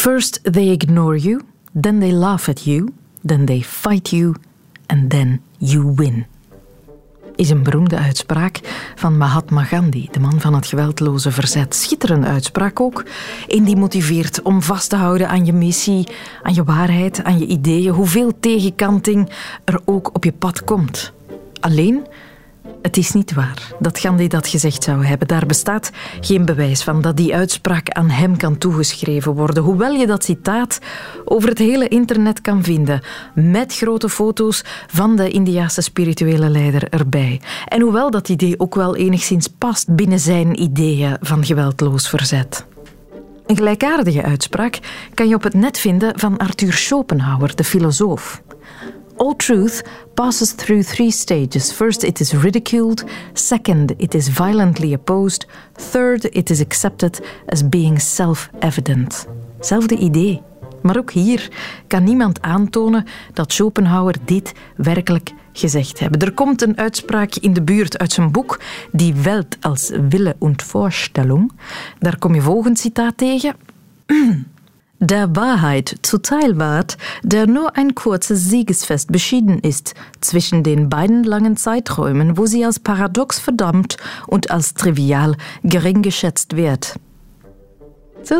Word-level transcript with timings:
First 0.00 0.40
they 0.42 0.70
ignore 0.70 1.16
you, 1.18 1.40
then 1.80 1.98
they 2.00 2.12
laugh 2.12 2.48
at 2.48 2.64
you, 2.64 2.88
then 3.26 3.44
they 3.44 3.60
fight 3.60 4.08
you, 4.08 4.34
and 4.86 5.10
then 5.10 5.42
you 5.58 5.92
win. 5.94 6.26
Is 7.36 7.50
een 7.50 7.62
beroemde 7.62 7.96
uitspraak 7.96 8.60
van 8.94 9.16
Mahatma 9.16 9.62
Gandhi, 9.64 10.08
de 10.10 10.20
man 10.20 10.40
van 10.40 10.54
het 10.54 10.66
geweldloze 10.66 11.30
verzet. 11.30 11.74
Schitterende 11.74 12.26
uitspraak 12.26 12.80
ook. 12.80 13.04
Een 13.46 13.64
die 13.64 13.76
motiveert 13.76 14.42
om 14.42 14.62
vast 14.62 14.90
te 14.90 14.96
houden 14.96 15.28
aan 15.28 15.44
je 15.44 15.52
missie, 15.52 16.08
aan 16.42 16.54
je 16.54 16.64
waarheid, 16.64 17.22
aan 17.24 17.38
je 17.38 17.46
ideeën, 17.46 17.92
hoeveel 17.92 18.32
tegenkanting 18.40 19.30
er 19.64 19.80
ook 19.84 20.14
op 20.14 20.24
je 20.24 20.32
pad 20.32 20.64
komt. 20.64 21.12
Alleen 21.60 22.06
het 22.82 22.96
is 22.96 23.12
niet 23.12 23.34
waar 23.34 23.72
dat 23.78 23.98
Gandhi 23.98 24.28
dat 24.28 24.48
gezegd 24.48 24.82
zou 24.82 25.04
hebben. 25.04 25.28
Daar 25.28 25.46
bestaat 25.46 25.90
geen 26.20 26.44
bewijs 26.44 26.82
van 26.82 27.00
dat 27.00 27.16
die 27.16 27.34
uitspraak 27.34 27.90
aan 27.90 28.10
hem 28.10 28.36
kan 28.36 28.58
toegeschreven 28.58 29.34
worden. 29.34 29.62
Hoewel 29.62 29.92
je 29.92 30.06
dat 30.06 30.24
citaat 30.24 30.78
over 31.24 31.48
het 31.48 31.58
hele 31.58 31.88
internet 31.88 32.40
kan 32.40 32.62
vinden. 32.62 33.00
Met 33.34 33.76
grote 33.76 34.08
foto's 34.08 34.64
van 34.86 35.16
de 35.16 35.30
Indiase 35.30 35.80
spirituele 35.80 36.48
leider 36.48 36.88
erbij. 36.88 37.40
En 37.66 37.80
hoewel 37.80 38.10
dat 38.10 38.28
idee 38.28 38.60
ook 38.60 38.74
wel 38.74 38.96
enigszins 38.96 39.46
past 39.46 39.94
binnen 39.94 40.20
zijn 40.20 40.62
ideeën 40.62 41.16
van 41.20 41.44
geweldloos 41.44 42.08
verzet. 42.08 42.66
Een 43.46 43.56
gelijkaardige 43.56 44.22
uitspraak 44.22 44.78
kan 45.14 45.28
je 45.28 45.34
op 45.34 45.42
het 45.42 45.54
net 45.54 45.78
vinden 45.78 46.18
van 46.18 46.36
Arthur 46.36 46.72
Schopenhauer, 46.72 47.56
de 47.56 47.64
filosoof. 47.64 48.42
All 49.20 49.36
truth 49.36 49.82
passes 50.14 50.52
through 50.52 50.82
three 50.82 51.10
stages. 51.10 51.72
First, 51.72 52.02
it 52.02 52.20
is 52.20 52.32
ridiculed. 52.32 53.04
Second, 53.32 53.92
it 53.96 54.14
is 54.14 54.28
violently 54.28 54.94
opposed. 54.94 55.46
Third, 55.92 56.24
it 56.24 56.50
is 56.50 56.60
accepted 56.60 57.20
as 57.46 57.68
being 57.68 58.00
self-evident. 58.00 59.26
Zelfde 59.60 59.96
idee. 59.96 60.42
Maar 60.82 60.96
ook 60.96 61.10
hier 61.10 61.48
kan 61.86 62.04
niemand 62.04 62.42
aantonen 62.42 63.04
dat 63.32 63.52
Schopenhauer 63.52 64.14
dit 64.24 64.52
werkelijk 64.76 65.32
gezegd 65.52 65.98
heeft. 65.98 66.22
Er 66.22 66.32
komt 66.32 66.62
een 66.62 66.78
uitspraak 66.78 67.34
in 67.34 67.52
de 67.52 67.62
buurt 67.62 67.98
uit 67.98 68.12
zijn 68.12 68.32
boek 68.32 68.60
Die 68.92 69.14
Welt 69.14 69.56
als 69.60 69.90
Wille 70.08 70.36
und 70.38 70.62
Vorstellung. 70.62 71.52
Daar 71.98 72.18
kom 72.18 72.34
je 72.34 72.40
volgend 72.40 72.78
citaat 72.78 73.16
tegen. 73.16 73.54
der 75.00 75.34
Wahrheit 75.34 75.96
zuteil 76.02 76.58
ward, 76.58 76.96
der 77.22 77.46
nur 77.46 77.76
ein 77.76 77.94
kurzes 77.94 78.48
Siegesfest 78.48 79.10
beschieden 79.10 79.58
ist 79.58 79.94
zwischen 80.20 80.62
den 80.62 80.88
beiden 80.88 81.24
langen 81.24 81.56
Zeiträumen, 81.56 82.36
wo 82.36 82.46
sie 82.46 82.64
als 82.64 82.78
paradox 82.78 83.38
verdammt 83.38 83.96
und 84.26 84.50
als 84.50 84.74
trivial 84.74 85.36
gering 85.64 86.02
geschätzt 86.02 86.54
wird. 86.54 86.94
Zo. 88.22 88.38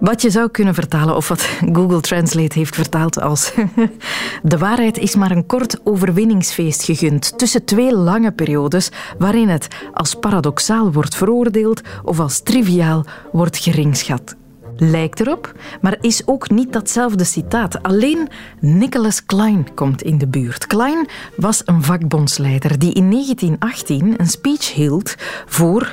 Wat 0.00 0.22
je 0.22 0.30
zou 0.30 0.48
kunnen 0.48 0.74
vertalen, 0.74 1.16
of 1.16 1.28
wat 1.28 1.48
Google 1.76 2.00
Translate 2.00 2.58
heeft 2.58 2.74
vertaald 2.74 3.20
als 3.20 3.52
de 4.42 4.58
waarheid 4.58 4.98
is 4.98 5.14
maar 5.14 5.30
een 5.30 5.46
kort 5.46 5.80
overwinningsfeest 5.84 6.84
gegund 6.84 7.38
tussen 7.38 7.64
twee 7.64 7.94
lange 7.94 8.32
periodes 8.32 8.90
waarin 9.18 9.48
het 9.48 9.68
als 9.92 10.14
paradoxaal 10.14 10.92
wordt 10.92 11.14
veroordeeld 11.14 11.80
of 12.02 12.20
als 12.20 12.42
triviaal 12.42 13.04
wordt 13.32 13.56
geringschat 13.56 14.36
lijkt 14.76 15.20
erop, 15.20 15.52
maar 15.80 15.96
is 16.00 16.26
ook 16.26 16.50
niet 16.50 16.72
datzelfde 16.72 17.24
citaat. 17.24 17.82
Alleen 17.82 18.28
Nicholas 18.60 19.24
Klein 19.24 19.74
komt 19.74 20.02
in 20.02 20.18
de 20.18 20.26
buurt. 20.26 20.66
Klein 20.66 21.08
was 21.36 21.62
een 21.64 21.82
vakbondsleider 21.82 22.78
die 22.78 22.92
in 22.92 23.10
1918 23.10 24.14
een 24.16 24.26
speech 24.26 24.74
hield 24.74 25.14
voor 25.46 25.92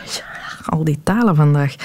al 0.65 0.83
die 0.83 0.99
talen 1.03 1.35
vandaag. 1.35 1.75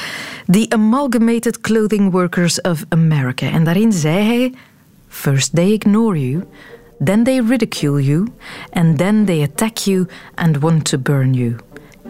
The 0.50 0.66
Amalgamated 0.68 1.60
Clothing 1.60 2.10
Workers 2.10 2.60
of 2.60 2.84
America. 2.88 3.50
En 3.50 3.64
daarin 3.64 3.92
zei 3.92 4.24
hij: 4.26 4.52
First 5.08 5.54
they 5.54 5.72
ignore 5.72 6.30
you, 6.30 6.44
then 7.04 7.24
they 7.24 7.42
ridicule 7.48 8.04
you, 8.04 8.26
and 8.72 8.98
then 8.98 9.24
they 9.24 9.42
attack 9.42 9.76
you 9.76 10.06
and 10.34 10.58
want 10.58 10.84
to 10.84 10.98
burn 10.98 11.34
you. 11.34 11.56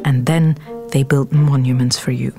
And 0.02 0.26
then 0.26 0.56
they 0.88 1.06
build 1.06 1.32
monuments 1.32 1.98
for 1.98 2.12
you. 2.12 2.32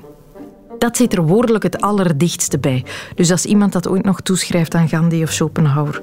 Dat 0.78 0.96
zit 0.96 1.12
er 1.12 1.26
woordelijk 1.26 1.64
het 1.64 1.80
allerdichtste 1.80 2.58
bij. 2.58 2.84
Dus 3.14 3.30
als 3.30 3.44
iemand 3.44 3.72
dat 3.72 3.88
ooit 3.88 4.04
nog 4.04 4.20
toeschrijft 4.20 4.74
aan 4.74 4.88
Gandhi 4.88 5.22
of 5.22 5.32
Schopenhauer. 5.32 6.02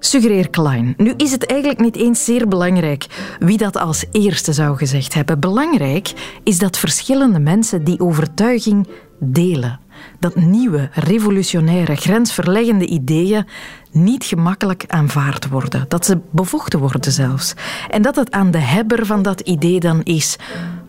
Suggereer 0.00 0.48
Klein. 0.50 0.94
Nu 0.96 1.14
is 1.16 1.30
het 1.30 1.46
eigenlijk 1.46 1.80
niet 1.80 1.96
eens 1.96 2.24
zeer 2.24 2.48
belangrijk 2.48 3.06
wie 3.38 3.56
dat 3.56 3.76
als 3.76 4.04
eerste 4.12 4.52
zou 4.52 4.76
gezegd 4.76 5.14
hebben. 5.14 5.40
Belangrijk 5.40 6.38
is 6.42 6.58
dat 6.58 6.78
verschillende 6.78 7.38
mensen 7.38 7.84
die 7.84 8.00
overtuiging 8.00 8.88
delen. 9.20 9.80
Dat 10.18 10.36
nieuwe, 10.36 10.88
revolutionaire, 10.92 11.94
grensverleggende 11.94 12.86
ideeën 12.86 13.46
niet 13.90 14.24
gemakkelijk 14.24 14.84
aanvaard 14.86 15.48
worden. 15.48 15.84
Dat 15.88 16.04
ze 16.04 16.18
bevochten 16.30 16.78
worden 16.78 17.12
zelfs. 17.12 17.54
En 17.90 18.02
dat 18.02 18.16
het 18.16 18.30
aan 18.30 18.50
de 18.50 18.58
hebber 18.58 19.06
van 19.06 19.22
dat 19.22 19.40
idee 19.40 19.80
dan 19.80 20.02
is 20.02 20.36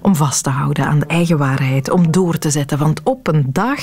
om 0.02 0.16
vast 0.16 0.44
te 0.44 0.50
houden 0.50 0.86
aan 0.86 1.00
de 1.00 1.06
eigen 1.06 1.38
waarheid, 1.38 1.90
om 1.90 2.12
door 2.12 2.38
te 2.38 2.50
zetten. 2.50 2.78
Want 2.78 3.02
op 3.04 3.28
een 3.28 3.46
dag, 3.48 3.80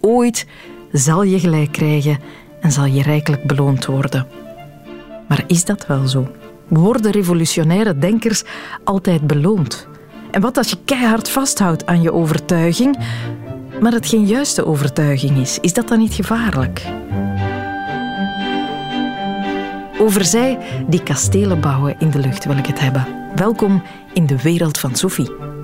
ooit, 0.00 0.46
zal 0.92 1.22
je 1.22 1.40
gelijk 1.40 1.72
krijgen 1.72 2.18
en 2.60 2.72
zal 2.72 2.84
je 2.84 3.02
rijkelijk 3.02 3.46
beloond 3.46 3.86
worden. 3.86 4.26
Maar 5.28 5.44
is 5.46 5.64
dat 5.64 5.86
wel 5.86 6.08
zo? 6.08 6.28
Worden 6.68 7.10
revolutionaire 7.10 7.98
denkers 7.98 8.44
altijd 8.84 9.26
beloond? 9.26 9.88
En 10.30 10.40
wat 10.40 10.56
als 10.56 10.70
je 10.70 10.78
keihard 10.84 11.30
vasthoudt 11.30 11.86
aan 11.86 12.02
je 12.02 12.12
overtuiging, 12.12 12.98
maar 13.80 13.92
het 13.92 14.06
geen 14.06 14.26
juiste 14.26 14.66
overtuiging 14.66 15.38
is? 15.38 15.58
Is 15.60 15.72
dat 15.72 15.88
dan 15.88 15.98
niet 15.98 16.14
gevaarlijk? 16.14 16.82
Over 20.00 20.24
zij 20.24 20.58
die 20.88 21.02
kastelen 21.02 21.60
bouwen 21.60 21.96
in 21.98 22.10
de 22.10 22.18
lucht 22.18 22.44
wil 22.44 22.56
ik 22.56 22.66
het 22.66 22.80
hebben. 22.80 23.06
Welkom 23.34 23.82
in 24.12 24.26
de 24.26 24.42
wereld 24.42 24.78
van 24.78 24.94
Sophie. 24.94 25.58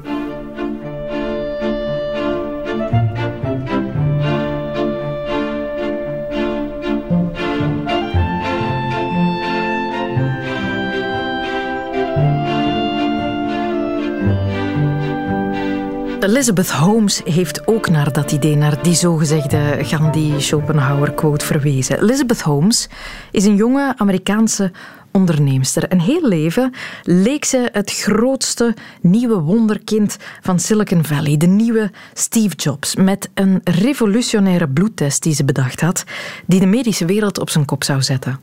Elizabeth 16.21 16.71
Holmes 16.71 17.21
heeft 17.25 17.67
ook 17.67 17.89
naar 17.89 18.13
dat 18.13 18.33
idee, 18.33 18.57
naar 18.57 18.83
die 18.83 18.95
zogezegde 18.95 19.79
Gandhi-Schopenhauer-quote 19.81 21.45
verwezen. 21.45 22.03
Elizabeth 22.03 22.41
Holmes 22.41 22.89
is 23.31 23.45
een 23.45 23.57
jonge 23.57 23.95
Amerikaanse 23.97 24.73
onderneemster. 25.17 25.93
Een 25.93 26.01
heel 26.01 26.29
leven 26.29 26.73
leek 27.03 27.45
ze 27.45 27.69
het 27.73 27.93
grootste 27.93 28.75
nieuwe 29.01 29.39
wonderkind 29.39 30.17
van 30.41 30.59
Silicon 30.59 31.05
Valley, 31.05 31.37
de 31.37 31.47
nieuwe 31.47 31.91
Steve 32.13 32.55
Jobs, 32.57 32.97
met 32.97 33.31
een 33.35 33.61
revolutionaire 33.65 34.69
bloedtest 34.69 35.23
die 35.23 35.35
ze 35.35 35.45
bedacht 35.45 35.81
had, 35.81 36.05
die 36.47 36.61
de 36.61 36.67
medische 36.67 37.05
wereld 37.05 37.39
op 37.39 37.51
zijn 37.51 37.65
kop 37.65 37.85
zou 37.85 38.03
zetten. 38.03 38.41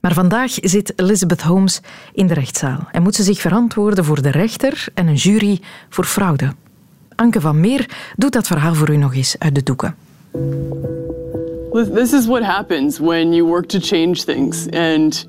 Maar 0.00 0.12
vandaag 0.12 0.52
zit 0.54 0.92
Elizabeth 0.96 1.42
Holmes 1.42 1.80
in 2.12 2.26
de 2.26 2.34
rechtszaal 2.34 2.88
en 2.92 3.02
moet 3.02 3.14
ze 3.14 3.22
zich 3.22 3.40
verantwoorden 3.40 4.04
voor 4.04 4.22
de 4.22 4.30
rechter 4.30 4.86
en 4.94 5.06
een 5.06 5.14
jury 5.14 5.60
voor 5.88 6.04
fraude. 6.04 6.52
Anke 7.14 7.40
van 7.40 7.60
Meer 7.60 7.88
doet 8.16 8.32
dat 8.32 8.46
verhaal 8.46 8.74
voor 8.74 8.90
u 8.90 8.96
nog 8.96 9.14
eens 9.14 9.36
uit 9.38 9.54
de 9.54 9.62
doeken. 9.62 9.94
This 11.94 12.12
is 12.12 12.26
what 12.26 12.42
happens 12.42 12.98
when 12.98 13.32
you 13.32 13.46
work 13.46 13.66
to 13.66 13.78
change 13.80 14.14
things 14.14 14.70
and 14.70 15.28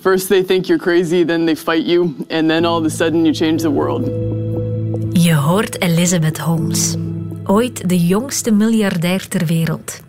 first 0.00 0.28
they 0.28 0.44
think 0.44 0.66
you're 0.66 0.82
crazy, 0.82 1.24
then 1.24 1.44
they 1.44 1.56
fight 1.56 1.86
you 1.86 2.14
and 2.28 2.48
then 2.48 2.64
all 2.64 2.78
of 2.78 2.84
a 2.84 2.88
sudden 2.88 3.24
you 3.24 3.34
change 3.34 3.62
the 3.62 3.70
world. 3.70 4.04
Je 5.12 5.34
hoort 5.34 5.82
Elizabeth 5.82 6.38
Holmes, 6.38 6.96
ooit 7.44 7.88
de 7.88 8.06
jongste 8.06 8.50
miljardair 8.50 9.28
ter 9.28 9.46
wereld, 9.46 10.00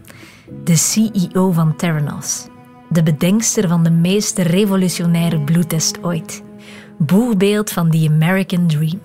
de 0.63 0.75
CEO 0.75 1.51
van 1.51 1.75
Theranos, 1.75 2.48
de 2.89 3.04
bedenkster 3.04 3.68
van 3.68 3.83
de 3.83 3.92
meest 3.92 4.38
revolutionaire 4.38 5.39
bloedtest 5.39 5.98
ooit, 6.01 6.44
boegbeeld 6.98 7.71
van 7.71 7.89
the 7.89 8.07
American 8.10 8.68
Dream 8.68 9.00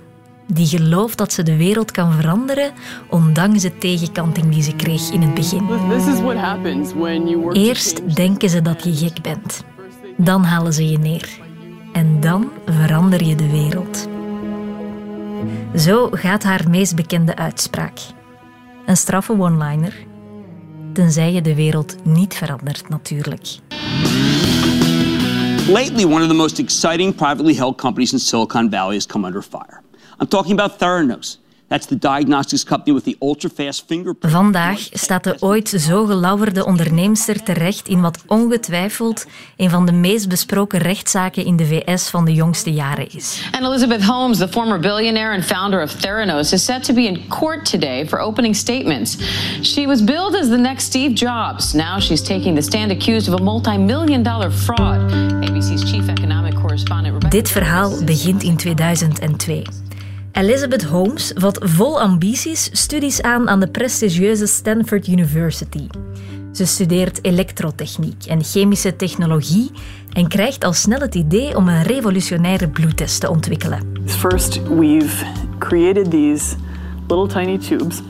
die 0.46 0.66
gelooft 0.66 1.18
dat 1.18 1.32
ze 1.32 1.42
de 1.42 1.56
wereld 1.56 1.90
kan 1.90 2.12
veranderen, 2.12 2.72
ondanks 3.10 3.62
de 3.62 3.78
tegenkanting 3.78 4.52
die 4.52 4.62
ze 4.62 4.76
kreeg 4.76 5.10
in 5.10 5.22
het 5.22 5.34
begin. 5.34 5.68
Eerst 7.52 8.16
denken 8.16 8.50
ze 8.50 8.62
dat 8.62 8.84
je 8.84 8.94
gek 8.94 9.22
bent. 9.22 9.64
Dan 10.16 10.44
halen 10.44 10.72
ze 10.72 10.88
je 10.90 10.98
neer. 10.98 11.28
En 11.92 12.20
dan 12.20 12.50
verander 12.66 13.24
je 13.24 13.34
de 13.34 13.50
wereld. 13.50 14.08
Zo 15.76 16.08
gaat 16.12 16.42
haar 16.42 16.70
meest 16.70 16.96
bekende 16.96 17.36
uitspraak. 17.36 17.98
Een 18.86 18.96
straffe 18.96 19.32
one-liner, 19.32 19.94
tenzij 20.92 21.32
je 21.32 21.42
de 21.42 21.54
wereld 21.54 21.96
niet 22.04 22.34
verandert 22.34 22.88
natuurlijk. 22.88 23.58
Lately, 25.68 26.04
one 26.04 26.22
of 26.22 26.28
the 26.28 26.34
most 26.34 26.58
exciting 26.58 27.14
privately 27.14 27.54
held 27.54 27.76
companies 27.76 28.12
in 28.12 28.18
Silicon 28.18 28.70
Valley 28.70 28.94
has 28.94 29.06
come 29.06 29.26
under 29.26 29.42
fire. 29.42 29.80
I'm 30.20 30.28
talking 30.28 30.60
about 30.60 30.78
Theranos. 30.78 31.40
That's 31.68 31.86
the 31.86 31.98
diagnostics 31.98 32.64
company 32.64 32.94
with 32.94 33.04
the 33.04 33.16
ultra-fast 33.20 33.84
fingerprint. 33.86 34.34
Vandaag 34.34 34.88
staat 34.92 35.24
de 35.24 35.36
ooit 35.40 35.68
zo 35.68 36.04
gelauwerde 36.04 36.66
onderneemster 36.66 37.42
terecht 37.42 37.88
in 37.88 38.00
wat 38.00 38.22
ongetwijfeld 38.26 39.26
een 39.56 39.70
van 39.70 39.86
de 39.86 39.92
meest 39.92 40.28
besproken 40.28 40.78
rechtszaken 40.78 41.44
in 41.44 41.56
de 41.56 41.66
VS 41.66 42.08
van 42.08 42.24
de 42.24 42.34
jongste 42.34 42.72
jaren 42.72 43.08
is. 43.10 43.48
And 43.52 43.64
Elizabeth 43.64 44.04
Holmes, 44.04 44.38
the 44.38 44.48
former 44.48 44.80
billionaire 44.80 45.34
and 45.34 45.44
founder 45.44 45.82
of 45.82 45.92
Theranos, 45.92 46.52
is 46.52 46.64
set 46.64 46.84
to 46.84 46.94
be 46.94 47.02
in 47.02 47.28
court 47.28 47.70
today 47.70 48.06
for 48.08 48.18
opening 48.18 48.56
statements. 48.56 49.16
She 49.62 49.86
was 49.86 50.04
billed 50.04 50.34
as 50.34 50.48
the 50.48 50.56
next 50.58 50.84
Steve 50.84 51.12
Jobs. 51.12 51.72
Now 51.72 52.00
she's 52.00 52.22
taking 52.22 52.54
the 52.54 52.62
stand 52.62 52.90
accused 52.90 53.32
of 53.32 53.40
a 53.40 53.42
multi-million 53.42 54.22
dollar 54.22 54.52
fraud. 54.52 55.12
ABC's 55.42 55.90
chief 55.90 56.08
economic 56.08 56.54
correspondent 56.54 57.12
Rebecca 57.14 57.36
Dit 57.36 57.50
verhaal 57.50 58.04
begint 58.04 58.42
in 58.42 58.56
2002. 58.56 59.85
Elizabeth 60.36 60.84
Holmes 60.84 61.30
vat 61.40 61.56
vol 61.64 61.94
ambities 62.00 62.68
studies 62.72 63.22
aan 63.22 63.48
aan 63.48 63.60
de 63.60 63.68
prestigieuze 63.68 64.46
Stanford 64.46 65.08
University. 65.08 65.86
Ze 66.52 66.66
studeert 66.66 67.24
elektrotechniek 67.24 68.24
en 68.24 68.44
chemische 68.44 68.96
technologie 68.96 69.70
en 70.12 70.28
krijgt 70.28 70.64
al 70.64 70.72
snel 70.72 71.00
het 71.00 71.14
idee 71.14 71.56
om 71.56 71.68
een 71.68 71.82
revolutionaire 71.82 72.68
bloedtest 72.68 73.20
te 73.20 73.30
ontwikkelen. 73.30 73.80
First, 74.04 74.62
we've 74.68 75.24
created 75.58 76.10
these 76.10 76.56
little 77.08 77.26
tiny 77.26 77.58
tubes. 77.58 78.00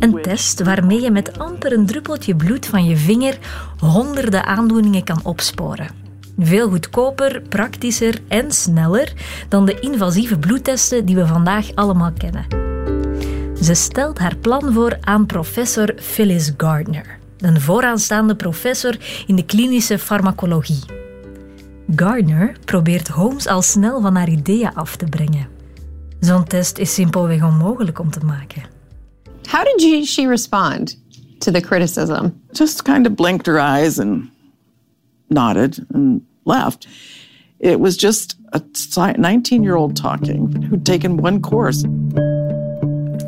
Een 0.00 0.22
test 0.22 0.62
waarmee 0.62 1.00
je 1.00 1.10
met 1.10 1.38
amper 1.38 1.72
een 1.72 1.86
druppeltje 1.86 2.36
bloed 2.36 2.66
van 2.66 2.84
je 2.84 2.96
vinger 2.96 3.38
honderden 3.78 4.44
aandoeningen 4.44 5.04
kan 5.04 5.20
opsporen. 5.22 6.01
Veel 6.38 6.68
goedkoper, 6.68 7.42
praktischer 7.48 8.20
en 8.28 8.52
sneller 8.52 9.12
dan 9.48 9.66
de 9.66 9.80
invasieve 9.80 10.38
bloedtesten 10.38 11.04
die 11.04 11.16
we 11.16 11.26
vandaag 11.26 11.74
allemaal 11.74 12.12
kennen. 12.12 12.46
Ze 13.62 13.74
stelt 13.74 14.18
haar 14.18 14.36
plan 14.36 14.72
voor 14.72 14.98
aan 15.00 15.26
professor 15.26 15.94
Phyllis 16.00 16.52
Gardner, 16.56 17.18
een 17.38 17.60
vooraanstaande 17.60 18.36
professor 18.36 18.96
in 19.26 19.36
de 19.36 19.44
klinische 19.44 19.98
farmacologie. 19.98 20.82
Gardner 21.96 22.56
probeert 22.64 23.08
Holmes 23.08 23.46
al 23.46 23.62
snel 23.62 24.00
van 24.00 24.16
haar 24.16 24.28
ideeën 24.28 24.74
af 24.74 24.96
te 24.96 25.04
brengen. 25.04 25.46
Zo'n 26.20 26.44
test 26.44 26.78
is 26.78 26.94
simpelweg 26.94 27.42
onmogelijk 27.42 27.98
om 27.98 28.10
te 28.10 28.24
maken. 28.24 28.62
How 29.50 29.64
did 29.64 30.06
she 30.06 30.28
respond 30.28 30.98
to 31.38 31.52
the 31.52 31.60
criticism? 31.60 32.26
just 32.52 32.82
kind 32.82 33.06
of 33.06 33.14
blinked 33.14 33.46
her 33.46 33.58
eyes 33.58 33.98
and 33.98 34.31
nodded 35.32 35.84
and 35.92 36.20
left. 36.44 36.88
It 37.58 37.78
was 37.78 37.96
just 37.96 38.38
a 38.52 38.60
19 39.16 39.62
year 39.62 39.76
old 39.76 39.96
talking 39.96 40.68
who'd 40.68 40.84
taken 40.84 41.20
one 41.24 41.40
course. 41.40 41.86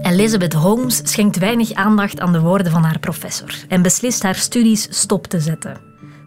Elizabeth 0.02 0.52
Holmes 0.52 1.00
schenkt 1.04 1.38
weinig 1.38 1.72
aandacht 1.72 2.20
aan 2.20 2.32
de 2.32 2.40
woorden 2.40 2.72
van 2.72 2.82
haar 2.82 2.98
professor 2.98 3.64
en 3.68 3.82
beslist 3.82 4.22
haar 4.22 4.34
studies 4.34 4.86
stop 4.90 5.26
te 5.26 5.40
zetten. 5.40 5.80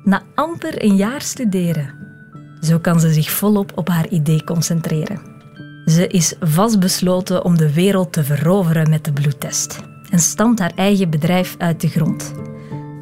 Na 0.03 0.21
amper 0.35 0.83
een 0.83 0.95
jaar 0.95 1.21
studeren. 1.21 1.93
Zo 2.61 2.79
kan 2.79 2.99
ze 2.99 3.13
zich 3.13 3.31
volop 3.31 3.71
op 3.75 3.87
haar 3.87 4.07
idee 4.07 4.43
concentreren. 4.43 5.21
Ze 5.85 6.07
is 6.07 6.35
vastbesloten 6.39 7.45
om 7.45 7.57
de 7.57 7.73
wereld 7.73 8.13
te 8.13 8.23
veroveren 8.23 8.89
met 8.89 9.05
de 9.05 9.13
bloedtest 9.13 9.79
en 10.09 10.19
stampt 10.19 10.59
haar 10.59 10.73
eigen 10.75 11.09
bedrijf 11.09 11.55
uit 11.57 11.81
de 11.81 11.87
grond. 11.87 12.33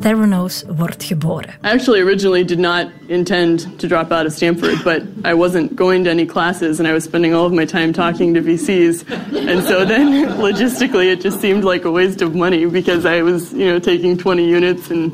Theranos 0.05 0.63
wordt 0.77 1.03
geboren. 1.03 1.49
I 1.63 1.69
actually 1.69 2.01
originally 2.01 2.43
did 2.43 2.59
not 2.59 2.87
intend 3.07 3.79
to 3.79 3.87
drop 3.87 4.11
out 4.11 4.25
of 4.25 4.33
Stanford, 4.33 4.83
but 4.83 5.01
I 5.23 5.33
wasn't 5.33 5.75
going 5.75 6.03
to 6.03 6.09
any 6.11 6.25
classes 6.25 6.79
and 6.79 6.87
I 6.87 6.93
was 6.93 7.03
spending 7.03 7.33
all 7.33 7.45
of 7.45 7.51
my 7.51 7.65
time 7.65 7.91
talking 7.91 8.35
to 8.35 8.41
VCs. 8.41 9.03
And 9.49 9.63
so 9.63 9.83
then 9.83 10.29
logistically 10.47 11.11
it 11.11 11.23
just 11.23 11.39
seemed 11.39 11.63
like 11.63 11.85
a 11.87 11.91
waste 11.91 12.21
of 12.21 12.35
money 12.35 12.67
because 12.67 13.03
I 13.03 13.23
was, 13.23 13.51
you 13.51 13.65
know, 13.65 13.79
taking 13.79 14.15
20 14.15 14.45
units 14.45 14.91
and 14.91 15.11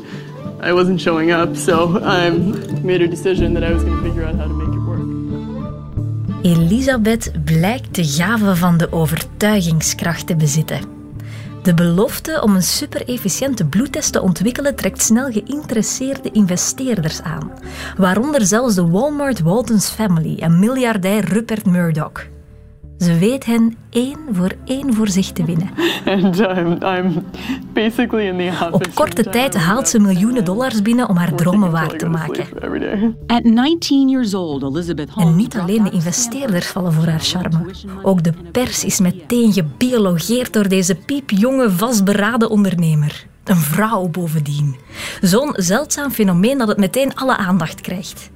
I 0.61 0.73
wasn't 0.73 0.99
showing 0.99 1.31
up. 1.31 1.55
So 1.55 1.97
I 2.03 2.29
made 2.83 3.01
a 3.01 3.07
decision 3.07 3.53
that 3.53 3.63
I 3.63 3.71
was 3.71 3.83
going 3.85 3.95
to 3.95 4.03
figure 4.03 4.25
out 4.25 4.35
how 4.35 4.47
to 4.47 4.53
make 4.53 4.75
it 4.75 4.81
work. 4.85 4.99
Elisabeth 6.41 7.31
blijkt 7.45 7.95
de 7.95 8.03
gave 8.03 8.55
van 8.55 8.77
de 8.77 8.91
overtuigingskracht 8.91 10.27
te 10.27 10.35
bezitten. 10.35 11.00
De 11.61 11.73
belofte 11.73 12.41
om 12.41 12.55
een 12.55 12.63
super-efficiënte 12.63 13.65
bloedtest 13.65 14.11
te 14.11 14.21
ontwikkelen 14.21 14.75
trekt 14.75 15.01
snel 15.01 15.31
geïnteresseerde 15.31 16.31
investeerders 16.31 17.21
aan, 17.21 17.51
waaronder 17.97 18.45
zelfs 18.45 18.75
de 18.75 18.87
Walmart 18.87 19.41
Waltons 19.41 19.89
family 19.89 20.39
en 20.39 20.59
miljardair 20.59 21.25
Rupert 21.25 21.65
Murdoch. 21.65 22.27
Ze 23.01 23.17
weet 23.17 23.45
hen 23.45 23.77
één 23.89 24.17
voor 24.31 24.51
één 24.65 24.93
voor 24.93 25.07
zich 25.07 25.31
te 25.31 25.45
winnen. 25.45 25.69
And 26.05 26.39
I'm, 26.39 26.77
I'm 26.83 27.23
basically 27.73 28.27
in 28.27 28.37
the. 28.37 28.67
Op 28.71 28.87
korte 28.93 29.23
tijd 29.23 29.55
haalt 29.55 29.87
ze 29.87 29.99
miljoenen 29.99 30.45
dollars 30.45 30.81
binnen 30.81 31.09
om 31.09 31.15
haar 31.15 31.35
dromen 31.35 31.71
waar 31.71 31.97
te 31.97 32.07
maken. 32.07 32.45
At 33.27 33.43
19 33.43 34.09
years 34.09 34.33
old, 34.33 34.63
Elizabeth. 34.63 35.09
En 35.15 35.35
niet 35.35 35.57
alleen 35.57 35.83
de 35.83 35.89
investeerders 35.89 36.67
vallen 36.67 36.93
voor 36.93 37.05
haar 37.05 37.19
charme. 37.19 37.65
Ook 38.01 38.23
de 38.23 38.33
pers 38.51 38.85
is 38.85 38.99
meteen 38.99 39.53
gebiologeerd 39.53 40.53
door 40.53 40.67
deze 40.67 40.95
piepjonge, 40.95 41.71
vastberaden 41.71 42.49
ondernemer. 42.49 43.25
Een 43.43 43.55
vrouw 43.55 44.07
bovendien. 44.07 44.75
Zo'n 45.21 45.53
zeldzaam 45.55 46.11
fenomeen 46.11 46.57
dat 46.57 46.67
het 46.67 46.77
meteen 46.77 47.15
alle 47.15 47.37
aandacht 47.37 47.81
krijgt. 47.81 48.31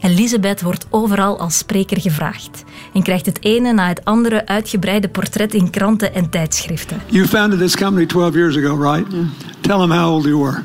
Elizabeth 0.00 0.62
wordt 0.62 0.86
overal 0.90 1.38
als 1.38 1.58
spreker 1.58 2.00
gevraagd 2.00 2.64
en 2.94 3.02
krijgt 3.02 3.26
het 3.26 3.44
ene 3.44 3.72
na 3.72 3.88
het 3.88 4.04
andere 4.04 4.46
uitgebreide 4.46 5.08
portret 5.08 5.54
in 5.54 5.70
kranten 5.70 6.14
en 6.14 6.30
tijdschriften. 6.30 7.00
You 7.06 7.26
founded 7.26 7.58
this 7.58 7.76
company 7.76 8.06
12 8.06 8.34
years 8.34 8.56
ago, 8.56 8.92
right? 8.92 9.10
Tell 9.60 9.78
them 9.78 9.90
how 9.90 10.14
old 10.14 10.24
you 10.24 10.38
were. 10.42 10.62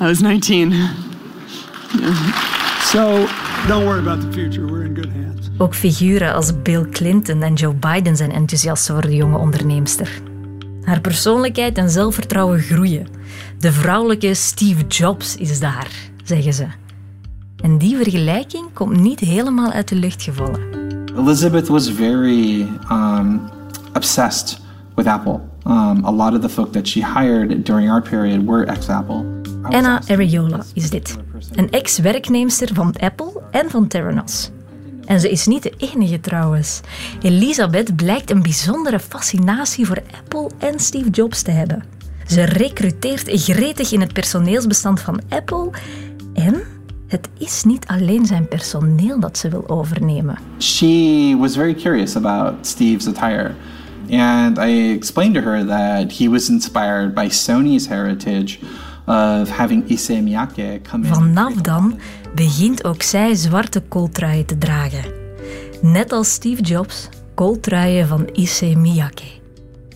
I 0.00 0.04
was 0.04 0.20
19. 0.20 0.74
So 2.80 3.26
don't 3.68 3.84
worry 3.84 3.98
about 3.98 4.20
the 4.20 4.32
future. 4.32 4.66
We're 4.66 4.84
in 4.84 4.94
good 4.94 5.12
hands. 5.12 5.50
Ook 5.58 5.74
figuren 5.74 6.34
als 6.34 6.62
Bill 6.62 6.88
Clinton 6.90 7.42
en 7.42 7.54
Joe 7.54 7.74
Biden 7.74 8.16
zijn 8.16 8.32
enthousiast 8.32 8.86
voor 8.86 9.00
de 9.00 9.14
jonge 9.14 9.38
onderneemster. 9.38 10.08
Haar 10.82 11.00
persoonlijkheid 11.00 11.78
en 11.78 11.90
zelfvertrouwen 11.90 12.60
groeien. 12.60 13.06
De 13.58 13.72
vrouwelijke 13.72 14.34
Steve 14.34 14.86
Jobs 14.86 15.36
is 15.36 15.60
daar, 15.60 15.88
zeggen 16.24 16.52
ze. 16.52 16.83
En 17.64 17.78
die 17.78 17.96
vergelijking 17.96 18.72
komt 18.72 19.00
niet 19.00 19.20
helemaal 19.20 19.70
uit 19.70 19.88
de 19.88 19.94
lucht 19.94 20.22
gevallen. 20.22 20.60
Elizabeth 21.16 21.68
was 21.68 21.90
very 21.90 22.66
um, 22.90 23.40
obsessed 23.94 24.58
with 24.94 25.06
Apple. 25.06 25.40
Um, 25.66 26.04
a 26.04 26.12
lot 26.12 26.34
of 26.34 26.40
the 26.40 26.48
folk 26.48 26.72
that 26.72 26.88
she 26.88 27.04
hired 27.18 27.66
during 27.66 27.90
our 27.90 28.02
period 28.02 28.44
were 28.44 28.66
ex-Apple. 28.66 29.24
Anna 29.62 30.00
Ariola 30.06 30.64
is 30.74 30.90
dit. 30.90 31.16
Een 31.52 31.70
ex-werknemster 31.70 32.74
van 32.74 32.94
Apple 33.00 33.42
en 33.50 33.70
van 33.70 33.86
Theranos. 33.86 34.50
En 35.04 35.20
ze 35.20 35.30
is 35.30 35.46
niet 35.46 35.62
de 35.62 35.72
enige 35.76 36.20
trouwens. 36.20 36.80
Elisabeth 37.22 37.96
blijkt 37.96 38.30
een 38.30 38.42
bijzondere 38.42 39.00
fascinatie 39.00 39.86
voor 39.86 40.02
Apple 40.18 40.50
en 40.58 40.78
Steve 40.78 41.10
Jobs 41.10 41.42
te 41.42 41.50
hebben. 41.50 41.84
Ze 42.26 42.42
recruteert 42.42 43.30
gretig 43.40 43.92
in 43.92 44.00
het 44.00 44.12
personeelsbestand 44.12 45.00
van 45.00 45.20
Apple 45.28 45.70
en 46.34 46.62
het 47.14 47.28
is 47.38 47.64
niet 47.64 47.86
alleen 47.86 48.26
zijn 48.26 48.48
personeel 48.48 49.20
dat 49.20 49.38
ze 49.38 49.48
wil 49.48 49.68
overnemen. 49.68 50.38
She 50.58 51.36
was 51.38 51.54
very 51.54 51.74
curious 51.74 52.16
about 52.16 52.66
Steve's 52.66 53.06
attire. 53.06 53.54
And 54.10 54.58
I 54.58 54.92
explained 54.92 55.34
to 55.34 55.40
her 55.40 55.66
that 55.66 56.18
he 56.18 56.28
was 56.28 56.48
inspired 56.48 57.14
by 57.14 57.28
Sony's 57.30 57.88
heritage 57.88 58.58
of 59.06 59.48
having 59.48 59.88
Issey 59.88 60.20
Miyake 60.20 60.80
come 60.90 61.06
in. 61.06 61.14
Vanaf 61.14 61.54
dan 61.54 61.98
begint 62.34 62.84
ook 62.84 63.02
zij 63.02 63.34
zwarte 63.34 63.80
kooltruien 63.80 64.46
te 64.46 64.58
dragen. 64.58 65.04
Net 65.82 66.12
als 66.12 66.32
Steve 66.32 66.62
Jobs, 66.62 67.08
kooltruien 67.34 68.06
van 68.06 68.28
Issey 68.32 68.74
Miyake. 68.74 69.24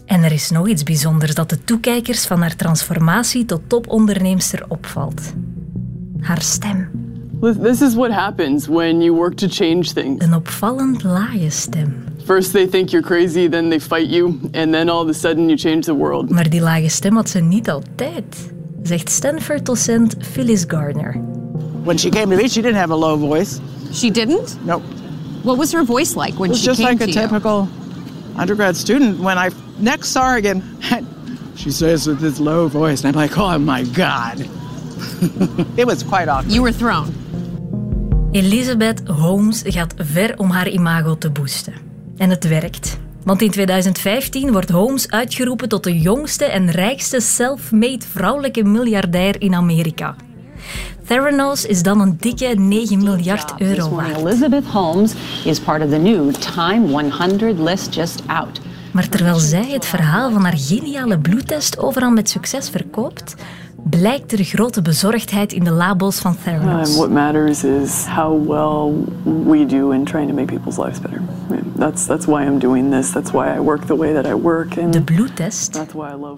En 0.07 0.23
er 0.23 0.33
is 0.33 0.51
nog 0.51 0.69
iets 0.69 0.83
bijzonders 0.83 1.35
dat 1.35 1.51
de 1.51 1.65
toekijkers 1.65 2.27
van 2.27 2.41
haar 2.41 2.57
transformatie 2.57 3.45
tot 3.45 3.61
toponderneemster 3.67 4.65
opvalt. 4.69 5.33
Haar 6.21 6.43
stem. 6.43 7.07
This 7.41 7.83
is 7.83 7.95
what 7.95 8.11
happens 8.11 8.69
when 8.69 9.01
you 9.01 9.15
work 9.15 9.37
to 9.37 9.49
change 9.49 9.93
things. 9.93 10.25
Een 10.25 10.35
opvallend 10.35 11.03
lage 11.05 11.51
stem. 11.51 12.07
First 12.25 12.53
they 12.53 12.67
think 12.67 12.91
you're 12.91 13.07
crazy, 13.07 13.49
then 13.49 13.69
they 13.71 13.79
fight 13.79 14.09
you, 14.09 14.41
and 14.55 14.73
then 14.75 14.89
all 14.89 15.03
of 15.03 15.09
a 15.09 15.15
sudden 15.15 15.49
you 15.49 15.57
change 15.57 15.87
the 15.87 15.95
world. 15.95 16.31
Maar 16.31 16.49
die 16.51 16.61
lage 16.61 16.89
stem 16.89 17.15
had 17.17 17.29
ze 17.29 17.41
niet 17.41 17.71
altijd, 17.71 18.53
zegt 18.83 19.11
Stanford-docent 19.11 20.17
Phyllis 20.21 20.65
Gardner. 20.67 21.21
When 21.85 21.99
she 21.99 22.11
came 22.11 22.31
to 22.31 22.37
me, 22.37 22.49
she 22.49 22.61
didn't 22.61 22.77
have 22.79 22.91
a 22.93 22.97
low 22.97 23.17
voice. 23.19 23.61
She 23.93 24.11
didn't? 24.11 24.59
Nope. 24.65 24.83
What 25.43 25.59
was 25.59 25.73
her 25.73 25.85
voice 25.85 26.15
like 26.17 26.39
when 26.39 26.55
she 26.55 26.67
came 26.67 26.77
to 26.77 26.83
you? 26.83 26.89
It 26.89 26.99
was 26.99 26.99
she 26.99 26.99
just 26.99 26.99
came 26.99 26.99
like 26.99 27.01
a 27.01 27.07
to 27.07 27.13
you? 27.13 27.21
typical 27.21 27.69
undergrad 28.37 28.77
student. 28.77 29.21
When 29.21 29.39
I 29.39 29.51
next 29.79 30.09
saw 30.09 30.31
her 30.31 30.37
again, 30.37 30.63
she 31.55 31.71
says 31.71 32.07
with 32.07 32.19
this 32.21 32.41
low 32.41 32.69
voice, 32.69 33.05
and 33.05 33.17
I'm 33.17 33.23
like, 33.23 33.39
oh 33.39 33.59
my 33.59 33.85
God. 33.85 34.41
it 35.77 35.87
was 35.87 36.03
quite 36.03 36.29
awkward. 36.29 36.53
You 36.53 36.63
were 36.63 36.73
thrown. 36.73 37.15
Elizabeth 38.39 39.03
Holmes 39.09 39.63
gaat 39.65 39.95
ver 39.97 40.37
om 40.37 40.51
haar 40.51 40.69
imago 40.69 41.19
te 41.19 41.31
boosten. 41.31 41.73
En 42.17 42.31
het 42.31 42.49
werkt. 42.49 42.99
Want 43.25 43.43
in 43.43 43.51
2015 43.51 44.53
wordt 44.53 44.71
Holmes 44.71 45.11
uitgeroepen 45.11 45.69
tot 45.69 45.85
de 45.85 45.99
jongste 45.99 46.45
en 46.45 46.71
rijkste 46.71 47.21
self-made 47.21 48.05
vrouwelijke 48.11 48.65
miljardair 48.65 49.41
in 49.41 49.55
Amerika. 49.55 50.15
Theranos 51.07 51.65
is 51.65 51.83
dan 51.83 52.01
een 52.01 52.17
dikke 52.21 52.55
9 52.57 53.03
miljard 53.03 53.55
euro 53.61 53.91
waard. 53.91 54.17
Elizabeth 54.17 54.65
Holmes 54.65 55.13
is 55.45 55.61
part 55.61 55.85
of 55.85 55.91
the 55.91 55.97
new 55.97 56.33
Time 56.33 56.87
100 56.87 57.59
list 57.59 57.95
just 57.95 58.23
out. 58.27 58.61
Maar 58.93 59.09
terwijl 59.09 59.39
zij 59.39 59.71
het 59.71 59.87
verhaal 59.87 60.31
van 60.31 60.43
haar 60.43 60.59
geniale 60.59 61.19
bloedtest 61.19 61.79
overal 61.79 62.11
met 62.11 62.31
succes 62.31 62.69
verkoopt, 62.69 63.35
blijkt 63.91 64.33
er 64.33 64.45
grote 64.45 64.83
bezorgdheid 64.83 65.53
in 65.53 65.65
de 65.65 65.71
labels 65.71 66.19
van 66.19 66.37
Theranos. 66.43 66.97
what 66.97 67.11
matters 67.11 67.65
is 67.65 68.05
how 68.07 68.49
well 68.49 68.93
we 69.47 69.67
do 69.67 69.91
in 69.91 70.05
trying 70.05 70.29
to 70.29 70.35
make 70.35 70.47
people's 70.47 70.77
lives 70.79 71.01
better. 71.01 71.21
That's, 71.77 72.07
that's 72.07 72.27
why 72.27 72.43
I'm 72.45 72.59
doing 72.59 72.91
this. 72.93 73.11
That's 73.11 73.31
why 73.31 73.57
I 73.57 73.61
work 73.61 73.85
the 73.87 73.97
way 73.97 74.13
that 74.23 74.27
I 74.27 74.35
work. 74.35 74.79
And 74.79 74.93
de 74.93 75.03
bloedtest, 75.03 75.85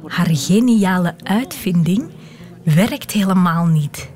haar 0.07 0.29
geniale 0.31 1.15
uitvinding, 1.23 2.09
werkt 2.63 3.11
helemaal 3.11 3.67
niet. 3.67 4.11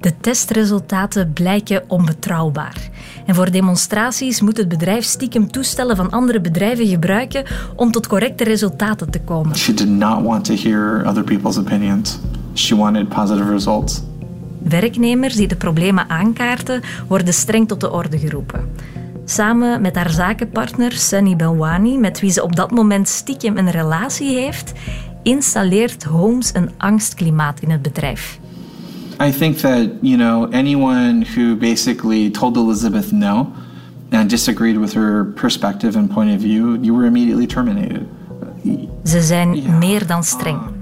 De 0.00 0.12
testresultaten 0.20 1.32
blijken 1.32 1.82
onbetrouwbaar. 1.88 2.90
En 3.26 3.34
voor 3.34 3.50
demonstraties 3.50 4.40
moet 4.40 4.56
het 4.56 4.68
bedrijf 4.68 5.04
stiekem 5.04 5.50
toestellen 5.50 5.96
van 5.96 6.10
andere 6.10 6.40
bedrijven 6.40 6.86
gebruiken 6.86 7.44
om 7.76 7.90
tot 7.90 8.06
correcte 8.06 8.44
resultaten 8.44 9.10
te 9.10 9.20
komen. 9.20 9.56
She 9.56 9.74
did 9.74 9.88
not 9.88 10.22
want 10.22 10.44
to 10.44 10.54
hear 10.54 11.06
other 11.06 11.24
people's 11.24 11.58
opinions. 11.58 12.18
She 12.54 12.76
wanted 12.76 13.08
positive 13.08 13.50
results. 13.50 14.02
Werknemers 14.62 15.34
die 15.34 15.48
de 15.48 15.56
problemen 15.56 16.08
aankaarten, 16.08 16.82
worden 17.08 17.34
streng 17.34 17.68
tot 17.68 17.80
de 17.80 17.90
orde 17.90 18.18
geroepen. 18.18 18.70
Samen 19.24 19.80
met 19.80 19.96
haar 19.96 20.10
zakenpartner 20.10 20.92
Sunny 20.92 21.36
Belwani, 21.36 21.98
met 21.98 22.20
wie 22.20 22.30
ze 22.30 22.42
op 22.42 22.56
dat 22.56 22.70
moment 22.70 23.08
stiekem 23.08 23.56
een 23.56 23.70
relatie 23.70 24.38
heeft, 24.38 24.72
installeert 25.22 26.04
Holmes 26.04 26.54
een 26.54 26.70
angstklimaat 26.76 27.60
in 27.60 27.70
het 27.70 27.82
bedrijf. 27.82 28.38
I 29.22 29.30
think 29.30 29.56
that, 29.56 29.88
you 30.00 30.16
know, 30.16 30.52
anyone 30.52 31.24
who 31.34 31.56
basically 31.56 32.30
told 32.30 32.56
Elizabeth 32.56 33.12
no 33.12 33.52
and 34.10 34.30
disagreed 34.30 34.76
with 34.76 34.94
her 34.94 35.24
perspective 35.24 35.98
and 35.98 36.08
point 36.08 36.34
of 36.34 36.40
view, 36.40 36.78
you 36.80 36.96
were 36.96 37.06
immediately 37.06 37.46
terminated. 37.46 38.02
Ze 39.04 39.22
zijn 39.22 39.78
meer 39.78 40.06
dan 40.06 40.24
streng. 40.24 40.73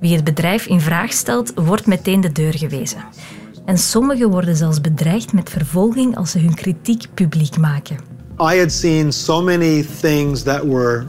Wie 0.00 0.14
het 0.14 0.24
bedrijf 0.24 0.66
in 0.66 0.80
vraag 0.80 1.12
stelt, 1.12 1.52
wordt 1.54 1.86
meteen 1.86 2.20
de 2.20 2.32
deur 2.32 2.54
gewezen. 2.54 3.04
En 3.64 3.78
sommigen 3.78 4.30
worden 4.30 4.56
zelfs 4.56 4.80
bedreigd 4.80 5.32
met 5.32 5.50
vervolging 5.50 6.16
als 6.16 6.30
ze 6.30 6.38
hun 6.38 6.54
kritiek 6.54 7.06
publiek 7.14 7.58
maken. 7.58 7.96
I 8.52 8.58
had 8.58 8.72
seen 8.72 9.12
so 9.12 9.42
many 9.42 9.86
things 10.00 10.42
that 10.42 10.62
were 10.64 11.04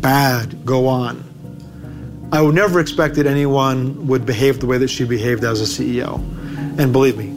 bad 0.00 0.46
go 0.64 0.86
on. 0.86 1.16
I 2.34 2.38
would 2.38 2.54
never 2.54 2.80
expected 2.80 3.26
anyone 3.26 3.92
would 4.06 4.24
behave 4.24 4.56
the 4.58 4.66
way 4.66 4.78
that 4.78 4.90
she 4.90 5.06
behaved 5.06 5.44
as 5.44 5.60
a 5.60 5.64
CEO. 5.64 6.20
And 6.76 6.92
believe 6.92 7.16
me, 7.16 7.32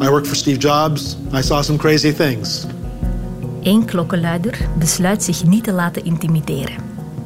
I 0.00 0.08
worked 0.08 0.26
for 0.26 0.36
Steve 0.36 0.58
Jobs. 0.58 1.16
I 1.32 1.42
saw 1.42 1.62
some 1.62 1.78
crazy 1.78 2.12
things. 2.12 2.66
Eén 3.62 3.84
klokkenluider 3.84 4.58
besluit 4.78 5.22
zich 5.22 5.44
niet 5.44 5.64
te 5.64 5.72
laten 5.72 6.04
intimideren. 6.04 6.76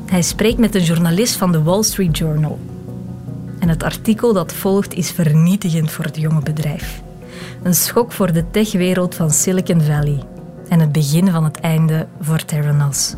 Hij 0.06 0.22
spreekt 0.22 0.58
met 0.58 0.74
een 0.74 0.84
journalist 0.84 1.36
van 1.36 1.52
de 1.52 1.62
Wall 1.62 1.82
Street 1.82 2.18
Journal. 2.18 2.58
En 3.58 3.68
het 3.68 3.82
artikel 3.82 4.32
dat 4.32 4.52
volgt 4.52 4.94
is 4.94 5.10
vernietigend 5.10 5.90
voor 5.90 6.04
het 6.04 6.16
jonge 6.16 6.42
bedrijf. 6.42 7.02
Een 7.62 7.74
schok 7.74 8.12
voor 8.12 8.32
de 8.32 8.50
techwereld 8.50 9.14
van 9.14 9.30
Silicon 9.30 9.80
Valley. 9.80 10.22
En 10.68 10.80
het 10.80 10.92
begin 10.92 11.30
van 11.30 11.44
het 11.44 11.60
einde 11.60 12.06
voor 12.20 12.44
Theranos. 12.44 13.14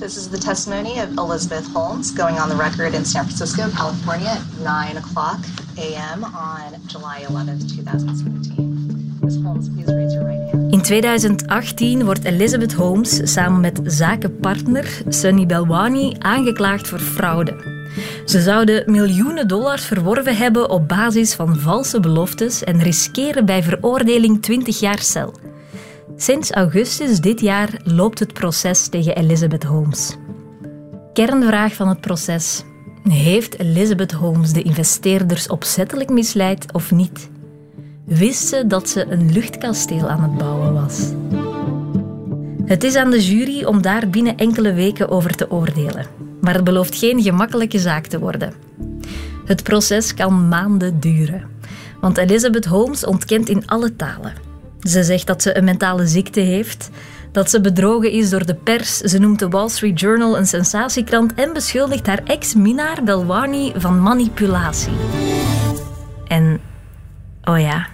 This 0.00 0.16
is 0.16 0.28
the 0.28 0.38
testimony 0.38 0.90
of 0.90 1.08
Elizabeth 1.16 1.64
Holmes 1.72 2.12
going 2.16 2.40
on 2.40 2.48
the 2.48 2.56
record 2.56 2.92
in 2.92 3.04
San 3.04 3.24
Francisco, 3.24 3.68
California 3.76 4.30
at 4.30 4.40
9 4.62 4.96
o'clock 4.96 5.38
a.m. 5.78 6.24
on 6.24 6.80
July 6.86 7.24
11th, 7.28 7.68
2017. 7.68 9.18
Ms. 9.22 9.36
Holmes, 9.42 9.68
please 9.68 9.94
raise 9.94 10.12
your 10.12 10.26
right 10.26 10.50
hand. 10.50 10.72
In 10.72 10.82
2018 10.82 12.04
wordt 12.04 12.24
Elizabeth 12.24 12.72
Holmes 12.72 13.32
samen 13.32 13.60
met 13.60 13.80
zakenpartner 13.84 15.02
Sunny 15.08 15.46
Belwani 15.46 16.16
aangeklaagd 16.18 16.88
voor 16.88 16.98
fraude. 16.98 17.73
Ze 18.24 18.40
zouden 18.40 18.90
miljoenen 18.90 19.48
dollars 19.48 19.84
verworven 19.84 20.36
hebben 20.36 20.70
op 20.70 20.88
basis 20.88 21.34
van 21.34 21.58
valse 21.58 22.00
beloftes 22.00 22.64
en 22.64 22.82
riskeren 22.82 23.46
bij 23.46 23.62
veroordeling 23.62 24.42
20 24.42 24.80
jaar 24.80 24.98
cel. 24.98 25.34
Sinds 26.16 26.50
augustus 26.50 27.20
dit 27.20 27.40
jaar 27.40 27.68
loopt 27.84 28.18
het 28.18 28.32
proces 28.32 28.88
tegen 28.88 29.16
Elizabeth 29.16 29.64
Holmes. 29.64 30.16
Kernvraag 31.12 31.74
van 31.74 31.88
het 31.88 32.00
proces: 32.00 32.62
heeft 33.08 33.58
Elizabeth 33.58 34.12
Holmes 34.12 34.52
de 34.52 34.62
investeerders 34.62 35.48
opzettelijk 35.48 36.10
misleid 36.10 36.72
of 36.72 36.90
niet? 36.90 37.30
Wist 38.04 38.48
ze 38.48 38.66
dat 38.66 38.88
ze 38.88 39.06
een 39.08 39.32
luchtkasteel 39.32 40.08
aan 40.08 40.22
het 40.22 40.38
bouwen 40.38 40.72
was? 40.72 41.12
Het 42.64 42.84
is 42.84 42.94
aan 42.94 43.10
de 43.10 43.24
jury 43.24 43.64
om 43.64 43.82
daar 43.82 44.08
binnen 44.08 44.36
enkele 44.36 44.72
weken 44.72 45.08
over 45.08 45.34
te 45.36 45.50
oordelen. 45.50 46.23
Maar 46.44 46.54
het 46.54 46.64
belooft 46.64 46.96
geen 46.96 47.22
gemakkelijke 47.22 47.78
zaak 47.78 48.06
te 48.06 48.18
worden. 48.18 48.52
Het 49.44 49.62
proces 49.62 50.14
kan 50.14 50.48
maanden 50.48 51.00
duren. 51.00 51.42
Want 52.00 52.16
Elizabeth 52.18 52.64
Holmes 52.64 53.04
ontkent 53.04 53.48
in 53.48 53.66
alle 53.66 53.96
talen. 53.96 54.32
Ze 54.80 55.02
zegt 55.02 55.26
dat 55.26 55.42
ze 55.42 55.56
een 55.56 55.64
mentale 55.64 56.06
ziekte 56.06 56.40
heeft, 56.40 56.90
dat 57.32 57.50
ze 57.50 57.60
bedrogen 57.60 58.10
is 58.10 58.30
door 58.30 58.46
de 58.46 58.54
pers. 58.54 58.96
Ze 58.96 59.18
noemt 59.18 59.38
de 59.38 59.48
Wall 59.48 59.68
Street 59.68 60.00
Journal 60.00 60.36
een 60.36 60.46
sensatiekrant 60.46 61.34
en 61.34 61.52
beschuldigt 61.52 62.06
haar 62.06 62.20
ex-minnaar 62.24 63.04
Belwani 63.04 63.72
van 63.76 64.02
manipulatie. 64.02 64.92
En, 66.26 66.60
oh 67.44 67.60
ja, 67.60 67.86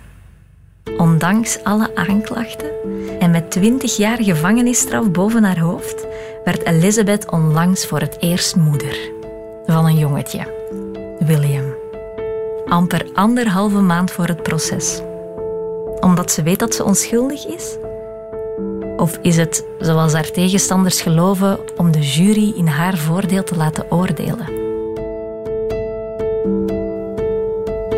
ondanks 0.96 1.58
alle 1.64 1.96
aanklachten 1.96 2.70
en 3.18 3.30
met 3.30 3.50
20 3.50 3.96
jaar 3.96 4.22
gevangenisstraf 4.22 5.10
boven 5.10 5.44
haar 5.44 5.58
hoofd, 5.58 6.06
werd 6.44 6.64
Elizabeth 6.64 7.30
onlangs 7.30 7.86
voor 7.86 8.00
het 8.00 8.16
eerst 8.18 8.56
moeder 8.56 8.98
van 9.66 9.86
een 9.86 9.98
jongetje, 9.98 10.46
William. 11.18 11.74
Amper 12.68 13.06
anderhalve 13.14 13.80
maand 13.80 14.10
voor 14.10 14.26
het 14.26 14.42
proces 14.42 15.02
omdat 16.00 16.30
ze 16.30 16.42
weet 16.42 16.58
dat 16.58 16.74
ze 16.74 16.84
onschuldig 16.84 17.46
is? 17.46 17.76
Of 18.96 19.18
is 19.22 19.36
het, 19.36 19.64
zoals 19.78 20.12
haar 20.12 20.30
tegenstanders 20.30 21.00
geloven, 21.00 21.58
om 21.76 21.90
de 21.92 22.00
jury 22.00 22.52
in 22.56 22.66
haar 22.66 22.96
voordeel 22.96 23.44
te 23.44 23.56
laten 23.56 23.90
oordelen? 23.90 24.59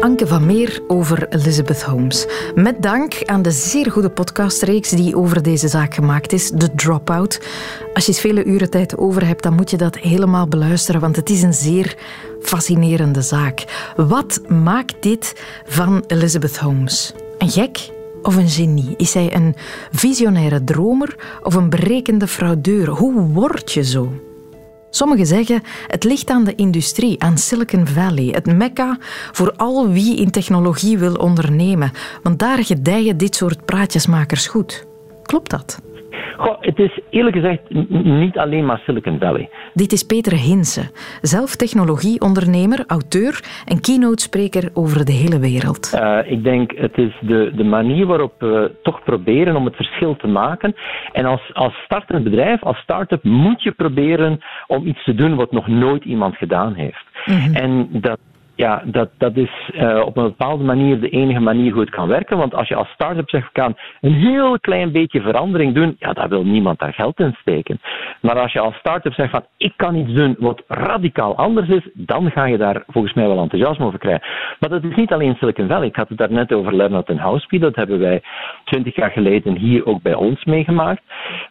Anke 0.02 0.26
van 0.26 0.46
Meer 0.46 0.80
over 0.86 1.28
Elizabeth 1.28 1.82
Holmes. 1.82 2.26
Met 2.54 2.82
dank 2.82 3.22
aan 3.24 3.42
de 3.42 3.50
zeer 3.50 3.90
goede 3.90 4.10
podcastreeks 4.10 4.90
die 4.90 5.16
over 5.16 5.42
deze 5.42 5.68
zaak 5.68 5.94
gemaakt 5.94 6.32
is, 6.32 6.50
The 6.56 6.74
Dropout. 6.74 7.40
Als 7.94 8.06
je 8.06 8.12
eens 8.12 8.20
vele 8.20 8.44
uren 8.44 8.70
tijd 8.70 8.96
over 8.96 9.26
hebt, 9.26 9.42
dan 9.42 9.54
moet 9.54 9.70
je 9.70 9.76
dat 9.76 9.98
helemaal 9.98 10.48
beluisteren, 10.48 11.00
want 11.00 11.16
het 11.16 11.30
is 11.30 11.42
een 11.42 11.54
zeer 11.54 11.96
fascinerende 12.40 13.22
zaak. 13.22 13.64
Wat 13.96 14.40
maakt 14.48 14.94
dit 15.00 15.42
van 15.66 16.04
Elizabeth 16.06 16.58
Holmes? 16.58 17.14
Een 17.38 17.50
gek 17.50 17.90
of 18.22 18.36
een 18.36 18.48
genie? 18.48 18.94
Is 18.96 19.14
hij 19.14 19.34
een 19.34 19.54
visionaire 19.92 20.64
dromer 20.64 21.16
of 21.42 21.54
een 21.54 21.70
berekende 21.70 22.26
fraudeur? 22.26 22.88
Hoe 22.88 23.20
word 23.20 23.72
je 23.72 23.84
zo? 23.84 24.12
Sommigen 24.94 25.26
zeggen 25.26 25.62
het 25.86 26.04
ligt 26.04 26.30
aan 26.30 26.44
de 26.44 26.54
industrie, 26.54 27.22
aan 27.22 27.38
Silicon 27.38 27.86
Valley, 27.86 28.24
het 28.24 28.46
mekka 28.46 28.98
voor 29.32 29.52
al 29.56 29.88
wie 29.88 30.16
in 30.16 30.30
technologie 30.30 30.98
wil 30.98 31.14
ondernemen. 31.14 31.92
Want 32.22 32.38
daar 32.38 32.64
gedijen 32.64 33.16
dit 33.16 33.34
soort 33.34 33.64
praatjesmakers 33.64 34.46
goed. 34.46 34.86
Klopt 35.22 35.50
dat? 35.50 35.78
Goh, 36.36 36.56
het 36.60 36.78
is 36.78 37.00
eerlijk 37.10 37.36
gezegd 37.36 37.60
niet 38.20 38.38
alleen 38.38 38.66
maar 38.66 38.80
Silicon 38.84 39.18
Valley. 39.18 39.48
Dit 39.74 39.92
is 39.92 40.02
Peter 40.02 40.32
Hinsen, 40.32 40.90
zelf 41.20 41.56
technologieondernemer, 41.56 42.84
auteur 42.86 43.40
en 43.64 43.80
keynote-spreker 43.80 44.70
over 44.74 45.04
de 45.04 45.12
hele 45.12 45.38
wereld. 45.38 45.92
Uh, 45.94 46.18
ik 46.24 46.44
denk 46.44 46.72
het 46.76 46.98
is 46.98 47.12
de, 47.20 47.52
de 47.54 47.64
manier 47.64 48.06
waarop 48.06 48.34
we 48.38 48.70
toch 48.82 49.02
proberen 49.04 49.56
om 49.56 49.64
het 49.64 49.76
verschil 49.76 50.16
te 50.16 50.26
maken. 50.26 50.74
En 51.12 51.24
als, 51.24 51.50
als 51.52 51.74
startend 51.74 52.24
bedrijf, 52.24 52.62
als 52.62 52.76
start-up, 52.76 53.24
moet 53.24 53.62
je 53.62 53.72
proberen 53.72 54.40
om 54.66 54.86
iets 54.86 55.04
te 55.04 55.14
doen 55.14 55.34
wat 55.34 55.52
nog 55.52 55.66
nooit 55.66 56.04
iemand 56.04 56.36
gedaan 56.36 56.74
heeft. 56.74 57.04
Mhm. 57.26 57.54
En 57.54 57.88
dat 57.90 58.18
ja, 58.54 58.82
dat, 58.84 59.10
dat 59.18 59.36
is 59.36 59.70
uh, 59.74 60.02
op 60.04 60.16
een 60.16 60.22
bepaalde 60.22 60.64
manier 60.64 61.00
de 61.00 61.08
enige 61.08 61.40
manier 61.40 61.72
hoe 61.72 61.80
het 61.80 61.90
kan 61.90 62.08
werken. 62.08 62.36
Want 62.38 62.54
als 62.54 62.68
je 62.68 62.74
als 62.74 62.88
start-up 62.88 63.28
zegt, 63.28 63.52
kan 63.52 63.76
een 64.00 64.14
heel 64.14 64.60
klein 64.60 64.92
beetje 64.92 65.20
verandering 65.20 65.74
doen, 65.74 65.96
ja, 65.98 66.12
daar 66.12 66.28
wil 66.28 66.44
niemand 66.44 66.78
daar 66.78 66.92
geld 66.92 67.18
in 67.18 67.36
steken. 67.40 67.80
Maar 68.20 68.38
als 68.38 68.52
je 68.52 68.60
als 68.60 68.74
start-up 68.74 69.12
zegt 69.12 69.30
van, 69.30 69.44
ik 69.56 69.72
kan 69.76 69.94
iets 69.94 70.12
doen 70.12 70.36
wat 70.38 70.62
radicaal 70.68 71.36
anders 71.36 71.68
is, 71.68 71.88
dan 71.94 72.30
ga 72.30 72.44
je 72.44 72.56
daar 72.56 72.82
volgens 72.86 73.14
mij 73.14 73.26
wel 73.26 73.42
enthousiasme 73.42 73.86
over 73.86 73.98
krijgen. 73.98 74.28
Maar 74.58 74.70
dat 74.70 74.84
is 74.84 74.96
niet 74.96 75.12
alleen 75.12 75.34
Silicon 75.34 75.68
Valley. 75.68 75.86
Ik 75.86 75.96
had 75.96 76.08
het 76.08 76.18
daarnet 76.18 76.52
over 76.52 76.76
Leonard 76.76 77.08
en 77.08 77.18
Houseby. 77.18 77.58
Dat 77.58 77.76
hebben 77.76 77.98
wij 77.98 78.22
twintig 78.64 78.96
jaar 78.96 79.10
geleden 79.10 79.56
hier 79.56 79.86
ook 79.86 80.02
bij 80.02 80.14
ons 80.14 80.44
meegemaakt. 80.44 81.02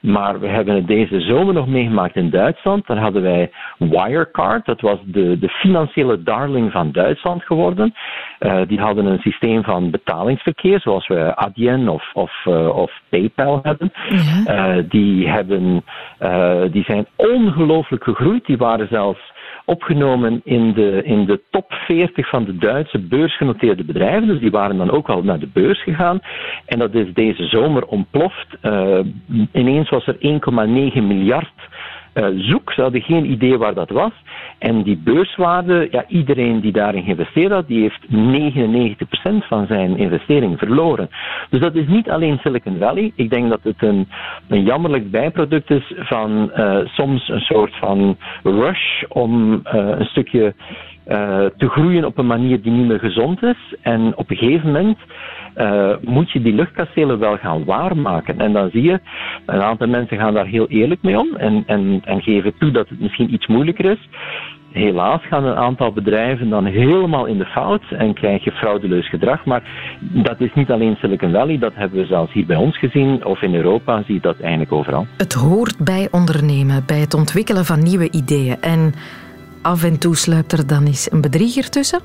Maar 0.01 0.39
we 0.39 0.48
hebben 0.48 0.75
het 0.75 0.88
deze 0.88 1.20
zomer 1.20 1.53
nog 1.53 1.67
meegemaakt 1.67 2.15
in 2.15 2.29
Duitsland. 2.29 2.88
Daar 2.88 2.98
hadden 2.98 3.22
wij 3.22 3.51
Wirecard. 3.77 4.65
Dat 4.65 4.81
was 4.81 4.98
de, 5.05 5.39
de 5.39 5.50
financiële 5.50 6.24
darling 6.24 6.72
van 6.72 6.90
Duitsland 6.91 7.43
geworden. 7.43 7.93
Uh, 8.39 8.62
die 8.67 8.79
hadden 8.79 9.05
een 9.05 9.19
systeem 9.19 9.63
van 9.63 9.89
betalingsverkeer, 9.89 10.79
zoals 10.79 11.07
we 11.07 11.36
Adyen 11.36 11.89
of, 11.89 12.10
of, 12.13 12.45
uh, 12.48 12.77
of 12.77 12.91
PayPal 13.10 13.60
hebben. 13.63 13.91
Ja. 14.45 14.77
Uh, 14.77 14.83
die, 14.89 15.29
hebben 15.29 15.83
die 16.71 16.83
zijn 16.83 17.05
ongelooflijk 17.15 18.03
gegroeid. 18.03 18.45
Die 18.45 18.57
waren 18.57 18.88
zelfs 18.88 19.19
opgenomen 19.65 20.41
in 20.43 20.74
de, 20.74 21.01
in 21.03 21.25
de 21.25 21.41
top 21.50 21.74
40 21.74 22.29
van 22.29 22.45
de 22.45 22.57
Duitse 22.57 23.00
beursgenoteerde 23.00 23.83
bedrijven. 23.83 24.27
Dus 24.27 24.39
die 24.39 24.51
waren 24.51 24.77
dan 24.77 24.91
ook 24.91 25.10
al 25.10 25.24
naar 25.24 25.39
de 25.39 25.50
beurs 25.53 25.83
gegaan. 25.83 26.19
En 26.65 26.79
dat 26.79 26.93
is 26.93 27.13
deze 27.13 27.45
zomer 27.45 27.86
ontploft. 27.86 28.48
Ineens 29.51 29.89
was 29.89 30.07
er 30.07 30.15
1,9 30.15 30.21
miljard 31.03 31.53
zoek. 32.35 32.71
Ze 32.73 32.81
hadden 32.81 33.01
geen 33.01 33.31
idee 33.31 33.57
waar 33.57 33.73
dat 33.73 33.89
was. 33.89 34.11
En 34.57 34.83
die 34.83 34.97
beurswaarde, 34.97 35.87
ja, 35.91 36.05
iedereen 36.07 36.59
die 36.59 36.71
daarin 36.71 37.03
geïnvesteerd 37.03 37.51
had, 37.51 37.67
die 37.67 37.81
heeft 37.81 38.05
99% 39.43 39.47
van 39.47 39.65
zijn 39.67 39.97
investering 39.97 40.57
verloren. 40.57 41.09
Dus 41.49 41.59
dat 41.59 41.75
is 41.75 41.87
niet 41.87 42.09
alleen 42.09 42.37
Silicon 42.37 42.77
Valley. 42.77 43.11
Ik 43.15 43.29
denk 43.29 43.49
dat 43.49 43.63
het 43.63 43.81
een, 43.81 44.07
een 44.47 44.63
jammerlijk 44.63 45.11
bijproduct 45.11 45.69
is 45.69 45.93
van 45.97 46.51
uh, 46.55 46.77
soms 46.85 47.29
een 47.29 47.39
soort 47.39 47.75
van 47.75 48.17
rush 48.43 49.03
om 49.07 49.53
uh, 49.53 49.61
een 49.73 50.05
stukje 50.05 50.53
uh, 51.08 51.46
te 51.58 51.70
groeien 51.70 52.05
op 52.05 52.17
een 52.17 52.27
manier 52.27 52.62
die 52.62 52.72
niet 52.72 52.88
meer 52.88 53.00
gezond 53.00 53.43
is. 53.43 53.75
En 53.81 54.17
op 54.17 54.29
een 54.29 54.38
gegeven 54.38 54.72
moment 54.72 54.98
uh, 55.58 55.96
moet 56.01 56.31
je 56.31 56.41
die 56.41 56.53
luchtkastelen 56.53 57.20
wel 57.20 57.38
gaan 57.38 57.65
waarmaken. 57.65 58.39
En 58.39 58.53
dan 58.53 58.70
zie 58.70 58.84
je, 58.84 59.00
een 59.46 59.62
aantal 59.62 59.88
mensen 59.88 60.17
gaan 60.17 60.34
daar 60.34 60.46
heel 60.46 60.67
eerlijk 60.67 61.01
mee 61.01 61.20
om 61.20 61.36
en, 61.36 61.63
en, 61.65 62.01
en 62.05 62.22
geven 62.22 62.58
toe 62.58 62.72
dat 62.72 62.89
het 62.89 63.00
misschien 63.00 63.34
iets 63.34 63.48
moeilijker 63.48 63.86
is. 63.86 64.10
Helaas 64.72 65.22
gaan 65.25 65.46
een 65.46 65.55
aantal 65.55 65.91
bedrijven 65.91 66.50
dan 66.50 66.65
helemaal 66.65 67.25
in 67.25 67.38
de 67.38 67.46
fout 67.46 67.84
en 67.89 68.13
krijg 68.13 68.43
je 68.43 68.51
fraudeleus 68.51 69.10
gedrag. 69.10 69.46
Maar 69.46 69.63
dat 70.00 70.41
is 70.41 70.53
niet 70.53 70.72
alleen 70.72 70.96
Silicon 70.96 71.31
Valley, 71.31 71.58
dat 71.58 71.75
hebben 71.75 72.00
we 72.00 72.05
zelfs 72.05 72.34
hier 72.34 72.46
bij 72.46 72.55
ons 72.55 72.77
gezien, 72.77 73.25
of 73.25 73.41
in 73.41 73.55
Europa 73.55 74.03
zie 74.03 74.13
je 74.13 74.22
dat 74.22 74.39
eigenlijk 74.39 74.72
overal. 74.72 75.05
Het 75.17 75.34
hoort 75.34 75.77
bij 75.84 76.08
ondernemen, 76.12 76.84
bij 76.86 77.00
het 77.00 77.13
ontwikkelen 77.13 77.65
van 77.65 77.84
nieuwe 77.84 78.12
ideeën. 78.12 78.62
En 78.62 78.93
af 79.61 79.83
en 79.83 79.99
toe 79.99 80.15
sluipt 80.15 80.51
er 80.51 80.67
dan 80.67 80.85
eens 80.85 81.11
een 81.11 81.21
bedrieger 81.21 81.69
tussen? 81.69 81.99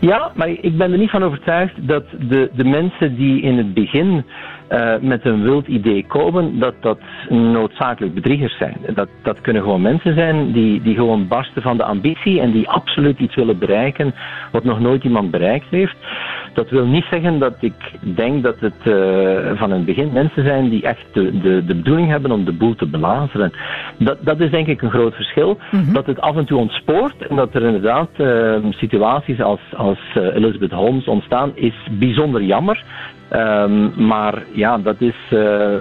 Ja, 0.00 0.30
maar 0.34 0.48
ik 0.48 0.76
ben 0.76 0.92
er 0.92 0.98
niet 0.98 1.10
van 1.10 1.22
overtuigd 1.22 1.88
dat 1.88 2.04
de, 2.28 2.50
de 2.54 2.64
mensen 2.64 3.16
die 3.16 3.42
in 3.42 3.56
het 3.56 3.74
begin 3.74 4.24
uh, 4.70 4.94
met 5.00 5.24
een 5.24 5.42
wild 5.42 5.66
idee 5.66 6.06
komen, 6.06 6.58
dat 6.58 6.74
dat 6.80 6.98
noodzakelijk 7.28 8.14
bedriegers 8.14 8.56
zijn. 8.56 8.76
Dat, 8.94 9.08
dat 9.22 9.40
kunnen 9.40 9.62
gewoon 9.62 9.82
mensen 9.82 10.14
zijn 10.14 10.52
die, 10.52 10.82
die 10.82 10.94
gewoon 10.94 11.28
barsten 11.28 11.62
van 11.62 11.76
de 11.76 11.84
ambitie 11.84 12.40
en 12.40 12.52
die 12.52 12.68
absoluut 12.68 13.18
iets 13.18 13.34
willen 13.34 13.58
bereiken 13.58 14.14
wat 14.52 14.64
nog 14.64 14.80
nooit 14.80 15.04
iemand 15.04 15.30
bereikt 15.30 15.70
heeft. 15.70 15.96
Dat 16.52 16.70
wil 16.70 16.86
niet 16.86 17.04
zeggen 17.10 17.38
dat 17.38 17.56
ik 17.60 17.74
denk 18.00 18.42
dat 18.42 18.60
het 18.60 18.84
uh, 18.84 19.50
van 19.54 19.70
het 19.70 19.84
begin 19.84 20.12
mensen 20.12 20.44
zijn 20.44 20.68
die 20.68 20.82
echt 20.82 21.04
de, 21.12 21.38
de, 21.38 21.64
de 21.64 21.74
bedoeling 21.74 22.08
hebben 22.08 22.30
om 22.30 22.44
de 22.44 22.52
boel 22.52 22.74
te 22.74 22.86
belazeren. 22.86 23.52
Dat, 23.98 24.18
dat 24.20 24.40
is 24.40 24.50
denk 24.50 24.66
ik 24.66 24.82
een 24.82 24.90
groot 24.90 25.14
verschil. 25.14 25.58
Mm 25.70 25.80
-hmm. 25.80 25.92
Dat 25.92 26.06
het 26.06 26.20
af 26.20 26.36
en 26.36 26.44
toe 26.44 26.58
ontspoort 26.58 27.26
en 27.26 27.36
dat 27.36 27.54
er 27.54 27.62
inderdaad 27.62 28.08
uh, 28.16 28.56
situaties 28.70 29.40
als, 29.40 29.60
als 29.76 29.98
Elizabeth 30.14 30.72
Holmes 30.72 31.06
ontstaan, 31.06 31.52
is 31.54 31.74
bijzonder 31.90 32.42
jammer. 32.42 32.84
Um, 33.32 34.06
maar 34.06 34.42
ja, 34.52 34.78
dat 34.78 35.00
is 35.00 35.16
uh, 35.30 35.76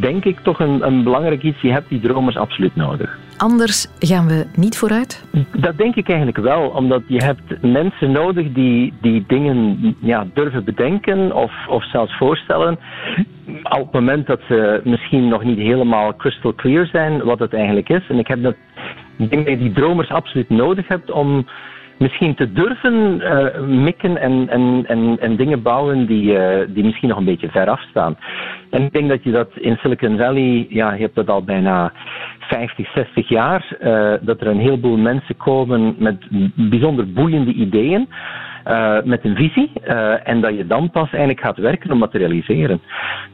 denk 0.00 0.24
ik 0.24 0.38
toch 0.40 0.60
een, 0.60 0.86
een 0.86 1.02
belangrijk 1.02 1.42
iets. 1.42 1.60
Je 1.60 1.72
hebt 1.72 1.88
die 1.88 2.00
dromers 2.00 2.36
absoluut 2.36 2.76
nodig. 2.76 3.18
Anders 3.36 3.86
gaan 3.98 4.26
we 4.26 4.46
niet 4.54 4.78
vooruit? 4.78 5.26
Dat 5.56 5.76
denk 5.76 5.94
ik 5.94 6.08
eigenlijk 6.08 6.38
wel, 6.38 6.68
omdat 6.68 7.02
je 7.06 7.24
hebt 7.24 7.62
mensen 7.62 8.10
nodig 8.10 8.52
die, 8.52 8.92
die 9.00 9.24
dingen 9.26 9.78
ja, 10.00 10.26
durven 10.34 10.64
bedenken 10.64 11.34
of, 11.34 11.52
of 11.68 11.84
zelfs 11.90 12.16
voorstellen. 12.16 12.78
Op 13.62 13.82
het 13.82 13.92
moment 13.92 14.26
dat 14.26 14.40
ze 14.48 14.80
misschien 14.84 15.28
nog 15.28 15.44
niet 15.44 15.58
helemaal 15.58 16.16
crystal 16.16 16.54
clear 16.54 16.86
zijn 16.86 17.22
wat 17.22 17.38
het 17.38 17.54
eigenlijk 17.54 17.88
is. 17.88 18.08
En 18.08 18.18
ik, 18.18 18.26
heb 18.26 18.42
dat, 18.42 18.54
ik 19.16 19.30
denk 19.30 19.46
dat 19.46 19.54
je 19.54 19.64
die 19.64 19.72
dromers 19.72 20.08
absoluut 20.08 20.48
nodig 20.48 20.88
hebt 20.88 21.10
om 21.10 21.46
misschien 21.98 22.34
te 22.34 22.52
durven 22.52 23.20
uh, 23.20 23.60
mikken 23.60 24.16
en, 24.16 24.48
en, 24.48 24.84
en, 24.86 25.16
en 25.20 25.36
dingen 25.36 25.62
bouwen 25.62 26.06
die, 26.06 26.32
uh, 26.32 26.66
die 26.68 26.84
misschien 26.84 27.08
nog 27.08 27.18
een 27.18 27.24
beetje 27.24 27.50
ver 27.50 27.68
afstaan. 27.68 28.16
En 28.70 28.82
ik 28.82 28.92
denk 28.92 29.08
dat 29.08 29.22
je 29.22 29.30
dat 29.30 29.48
in 29.54 29.76
Silicon 29.76 30.16
Valley, 30.16 30.66
ja, 30.68 30.92
je 30.92 31.00
hebt 31.00 31.14
dat 31.14 31.28
al 31.28 31.44
bijna 31.44 31.92
50, 32.38 32.92
60 32.94 33.28
jaar, 33.28 33.76
uh, 33.80 34.12
dat 34.20 34.40
er 34.40 34.46
een 34.46 34.60
heleboel 34.60 34.96
mensen 34.96 35.36
komen 35.36 35.94
met 35.98 36.16
bijzonder 36.54 37.12
boeiende 37.12 37.52
ideeën. 37.52 38.08
Met 39.04 39.24
een 39.24 39.36
visie 39.36 39.70
en 40.22 40.40
dat 40.40 40.56
je 40.56 40.66
dan 40.66 40.90
pas 40.90 41.08
eigenlijk 41.10 41.40
gaat 41.40 41.56
werken 41.56 41.90
om 41.90 41.98
materialiseren. 41.98 42.80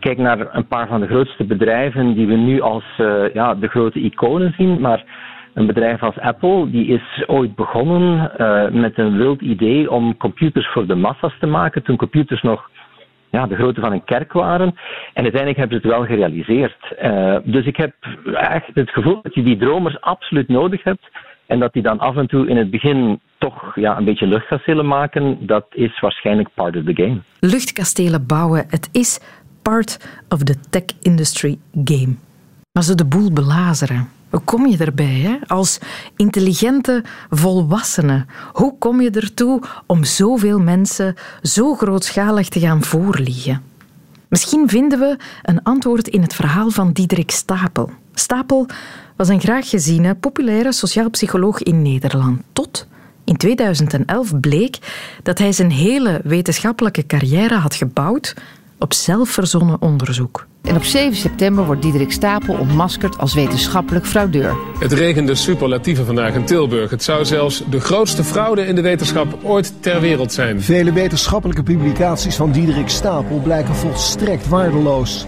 Kijk 0.00 0.18
naar 0.18 0.54
een 0.54 0.66
paar 0.66 0.86
van 0.86 1.00
de 1.00 1.06
grootste 1.06 1.44
bedrijven 1.44 2.14
die 2.14 2.26
we 2.26 2.34
nu 2.34 2.60
als 2.60 2.84
ja, 3.32 3.54
de 3.54 3.68
grote 3.68 4.00
iconen 4.00 4.54
zien, 4.56 4.80
maar 4.80 5.04
een 5.54 5.66
bedrijf 5.66 6.02
als 6.02 6.18
Apple 6.18 6.70
die 6.70 6.86
is 6.86 7.24
ooit 7.26 7.54
begonnen 7.54 8.32
uh, 8.38 8.68
met 8.68 8.98
een 8.98 9.16
wild 9.16 9.40
idee 9.40 9.90
om 9.90 10.16
computers 10.16 10.68
voor 10.72 10.86
de 10.86 10.94
massa's 10.94 11.38
te 11.40 11.46
maken, 11.46 11.82
toen 11.82 11.96
computers 11.96 12.42
nog 12.42 12.70
ja, 13.30 13.46
de 13.46 13.54
grootte 13.54 13.80
van 13.80 13.92
een 13.92 14.04
kerk 14.04 14.32
waren. 14.32 14.74
En 15.14 15.22
uiteindelijk 15.22 15.56
hebben 15.56 15.80
ze 15.80 15.86
het 15.86 15.96
wel 15.96 16.06
gerealiseerd. 16.06 16.94
Uh, 17.02 17.36
dus 17.44 17.66
ik 17.66 17.76
heb 17.76 17.94
echt 18.32 18.70
het 18.74 18.90
gevoel 18.90 19.18
dat 19.22 19.34
je 19.34 19.42
die 19.42 19.56
dromers 19.56 20.00
absoluut 20.00 20.48
nodig 20.48 20.84
hebt. 20.84 21.08
En 21.46 21.58
dat 21.58 21.72
die 21.72 21.82
dan 21.82 21.98
af 21.98 22.16
en 22.16 22.26
toe 22.26 22.48
in 22.48 22.56
het 22.56 22.70
begin 22.70 23.20
toch 23.38 23.74
ja, 23.74 23.96
een 23.96 24.04
beetje 24.04 24.26
luchtkastelen 24.26 24.86
maken, 24.86 25.46
dat 25.46 25.66
is 25.70 26.00
waarschijnlijk 26.00 26.48
part 26.54 26.76
of 26.76 26.84
the 26.84 27.02
game. 27.02 27.18
Luchtkastelen 27.40 28.26
bouwen, 28.26 28.64
het 28.68 28.88
is 28.92 29.20
part 29.62 30.22
of 30.28 30.42
the 30.42 30.60
tech 30.70 30.84
industry 31.02 31.58
game. 31.84 32.14
Maar 32.72 32.82
ze 32.82 32.94
de 32.94 33.06
boel 33.06 33.32
belazeren. 33.32 34.19
Hoe 34.30 34.40
kom 34.40 34.66
je 34.66 34.76
erbij 34.76 35.20
hè? 35.20 35.36
als 35.46 35.78
intelligente 36.16 37.04
volwassene? 37.30 38.26
Hoe 38.52 38.78
kom 38.78 39.00
je 39.00 39.10
ertoe 39.10 39.62
om 39.86 40.04
zoveel 40.04 40.58
mensen 40.58 41.14
zo 41.42 41.74
grootschalig 41.74 42.48
te 42.48 42.60
gaan 42.60 42.82
voorliegen? 42.82 43.62
Misschien 44.28 44.68
vinden 44.68 44.98
we 44.98 45.16
een 45.42 45.62
antwoord 45.62 46.08
in 46.08 46.22
het 46.22 46.34
verhaal 46.34 46.70
van 46.70 46.92
Diederik 46.92 47.30
Stapel. 47.30 47.90
Stapel 48.14 48.66
was 49.16 49.28
een 49.28 49.40
graag 49.40 49.68
geziene, 49.68 50.14
populaire 50.14 50.72
sociaal 50.72 51.10
psycholoog 51.10 51.62
in 51.62 51.82
Nederland. 51.82 52.42
Tot 52.52 52.86
in 53.24 53.36
2011 53.36 54.40
bleek 54.40 54.78
dat 55.22 55.38
hij 55.38 55.52
zijn 55.52 55.70
hele 55.70 56.20
wetenschappelijke 56.24 57.06
carrière 57.06 57.54
had 57.54 57.74
gebouwd 57.74 58.34
op 58.80 58.94
zelfverzonnen 58.94 59.76
onderzoek. 59.80 60.46
En 60.62 60.76
op 60.76 60.84
7 60.84 61.16
september 61.16 61.64
wordt 61.64 61.82
Diederik 61.82 62.12
Stapel 62.12 62.54
ontmaskerd 62.54 63.18
als 63.18 63.34
wetenschappelijk 63.34 64.06
fraudeur. 64.06 64.56
Het 64.78 64.92
regende 64.92 65.34
superlatieven 65.34 66.06
vandaag 66.06 66.34
in 66.34 66.44
Tilburg. 66.44 66.90
Het 66.90 67.02
zou 67.02 67.24
zelfs 67.24 67.62
de 67.70 67.80
grootste 67.80 68.24
fraude 68.24 68.66
in 68.66 68.74
de 68.74 68.80
wetenschap 68.80 69.38
ooit 69.42 69.72
ter 69.80 70.00
wereld 70.00 70.32
zijn. 70.32 70.62
Vele 70.62 70.92
wetenschappelijke 70.92 71.62
publicaties 71.62 72.36
van 72.36 72.52
Diederik 72.52 72.88
Stapel 72.88 73.38
blijken 73.38 73.74
volstrekt 73.74 74.48
waardeloos. 74.48 75.26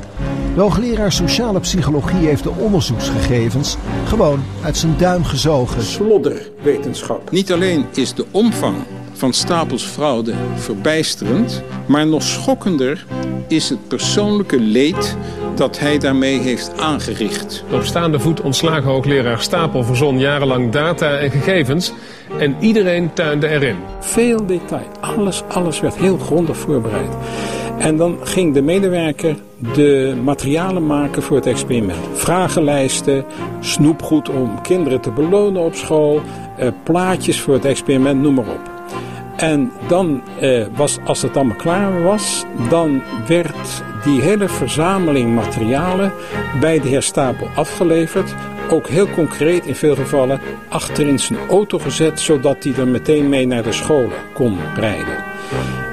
De 0.55 0.61
hoogleraar 0.61 1.13
sociale 1.13 1.61
psychologie 1.61 2.27
heeft 2.27 2.43
de 2.43 2.51
onderzoeksgegevens 2.51 3.77
gewoon 4.07 4.45
uit 4.63 4.77
zijn 4.77 4.97
duim 4.99 5.25
gezogen. 5.25 5.83
Slodderwetenschap. 5.83 7.31
Niet 7.31 7.53
alleen 7.53 7.87
is 7.93 8.15
de 8.15 8.27
omvang 8.31 8.77
van 9.23 9.33
Stapels 9.33 9.85
fraude 9.85 10.35
verbijsterend, 10.55 11.63
maar 11.87 12.07
nog 12.07 12.23
schokkender 12.23 13.07
is 13.49 13.69
het 13.69 13.89
persoonlijke 13.89 14.61
leed 14.61 15.17
dat 15.55 15.79
hij 15.79 15.99
daarmee 15.99 16.39
heeft 16.39 16.81
aangericht. 16.81 17.65
Op 17.73 17.83
staande 17.83 18.21
voet 18.21 18.41
ontslagen 18.41 18.91
hoogleraar 18.91 19.41
Stapel 19.41 19.85
verzon 19.85 20.19
jarenlang 20.19 20.73
data 20.73 21.19
en 21.19 21.31
gegevens 21.31 21.93
en 22.39 22.57
iedereen 22.61 23.13
tuinde 23.13 23.49
erin. 23.49 23.77
Veel 24.01 24.47
detail, 24.47 24.87
alles, 25.01 25.43
alles 25.49 25.81
werd 25.81 25.97
heel 25.97 26.19
grondig 26.19 26.57
voorbereid. 26.57 27.13
En 27.79 27.97
dan 27.97 28.19
ging 28.23 28.55
de 28.55 28.63
medewerker 28.63 29.37
de 29.75 30.17
materialen 30.25 30.87
maken 30.87 31.23
voor 31.23 31.37
het 31.37 31.47
experiment. 31.47 32.09
Vragenlijsten, 32.13 33.25
snoepgoed 33.61 34.29
om 34.29 34.61
kinderen 34.63 35.01
te 35.01 35.11
belonen 35.11 35.63
op 35.63 35.75
school, 35.75 36.21
eh, 36.57 36.69
plaatjes 36.83 37.41
voor 37.41 37.55
het 37.55 37.65
experiment, 37.65 38.23
noem 38.23 38.35
maar 38.35 38.49
op. 38.49 38.72
En 39.43 39.73
dan 39.89 40.23
eh, 40.41 40.65
was, 40.77 40.99
als 41.05 41.23
het 41.23 41.37
allemaal 41.37 41.57
klaar 41.57 42.03
was, 42.03 42.45
dan 42.69 43.03
werd 43.27 43.83
die 44.05 44.21
hele 44.21 44.49
verzameling 44.49 45.35
materialen 45.35 46.13
bij 46.61 46.81
de 46.81 46.89
heer 46.89 47.03
Stapel 47.03 47.49
afgeleverd. 47.55 48.35
Ook 48.71 48.89
heel 48.89 49.09
concreet 49.09 49.67
in 49.67 49.75
veel 49.75 49.95
gevallen 49.95 50.41
achter 50.69 51.07
in 51.07 51.19
zijn 51.19 51.39
auto 51.49 51.79
gezet, 51.79 52.21
zodat 52.21 52.65
hij 52.65 52.75
er 52.75 52.89
meteen 52.89 53.29
mee 53.29 53.47
naar 53.47 53.63
de 53.63 53.73
scholen 53.73 54.19
kon 54.33 54.59
rijden. 54.77 55.17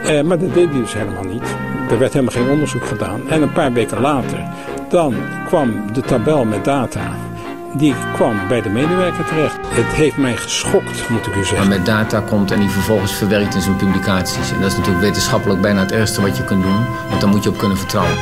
Eh, 0.03 0.21
maar 0.21 0.39
dat 0.39 0.53
deed 0.53 0.69
hij 0.69 0.79
dus 0.79 0.93
helemaal 0.93 1.23
niet. 1.23 1.55
Er 1.89 1.99
werd 1.99 2.13
helemaal 2.13 2.35
geen 2.35 2.49
onderzoek 2.49 2.85
gedaan. 2.85 3.29
En 3.29 3.41
een 3.41 3.53
paar 3.53 3.73
weken 3.73 4.01
later, 4.01 4.43
dan 4.89 5.15
kwam 5.45 5.93
de 5.93 6.01
tabel 6.01 6.45
met 6.45 6.65
data 6.65 7.28
die 7.73 7.95
kwam 8.13 8.47
bij 8.47 8.61
de 8.61 8.69
medewerker 8.69 9.25
terecht. 9.25 9.57
Het 9.61 9.85
heeft 9.85 10.17
mij 10.17 10.37
geschokt, 10.37 11.09
moet 11.09 11.27
ik 11.27 11.35
u 11.35 11.43
zeggen. 11.43 11.57
Maar 11.57 11.77
met 11.77 11.85
data 11.85 12.19
komt 12.19 12.51
en 12.51 12.59
die 12.59 12.69
vervolgens 12.69 13.13
verwerkt 13.13 13.55
in 13.55 13.61
zijn 13.61 13.75
publicaties. 13.75 14.51
En 14.51 14.61
dat 14.61 14.71
is 14.71 14.77
natuurlijk 14.77 15.05
wetenschappelijk 15.05 15.61
bijna 15.61 15.79
het 15.79 15.91
ergste 15.91 16.21
wat 16.21 16.37
je 16.37 16.43
kunt 16.43 16.63
doen, 16.63 16.85
want 17.09 17.21
daar 17.21 17.29
moet 17.29 17.43
je 17.43 17.49
op 17.49 17.57
kunnen 17.57 17.77
vertrouwen. 17.77 18.17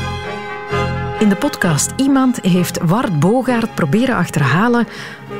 In 1.19 1.29
de 1.29 1.35
podcast 1.35 1.93
Iemand 1.95 2.39
heeft 2.41 2.79
Wart 2.83 3.19
Bogaert 3.19 3.75
proberen 3.75 4.15
achterhalen 4.15 4.87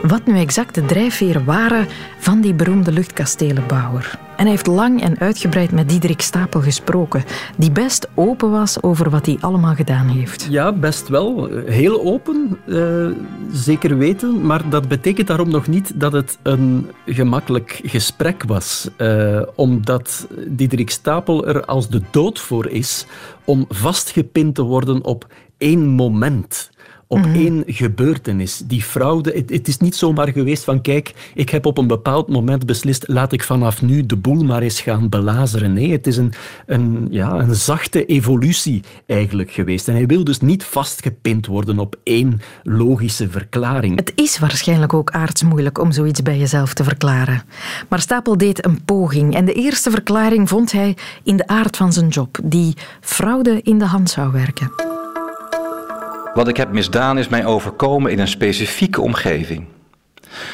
wat 0.01 0.25
nu 0.25 0.39
exact 0.39 0.75
de 0.75 0.85
drijfveren 0.85 1.45
waren 1.45 1.87
van 2.17 2.41
die 2.41 2.53
beroemde 2.53 2.91
luchtkastelenbouwer. 2.91 4.26
En 4.37 4.47
heeft 4.47 4.67
lang 4.67 5.01
en 5.01 5.19
uitgebreid 5.19 5.71
met 5.71 5.89
Diederik 5.89 6.21
Stapel 6.21 6.61
gesproken, 6.61 7.23
die 7.57 7.71
best 7.71 8.07
open 8.13 8.51
was 8.51 8.83
over 8.83 9.09
wat 9.09 9.25
hij 9.25 9.37
allemaal 9.39 9.75
gedaan 9.75 10.07
heeft. 10.07 10.47
Ja, 10.49 10.73
best 10.73 11.07
wel. 11.07 11.49
Heel 11.65 12.03
open, 12.03 12.59
uh, 12.65 13.07
zeker 13.51 13.97
weten. 13.97 14.45
Maar 14.45 14.69
dat 14.69 14.87
betekent 14.87 15.27
daarom 15.27 15.49
nog 15.49 15.67
niet 15.67 15.99
dat 15.99 16.11
het 16.11 16.37
een 16.43 16.91
gemakkelijk 17.05 17.81
gesprek 17.83 18.43
was. 18.43 18.89
Uh, 18.97 19.41
omdat 19.55 20.27
Diederik 20.47 20.89
Stapel 20.89 21.47
er 21.47 21.65
als 21.65 21.89
de 21.89 22.01
dood 22.11 22.39
voor 22.39 22.67
is 22.67 23.05
om 23.45 23.65
vastgepind 23.69 24.55
te 24.55 24.63
worden 24.63 25.03
op 25.03 25.27
één 25.57 25.87
moment 25.87 26.69
op 27.07 27.25
mm. 27.25 27.33
één 27.33 27.63
gebeurtenis. 27.65 28.61
Die 28.65 28.81
fraude, 28.81 29.31
het, 29.35 29.49
het, 29.49 29.67
is 29.67 29.77
niet 29.77 29.95
zomaar 29.95 30.31
geweest 30.31 30.63
van 30.63 30.81
kijk, 30.81 31.31
ik 31.33 31.49
heb 31.49 31.65
op 31.65 31.77
een 31.77 31.87
bepaald 31.87 32.27
moment 32.27 32.65
beslist, 32.65 33.07
laat 33.07 33.31
ik 33.31 33.43
vanaf 33.43 33.81
nu 33.81 34.05
de 34.05 34.15
boel 34.15 34.43
maar 34.43 34.61
eens 34.61 34.81
gaan 34.81 35.09
belazeren. 35.09 35.73
Nee, 35.73 35.91
het 35.91 36.07
is 36.07 36.17
een, 36.17 36.33
een, 36.65 37.07
ja, 37.09 37.33
een 37.33 37.55
zachte 37.55 38.05
evolutie 38.05 38.83
eigenlijk 39.05 39.51
geweest. 39.51 39.87
En 39.87 39.93
hij 39.93 40.05
wil 40.05 40.23
dus 40.23 40.39
niet 40.39 40.63
vastgepind 40.63 41.45
worden 41.45 41.79
op 41.79 41.95
één 42.03 42.41
logische 42.63 43.29
verklaring. 43.29 43.95
Het 43.95 44.11
is 44.15 44.39
waarschijnlijk 44.39 44.93
ook 44.93 45.11
aardsmoeilijk 45.11 45.79
om 45.79 45.91
zoiets 45.91 46.21
bij 46.21 46.37
jezelf 46.37 46.73
te 46.73 46.83
verklaren. 46.83 47.43
Maar 47.89 47.99
Stapel 47.99 48.37
deed 48.37 48.65
een 48.65 48.83
poging 48.85 49.35
en 49.35 49.45
de 49.45 49.53
eerste 49.53 49.91
verklaring 49.91 50.49
vond 50.49 50.71
hij 50.71 50.97
in 51.23 51.37
de 51.37 51.47
aard 51.47 51.77
van 51.77 51.93
zijn 51.93 52.07
job, 52.07 52.37
die 52.43 52.73
fraude 53.01 53.61
in 53.61 53.79
de 53.79 53.85
hand 53.85 54.09
zou 54.09 54.31
werken. 54.31 55.06
Wat 56.37 56.47
ik 56.47 56.57
heb 56.57 56.71
misdaan 56.71 57.17
is 57.17 57.27
mij 57.27 57.45
overkomen 57.45 58.11
in 58.11 58.19
een 58.19 58.27
specifieke 58.27 59.01
omgeving. 59.01 59.65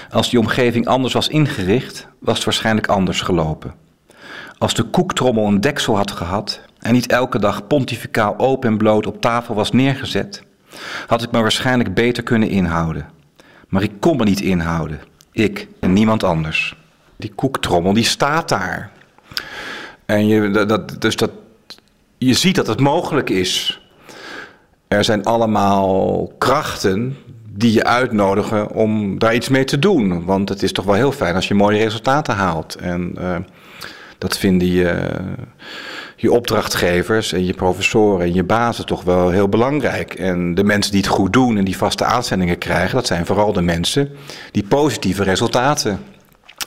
Als 0.09 0.29
die 0.29 0.39
omgeving 0.39 0.87
anders 0.87 1.13
was 1.13 1.27
ingericht, 1.27 2.07
was 2.19 2.35
het 2.35 2.43
waarschijnlijk 2.43 2.87
anders 2.87 3.21
gelopen. 3.21 3.73
Als 4.57 4.73
de 4.73 4.83
koektrommel 4.83 5.47
een 5.47 5.61
deksel 5.61 5.95
had 5.95 6.11
gehad 6.11 6.61
en 6.79 6.93
niet 6.93 7.07
elke 7.07 7.39
dag 7.39 7.67
pontificaal 7.67 8.37
open 8.37 8.69
en 8.69 8.77
bloot 8.77 9.07
op 9.07 9.21
tafel 9.21 9.55
was 9.55 9.71
neergezet, 9.71 10.43
had 11.07 11.23
ik 11.23 11.31
me 11.31 11.41
waarschijnlijk 11.41 11.93
beter 11.93 12.23
kunnen 12.23 12.49
inhouden. 12.49 13.09
Maar 13.67 13.83
ik 13.83 13.91
kon 13.99 14.17
me 14.17 14.23
niet 14.23 14.41
inhouden. 14.41 15.01
Ik 15.31 15.67
en 15.79 15.93
niemand 15.93 16.23
anders. 16.23 16.75
Die 17.15 17.31
koektrommel, 17.35 17.93
die 17.93 18.03
staat 18.03 18.49
daar. 18.49 18.91
En 20.05 20.27
je, 20.27 20.65
dat, 20.65 21.01
dus 21.01 21.15
dat, 21.15 21.31
je 22.17 22.33
ziet 22.33 22.55
dat 22.55 22.67
het 22.67 22.79
mogelijk 22.79 23.29
is 23.29 23.81
er 24.93 25.03
zijn 25.03 25.23
allemaal 25.23 26.31
krachten 26.37 27.17
die 27.55 27.73
je 27.73 27.83
uitnodigen 27.83 28.71
om 28.71 29.19
daar 29.19 29.35
iets 29.35 29.49
mee 29.49 29.63
te 29.63 29.79
doen. 29.79 30.25
Want 30.25 30.49
het 30.49 30.63
is 30.63 30.71
toch 30.71 30.85
wel 30.85 30.95
heel 30.95 31.11
fijn 31.11 31.35
als 31.35 31.47
je 31.47 31.53
mooie 31.53 31.77
resultaten 31.77 32.35
haalt. 32.35 32.75
En 32.75 33.15
uh, 33.19 33.35
dat 34.17 34.37
vinden 34.37 34.67
je, 34.67 35.09
je 36.15 36.31
opdrachtgevers 36.31 37.33
en 37.33 37.45
je 37.45 37.53
professoren 37.53 38.25
en 38.25 38.33
je 38.33 38.43
bazen 38.43 38.85
toch 38.85 39.03
wel 39.03 39.29
heel 39.29 39.49
belangrijk. 39.49 40.13
En 40.13 40.55
de 40.55 40.63
mensen 40.63 40.91
die 40.91 41.01
het 41.01 41.09
goed 41.09 41.33
doen 41.33 41.57
en 41.57 41.63
die 41.63 41.77
vaste 41.77 42.05
aanzendingen 42.05 42.57
krijgen, 42.57 42.95
dat 42.95 43.07
zijn 43.07 43.25
vooral 43.25 43.53
de 43.53 43.61
mensen 43.61 44.09
die 44.51 44.63
positieve 44.63 45.23
resultaten 45.23 45.99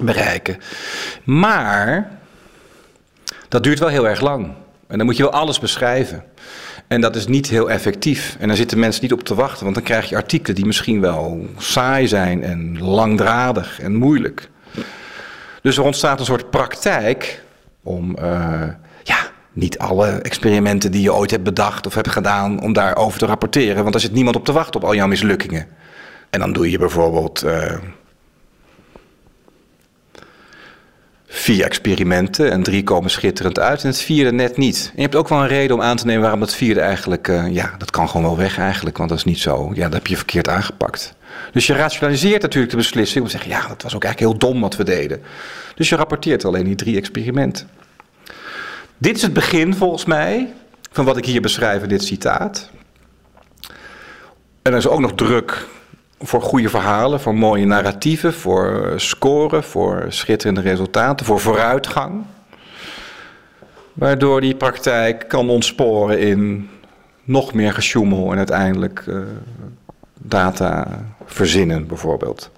bereiken. 0.00 0.58
Maar 1.24 2.10
dat 3.48 3.62
duurt 3.62 3.78
wel 3.78 3.88
heel 3.88 4.08
erg 4.08 4.20
lang. 4.20 4.52
En 4.88 4.96
dan 4.96 5.07
moet 5.07 5.16
je 5.16 5.22
wel 5.22 5.33
alles 5.33 5.59
beschrijven. 5.59 6.25
En 6.88 7.01
dat 7.01 7.16
is 7.16 7.27
niet 7.27 7.49
heel 7.49 7.70
effectief. 7.70 8.37
En 8.38 8.49
daar 8.49 8.57
zitten 8.57 8.79
mensen 8.79 9.03
niet 9.03 9.12
op 9.12 9.22
te 9.22 9.35
wachten, 9.35 9.62
want 9.62 9.75
dan 9.75 9.85
krijg 9.85 10.09
je 10.09 10.16
artikelen 10.16 10.57
die 10.57 10.66
misschien 10.66 11.01
wel 11.01 11.46
saai 11.59 12.09
zijn 12.09 12.42
en 12.42 12.79
langdradig 12.81 13.81
en 13.81 13.94
moeilijk. 13.94 14.49
Dus 15.62 15.77
er 15.77 15.85
ontstaat 15.85 16.18
een 16.18 16.27
soort 16.27 16.51
praktijk 16.51 17.42
om 17.83 18.16
uh, 18.20 18.62
ja, 19.03 19.18
niet 19.53 19.79
alle 19.79 20.07
experimenten 20.09 20.90
die 20.90 21.03
je 21.03 21.14
ooit 21.14 21.31
hebt 21.31 21.44
bedacht 21.44 21.87
of 21.87 21.94
hebt 21.94 22.11
gedaan, 22.11 22.62
om 22.62 22.72
daarover 22.72 23.18
te 23.18 23.27
rapporteren. 23.27 23.83
Want 23.83 23.94
er 23.94 24.01
zit 24.01 24.12
niemand 24.12 24.37
op 24.37 24.44
te 24.44 24.53
wachten 24.53 24.81
op 24.81 24.87
al 24.87 24.94
jouw 24.94 25.07
mislukkingen. 25.07 25.66
En 26.31 26.40
dan 26.40 26.53
doe 26.53 26.70
je 26.70 26.79
bijvoorbeeld. 26.79 27.44
Uh, 27.44 27.72
vier 31.28 31.64
experimenten 31.64 32.50
en 32.50 32.62
drie 32.62 32.82
komen 32.82 33.10
schitterend 33.10 33.58
uit 33.58 33.82
en 33.82 33.88
het 33.88 34.00
vierde 34.00 34.32
net 34.32 34.56
niet. 34.56 34.86
En 34.86 34.92
je 34.96 35.02
hebt 35.02 35.14
ook 35.14 35.28
wel 35.28 35.40
een 35.40 35.48
reden 35.48 35.76
om 35.76 35.82
aan 35.82 35.96
te 35.96 36.06
nemen 36.06 36.22
waarom 36.22 36.40
dat 36.40 36.54
vierde 36.54 36.80
eigenlijk, 36.80 37.28
uh, 37.28 37.52
ja, 37.52 37.74
dat 37.78 37.90
kan 37.90 38.08
gewoon 38.08 38.26
wel 38.26 38.36
weg 38.36 38.58
eigenlijk, 38.58 38.96
want 38.96 39.08
dat 39.08 39.18
is 39.18 39.24
niet 39.24 39.38
zo. 39.38 39.70
Ja, 39.74 39.84
dat 39.84 39.92
heb 39.92 40.06
je 40.06 40.16
verkeerd 40.16 40.48
aangepakt. 40.48 41.14
Dus 41.52 41.66
je 41.66 41.72
rationaliseert 41.72 42.42
natuurlijk 42.42 42.70
de 42.70 42.78
beslissing 42.78 43.24
om 43.24 43.30
te 43.30 43.36
zeggen, 43.36 43.50
ja, 43.50 43.68
dat 43.68 43.82
was 43.82 43.94
ook 43.94 44.04
eigenlijk 44.04 44.32
heel 44.32 44.50
dom 44.50 44.60
wat 44.60 44.76
we 44.76 44.84
deden. 44.84 45.22
Dus 45.74 45.88
je 45.88 45.96
rapporteert 45.96 46.44
alleen 46.44 46.64
die 46.64 46.74
drie 46.74 46.96
experimenten. 46.96 47.68
Dit 48.98 49.16
is 49.16 49.22
het 49.22 49.32
begin 49.32 49.74
volgens 49.74 50.04
mij 50.04 50.52
van 50.92 51.04
wat 51.04 51.16
ik 51.16 51.24
hier 51.24 51.40
beschrijf 51.40 51.82
in 51.82 51.88
dit 51.88 52.04
citaat. 52.04 52.70
En 54.62 54.72
er 54.72 54.78
is 54.78 54.88
ook 54.88 55.00
nog 55.00 55.14
druk 55.14 55.66
voor 56.20 56.42
goede 56.42 56.68
verhalen, 56.68 57.20
voor 57.20 57.35
mooie 57.35 57.66
narratieven, 57.66 58.35
voor 58.35 58.92
scoren, 58.96 59.64
voor 59.64 60.05
schitterende 60.09 60.61
resultaten, 60.61 61.26
voor 61.26 61.40
vooruitgang. 61.40 62.24
Waardoor 63.92 64.40
die 64.40 64.55
praktijk 64.55 65.29
kan 65.29 65.48
ontsporen 65.48 66.18
in 66.20 66.70
nog 67.24 67.55
meer 67.55 67.72
gesjoemel 67.72 68.31
en 68.33 68.37
uiteindelijk 68.37 69.05
uh, 69.09 69.18
data 70.14 70.87
verzinnen, 71.24 71.87
bijvoorbeeld. 71.87 72.50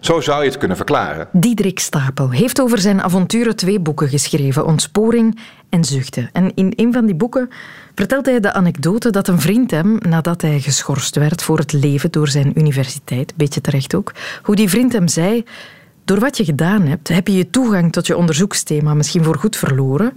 Zo 0.00 0.20
zou 0.20 0.42
je 0.42 0.48
het 0.48 0.58
kunnen 0.58 0.76
verklaren. 0.76 1.28
Diederik 1.32 1.78
Stapel 1.78 2.30
heeft 2.30 2.60
over 2.60 2.78
zijn 2.78 3.02
avonturen 3.02 3.56
twee 3.56 3.80
boeken 3.80 4.08
geschreven: 4.08 4.66
Ontsporing 4.66 5.38
en 5.68 5.84
Zuchten. 5.84 6.28
En 6.32 6.54
in 6.54 6.72
een 6.76 6.92
van 6.92 7.06
die 7.06 7.14
boeken 7.14 7.48
vertelt 7.94 8.26
hij 8.26 8.40
de 8.40 8.52
anekdote 8.52 9.10
dat 9.10 9.28
een 9.28 9.40
vriend 9.40 9.70
hem, 9.70 9.98
nadat 10.08 10.42
hij 10.42 10.60
geschorst 10.60 11.16
werd 11.16 11.42
voor 11.42 11.58
het 11.58 11.72
leven 11.72 12.10
door 12.10 12.28
zijn 12.28 12.58
universiteit, 12.58 13.32
beetje 13.36 13.60
terecht 13.60 13.94
ook, 13.94 14.12
hoe 14.42 14.56
die 14.56 14.68
vriend 14.68 14.92
hem 14.92 15.08
zei: 15.08 15.44
Door 16.04 16.18
wat 16.18 16.36
je 16.36 16.44
gedaan 16.44 16.82
hebt, 16.82 17.08
heb 17.08 17.26
je 17.26 17.36
je 17.36 17.50
toegang 17.50 17.92
tot 17.92 18.06
je 18.06 18.16
onderzoeksthema 18.16 18.94
misschien 18.94 19.24
voor 19.24 19.38
goed 19.38 19.56
verloren, 19.56 20.12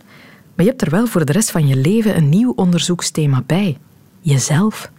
maar 0.55 0.65
je 0.65 0.71
hebt 0.71 0.81
er 0.81 0.89
wel 0.89 1.07
voor 1.07 1.25
de 1.25 1.31
rest 1.31 1.51
van 1.51 1.67
je 1.67 1.75
leven 1.75 2.17
een 2.17 2.29
nieuw 2.29 2.53
onderzoeksthema 2.55 3.43
bij: 3.45 3.77
jezelf. 4.21 4.93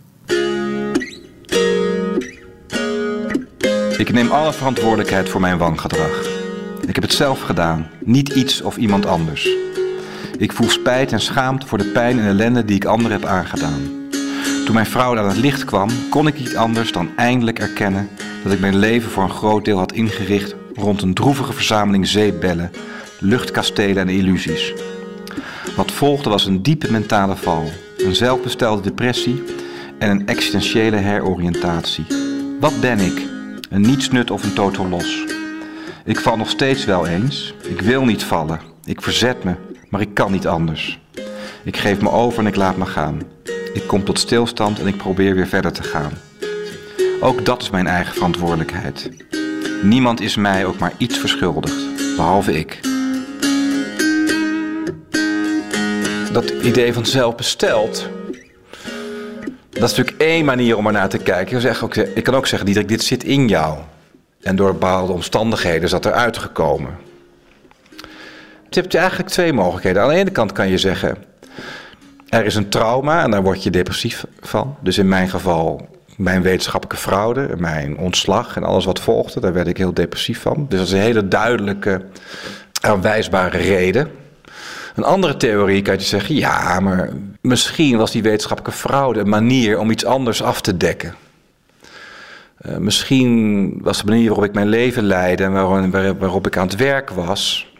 Ik 3.98 4.12
neem 4.12 4.30
alle 4.30 4.52
verantwoordelijkheid 4.52 5.28
voor 5.28 5.40
mijn 5.40 5.58
wangedrag. 5.58 6.28
Ik 6.86 6.94
heb 6.94 7.02
het 7.02 7.12
zelf 7.12 7.40
gedaan, 7.40 7.90
niet 8.04 8.28
iets 8.28 8.62
of 8.62 8.76
iemand 8.76 9.06
anders. 9.06 9.48
Ik 10.38 10.52
voel 10.52 10.68
spijt 10.68 11.12
en 11.12 11.20
schaamte 11.20 11.66
voor 11.66 11.78
de 11.78 11.84
pijn 11.84 12.18
en 12.18 12.26
ellende 12.26 12.64
die 12.64 12.76
ik 12.76 12.84
anderen 12.84 13.20
heb 13.20 13.30
aangedaan. 13.30 14.10
Toen 14.64 14.74
mijn 14.74 14.86
vrouw 14.86 15.18
aan 15.18 15.28
het 15.28 15.36
licht 15.36 15.64
kwam, 15.64 15.88
kon 16.10 16.26
ik 16.26 16.38
niet 16.38 16.56
anders 16.56 16.92
dan 16.92 17.10
eindelijk 17.16 17.58
erkennen 17.58 18.08
dat 18.42 18.52
ik 18.52 18.60
mijn 18.60 18.76
leven 18.76 19.10
voor 19.10 19.22
een 19.22 19.30
groot 19.30 19.64
deel 19.64 19.78
had 19.78 19.92
ingericht 19.92 20.54
rond 20.74 21.02
een 21.02 21.14
droevige 21.14 21.52
verzameling 21.52 22.08
zeepbellen, 22.08 22.70
luchtkastelen 23.18 23.96
en 23.96 24.08
illusies. 24.08 24.72
Wat 25.76 25.92
volgde 25.92 26.30
was 26.30 26.46
een 26.46 26.62
diepe 26.62 26.90
mentale 26.90 27.36
val, 27.36 27.70
een 27.98 28.14
zelfbestelde 28.14 28.82
depressie 28.82 29.42
en 29.98 30.10
een 30.10 30.26
existentiële 30.26 30.96
heroriëntatie. 30.96 32.06
Wat 32.60 32.80
ben 32.80 32.98
ik? 32.98 33.35
Een 33.76 33.82
nietsnut 33.82 34.30
of 34.30 34.42
een 34.42 34.52
totaal 34.52 34.88
los. 34.88 35.24
Ik 36.04 36.20
val 36.20 36.36
nog 36.36 36.50
steeds 36.50 36.84
wel 36.84 37.06
eens. 37.06 37.54
Ik 37.62 37.80
wil 37.80 38.04
niet 38.04 38.24
vallen. 38.24 38.60
Ik 38.84 39.02
verzet 39.02 39.44
me, 39.44 39.54
maar 39.88 40.00
ik 40.00 40.14
kan 40.14 40.32
niet 40.32 40.46
anders. 40.46 41.00
Ik 41.64 41.76
geef 41.76 42.00
me 42.00 42.10
over 42.10 42.38
en 42.38 42.46
ik 42.46 42.56
laat 42.56 42.76
me 42.76 42.86
gaan. 42.86 43.22
Ik 43.74 43.86
kom 43.86 44.04
tot 44.04 44.18
stilstand 44.18 44.80
en 44.80 44.86
ik 44.86 44.96
probeer 44.96 45.34
weer 45.34 45.46
verder 45.46 45.72
te 45.72 45.82
gaan. 45.82 46.12
Ook 47.20 47.44
dat 47.44 47.62
is 47.62 47.70
mijn 47.70 47.86
eigen 47.86 48.14
verantwoordelijkheid. 48.14 49.10
Niemand 49.82 50.20
is 50.20 50.36
mij 50.36 50.66
ook 50.66 50.78
maar 50.78 50.92
iets 50.96 51.18
verschuldigd, 51.18 51.84
behalve 52.16 52.58
ik. 52.58 52.80
dat 56.32 56.50
idee 56.50 56.92
van 56.92 57.06
zelfbesteld. 57.06 58.08
Dat 59.78 59.90
is 59.90 59.96
natuurlijk 59.96 60.22
één 60.22 60.44
manier 60.44 60.76
om 60.76 60.86
er 60.86 60.92
naar 60.92 61.08
te 61.08 61.18
kijken. 61.18 61.64
Ik, 61.64 61.82
ook, 61.82 61.96
ik 61.96 62.24
kan 62.24 62.34
ook 62.34 62.46
zeggen, 62.46 62.66
Diederik, 62.66 62.88
dit 62.88 63.02
zit 63.02 63.24
in 63.24 63.48
jou. 63.48 63.78
En 64.42 64.56
door 64.56 64.72
bepaalde 64.72 65.12
omstandigheden 65.12 65.82
is 65.82 65.90
dat 65.90 66.04
eruit 66.04 66.38
gekomen. 66.38 66.90
Je 68.68 68.80
hebt 68.80 68.94
eigenlijk 68.94 69.28
twee 69.28 69.52
mogelijkheden. 69.52 70.02
Aan 70.02 70.08
de 70.08 70.14
ene 70.14 70.30
kant 70.30 70.52
kan 70.52 70.68
je 70.68 70.78
zeggen, 70.78 71.16
er 72.28 72.44
is 72.44 72.54
een 72.54 72.68
trauma 72.68 73.22
en 73.22 73.30
daar 73.30 73.42
word 73.42 73.62
je 73.62 73.70
depressief 73.70 74.24
van. 74.40 74.76
Dus 74.80 74.98
in 74.98 75.08
mijn 75.08 75.28
geval 75.28 75.88
mijn 76.16 76.42
wetenschappelijke 76.42 77.02
fraude, 77.02 77.48
mijn 77.58 77.98
ontslag 77.98 78.56
en 78.56 78.64
alles 78.64 78.84
wat 78.84 79.00
volgde, 79.00 79.40
daar 79.40 79.52
werd 79.52 79.66
ik 79.66 79.76
heel 79.76 79.94
depressief 79.94 80.40
van. 80.40 80.66
Dus 80.68 80.78
dat 80.78 80.88
is 80.88 80.92
een 80.92 81.00
hele 81.00 81.28
duidelijke, 81.28 82.02
aanwijsbare 82.80 83.58
reden. 83.58 84.10
Een 84.94 85.04
andere 85.04 85.36
theorie 85.36 85.82
kan 85.82 85.94
je 85.94 86.00
zeggen, 86.00 86.34
ja, 86.34 86.80
maar 86.80 87.10
misschien 87.46 87.96
was 87.96 88.10
die 88.10 88.22
wetenschappelijke 88.22 88.78
fraude 88.78 89.20
een 89.20 89.28
manier 89.28 89.78
om 89.78 89.90
iets 89.90 90.04
anders 90.04 90.42
af 90.42 90.60
te 90.60 90.76
dekken. 90.76 91.14
Uh, 92.66 92.76
misschien 92.76 93.72
was 93.82 93.98
de 93.98 94.06
manier 94.06 94.26
waarop 94.26 94.44
ik 94.44 94.54
mijn 94.54 94.68
leven 94.68 95.02
leidde 95.02 95.44
en 95.44 95.52
waarop, 95.52 96.20
waarop 96.20 96.46
ik 96.46 96.56
aan 96.56 96.66
het 96.66 96.76
werk 96.76 97.10
was, 97.10 97.72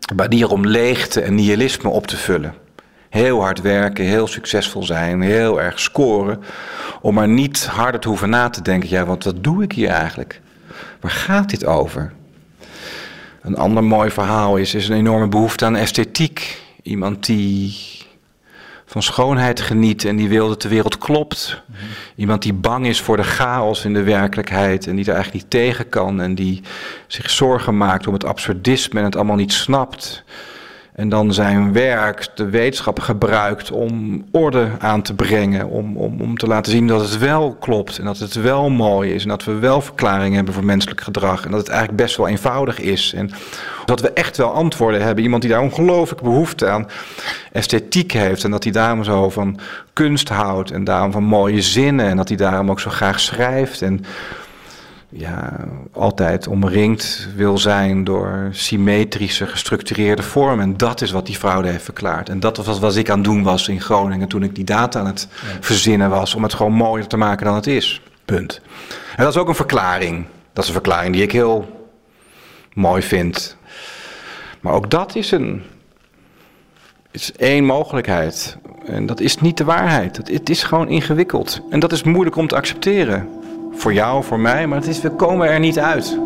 een 0.00 0.16
manier 0.16 0.50
om 0.50 0.66
leegte 0.66 1.20
en 1.20 1.34
nihilisme 1.34 1.90
op 1.90 2.06
te 2.06 2.16
vullen. 2.16 2.54
Heel 3.08 3.42
hard 3.42 3.60
werken, 3.60 4.04
heel 4.04 4.26
succesvol 4.26 4.82
zijn, 4.82 5.20
heel 5.20 5.60
erg 5.60 5.80
scoren. 5.80 6.42
Om 7.00 7.14
maar 7.14 7.28
niet 7.28 7.66
harder 7.66 8.00
te 8.00 8.08
hoeven 8.08 8.30
na 8.30 8.48
te 8.50 8.62
denken, 8.62 8.88
ja, 8.88 9.04
want 9.04 9.24
wat 9.24 9.44
doe 9.44 9.62
ik 9.62 9.72
hier 9.72 9.88
eigenlijk? 9.88 10.40
Waar 11.00 11.10
gaat 11.10 11.50
dit 11.50 11.66
over? 11.66 12.12
Een 13.42 13.56
ander 13.56 13.84
mooi 13.84 14.10
verhaal 14.10 14.56
is, 14.56 14.74
is 14.74 14.88
een 14.88 14.96
enorme 14.96 15.28
behoefte 15.28 15.64
aan 15.64 15.76
esthetiek. 15.76 16.62
Iemand 16.82 17.26
die 17.26 17.76
van 18.88 19.02
schoonheid 19.02 19.60
geniet 19.60 20.04
en 20.04 20.16
die 20.16 20.28
wil 20.28 20.48
dat 20.48 20.62
de 20.62 20.68
wereld 20.68 20.98
klopt. 20.98 21.62
Iemand 22.14 22.42
die 22.42 22.52
bang 22.52 22.86
is 22.86 23.00
voor 23.00 23.16
de 23.16 23.22
chaos 23.22 23.84
in 23.84 23.92
de 23.92 24.02
werkelijkheid 24.02 24.86
en 24.86 24.96
die 24.96 25.04
er 25.04 25.14
eigenlijk 25.14 25.42
niet 25.42 25.52
tegen 25.52 25.88
kan 25.88 26.20
en 26.20 26.34
die 26.34 26.62
zich 27.06 27.30
zorgen 27.30 27.76
maakt 27.76 28.06
om 28.06 28.12
het 28.12 28.24
absurdisme 28.24 28.98
en 28.98 29.04
het 29.04 29.16
allemaal 29.16 29.36
niet 29.36 29.52
snapt. 29.52 30.24
En 30.98 31.08
dan 31.08 31.34
zijn 31.34 31.72
werk, 31.72 32.28
de 32.34 32.48
wetenschap, 32.48 33.00
gebruikt 33.00 33.70
om 33.70 34.24
orde 34.30 34.68
aan 34.78 35.02
te 35.02 35.14
brengen. 35.14 35.68
Om, 35.68 35.96
om, 35.96 36.20
om 36.20 36.36
te 36.36 36.46
laten 36.46 36.72
zien 36.72 36.86
dat 36.86 37.00
het 37.00 37.18
wel 37.18 37.56
klopt. 37.60 37.98
En 37.98 38.04
dat 38.04 38.18
het 38.18 38.34
wel 38.34 38.70
mooi 38.70 39.14
is. 39.14 39.22
En 39.22 39.28
dat 39.28 39.44
we 39.44 39.52
wel 39.52 39.80
verklaringen 39.80 40.36
hebben 40.36 40.54
voor 40.54 40.64
menselijk 40.64 41.00
gedrag. 41.00 41.44
En 41.44 41.50
dat 41.50 41.60
het 41.60 41.68
eigenlijk 41.68 42.02
best 42.02 42.16
wel 42.16 42.28
eenvoudig 42.28 42.80
is. 42.80 43.12
En 43.16 43.30
dat 43.84 44.00
we 44.00 44.12
echt 44.12 44.36
wel 44.36 44.52
antwoorden 44.52 45.02
hebben. 45.02 45.24
Iemand 45.24 45.42
die 45.42 45.50
daar 45.50 45.62
ongelooflijk 45.62 46.22
behoefte 46.22 46.68
aan 46.68 46.86
esthetiek 47.52 48.12
heeft. 48.12 48.44
En 48.44 48.50
dat 48.50 48.62
hij 48.64 48.72
daarom 48.72 49.04
zo 49.04 49.30
van 49.30 49.58
kunst 49.92 50.28
houdt. 50.28 50.70
En 50.70 50.84
daarom 50.84 51.12
van 51.12 51.24
mooie 51.24 51.62
zinnen. 51.62 52.06
En 52.06 52.16
dat 52.16 52.28
hij 52.28 52.36
daarom 52.36 52.70
ook 52.70 52.80
zo 52.80 52.90
graag 52.90 53.20
schrijft. 53.20 53.82
En 53.82 54.04
ja, 55.08 55.64
altijd 55.92 56.46
omringd 56.46 57.28
wil 57.34 57.58
zijn 57.58 58.04
door 58.04 58.48
symmetrische, 58.50 59.46
gestructureerde 59.46 60.22
vormen. 60.22 60.64
En 60.64 60.76
dat 60.76 61.00
is 61.00 61.10
wat 61.10 61.26
die 61.26 61.36
fraude 61.36 61.68
heeft 61.68 61.84
verklaard. 61.84 62.28
En 62.28 62.40
dat 62.40 62.56
was 62.56 62.78
wat 62.78 62.96
ik 62.96 63.10
aan 63.10 63.18
het 63.18 63.24
doen 63.24 63.42
was 63.42 63.68
in 63.68 63.80
Groningen 63.80 64.28
toen 64.28 64.42
ik 64.42 64.54
die 64.54 64.64
data 64.64 65.00
aan 65.00 65.06
het 65.06 65.28
verzinnen 65.60 66.10
was. 66.10 66.34
Om 66.34 66.42
het 66.42 66.54
gewoon 66.54 66.72
mooier 66.72 67.06
te 67.06 67.16
maken 67.16 67.46
dan 67.46 67.54
het 67.54 67.66
is. 67.66 68.02
Punt. 68.24 68.60
En 69.16 69.24
dat 69.24 69.34
is 69.34 69.40
ook 69.40 69.48
een 69.48 69.54
verklaring. 69.54 70.26
Dat 70.52 70.62
is 70.62 70.68
een 70.68 70.76
verklaring 70.76 71.12
die 71.14 71.22
ik 71.22 71.32
heel 71.32 71.86
mooi 72.74 73.02
vind. 73.02 73.56
Maar 74.60 74.72
ook 74.72 74.90
dat 74.90 75.14
is 75.14 75.30
een. 75.30 75.62
is 77.10 77.32
één 77.32 77.64
mogelijkheid. 77.64 78.56
En 78.86 79.06
dat 79.06 79.20
is 79.20 79.36
niet 79.36 79.56
de 79.56 79.64
waarheid. 79.64 80.16
Het 80.16 80.50
is 80.50 80.62
gewoon 80.62 80.88
ingewikkeld. 80.88 81.60
En 81.70 81.80
dat 81.80 81.92
is 81.92 82.02
moeilijk 82.02 82.36
om 82.36 82.46
te 82.46 82.56
accepteren 82.56 83.37
voor 83.78 83.92
jou, 83.92 84.24
voor 84.24 84.40
mij, 84.40 84.66
maar 84.66 84.78
het 84.78 84.88
is, 84.88 85.00
we 85.00 85.10
komen 85.10 85.48
er 85.48 85.60
niet 85.60 85.78
uit. 85.78 86.18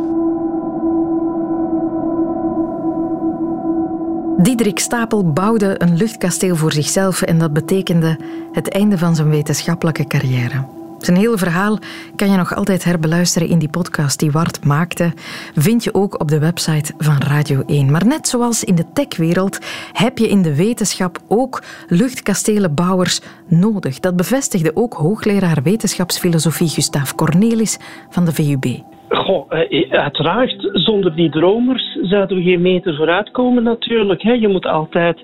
Diederik 4.43 4.79
Stapel 4.79 5.33
bouwde 5.33 5.75
een 5.79 5.97
luchtkasteel 5.97 6.57
voor 6.57 6.73
zichzelf 6.73 7.23
en 7.23 7.39
dat 7.39 7.53
betekende 7.53 8.19
het 8.53 8.69
einde 8.69 8.99
van 8.99 9.15
zijn 9.15 9.31
wetenschappelijke 9.31 10.07
carrière. 10.07 10.65
Zijn 11.05 11.17
hele 11.17 11.39
verhaal 11.39 11.79
kan 12.17 12.31
je 12.31 12.37
nog 12.37 12.55
altijd 12.55 12.85
herbeluisteren 12.85 13.49
in 13.49 13.59
die 13.59 13.69
podcast 13.69 14.19
die 14.19 14.31
Wart 14.31 14.65
maakte. 14.65 15.13
Vind 15.55 15.85
je 15.85 15.95
ook 15.95 16.21
op 16.21 16.29
de 16.29 16.39
website 16.39 16.93
van 16.99 17.19
Radio 17.19 17.63
1. 17.67 17.91
Maar 17.91 18.07
net 18.07 18.29
zoals 18.29 18.65
in 18.65 18.75
de 18.75 18.85
techwereld 18.93 19.59
heb 19.93 20.19
je 20.19 20.29
in 20.29 20.43
de 20.43 20.55
wetenschap 20.55 21.19
ook 21.29 21.63
luchtkastelenbouwers 21.89 23.21
nodig. 23.47 24.01
Dat 24.01 24.17
bevestigde 24.17 24.77
ook 24.77 24.95
hoogleraar 24.95 25.63
wetenschapsfilosofie 25.63 26.69
Gustav 26.69 27.13
Cornelis 27.13 27.79
van 28.11 28.25
de 28.25 28.33
VUB. 28.33 28.92
Goh, 29.13 29.47
eh, 29.49 29.91
uiteraard, 29.91 30.69
zonder 30.73 31.15
die 31.15 31.31
dromers 31.31 31.99
zouden 32.03 32.37
we 32.37 32.43
geen 32.43 32.63
meter 32.63 32.97
vooruitkomen 32.97 33.63
natuurlijk. 33.63 34.23
Je 34.23 34.49
moet 34.49 34.67
altijd 34.67 35.21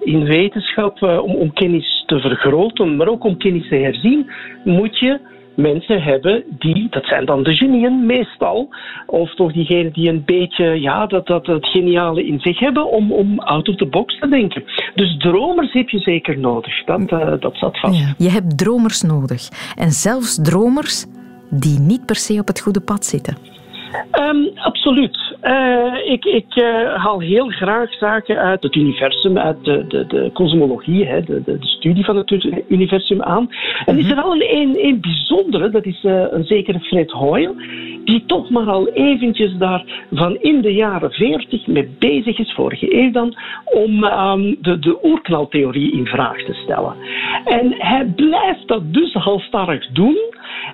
in 0.00 0.24
wetenschap, 0.24 1.02
eh, 1.02 1.22
om, 1.22 1.52
kennis 1.52 2.02
te 2.06 2.20
vergroten, 2.20 2.96
maar 2.96 3.08
ook 3.08 3.24
om 3.24 3.36
kennis 3.36 3.68
te 3.68 3.76
herzien, 3.76 4.30
moet 4.64 4.98
je 4.98 5.18
mensen 5.56 6.02
hebben 6.02 6.44
die, 6.58 6.86
dat 6.90 7.04
zijn 7.04 7.24
dan 7.24 7.42
de 7.42 7.54
genieën 7.54 8.06
meestal, 8.06 8.68
of 9.06 9.34
toch 9.34 9.52
diegenen 9.52 9.92
die 9.92 10.08
een 10.08 10.22
beetje 10.24 10.80
ja, 10.80 11.06
dat, 11.06 11.26
dat, 11.26 11.46
het 11.46 11.66
geniale 11.66 12.26
in 12.26 12.40
zich 12.40 12.58
hebben 12.58 12.90
om, 12.90 13.12
om 13.12 13.38
out 13.38 13.68
of 13.68 13.76
the 13.76 13.86
box 13.86 14.18
te 14.18 14.28
denken. 14.28 14.64
Dus 14.94 15.16
dromers 15.18 15.72
heb 15.72 15.88
je 15.88 15.98
zeker 15.98 16.38
nodig, 16.38 16.84
dat, 16.84 17.08
dat 17.40 17.56
zat 17.56 17.78
vast. 17.78 18.14
Je 18.18 18.30
hebt 18.30 18.58
dromers 18.58 19.02
nodig. 19.02 19.48
En 19.76 19.90
zelfs 19.90 20.42
dromers 20.42 21.06
die 21.54 21.78
niet 21.78 22.06
per 22.06 22.16
se 22.16 22.38
op 22.38 22.46
het 22.46 22.60
goede 22.60 22.80
pad 22.80 23.06
zitten. 23.06 23.36
Um, 24.12 24.50
absoluut. 24.54 25.36
Uh, 25.42 26.12
ik, 26.12 26.24
ik 26.24 26.56
uh, 26.56 26.94
haal 26.94 27.20
heel 27.20 27.48
graag 27.48 27.94
zaken 27.94 28.38
uit 28.38 28.62
het 28.62 28.74
universum, 28.74 29.38
uit 29.38 29.64
de, 29.64 29.86
de, 29.86 30.06
de 30.06 30.30
cosmologie, 30.32 31.06
hè, 31.06 31.22
de, 31.22 31.42
de, 31.42 31.58
de, 31.58 31.66
studie 31.66 32.04
van 32.04 32.16
het 32.16 32.30
universum 32.68 33.22
aan. 33.22 33.48
En 33.84 33.98
is 33.98 34.10
er 34.10 34.22
al 34.22 34.34
een, 34.34 34.56
een, 34.56 34.84
een 34.84 35.00
bijzondere, 35.00 35.70
dat 35.70 35.84
is 35.84 36.04
uh, 36.04 36.24
een 36.30 36.44
zekere 36.44 36.80
Fred 36.80 37.10
Hoyle, 37.10 37.54
die 38.04 38.24
toch 38.26 38.50
maar 38.50 38.66
al 38.66 38.88
eventjes 38.88 39.56
daar 39.56 40.06
van 40.10 40.36
in 40.36 40.60
de 40.60 40.72
jaren 40.72 41.10
40 41.10 41.66
mee 41.66 41.88
bezig 41.98 42.38
is, 42.38 42.52
vorige 42.52 43.00
eeuw 43.00 43.10
dan, 43.10 43.36
om 43.64 44.04
um, 44.04 44.56
de, 44.60 44.78
de 44.78 44.98
oerknaltheorie 45.02 45.92
in 45.92 46.06
vraag 46.06 46.44
te 46.44 46.54
stellen. 46.54 46.94
En 47.44 47.74
hij 47.78 48.12
blijft 48.16 48.68
dat 48.68 48.92
dus 48.92 49.12
halstarrig 49.12 49.86
doen. 49.86 50.18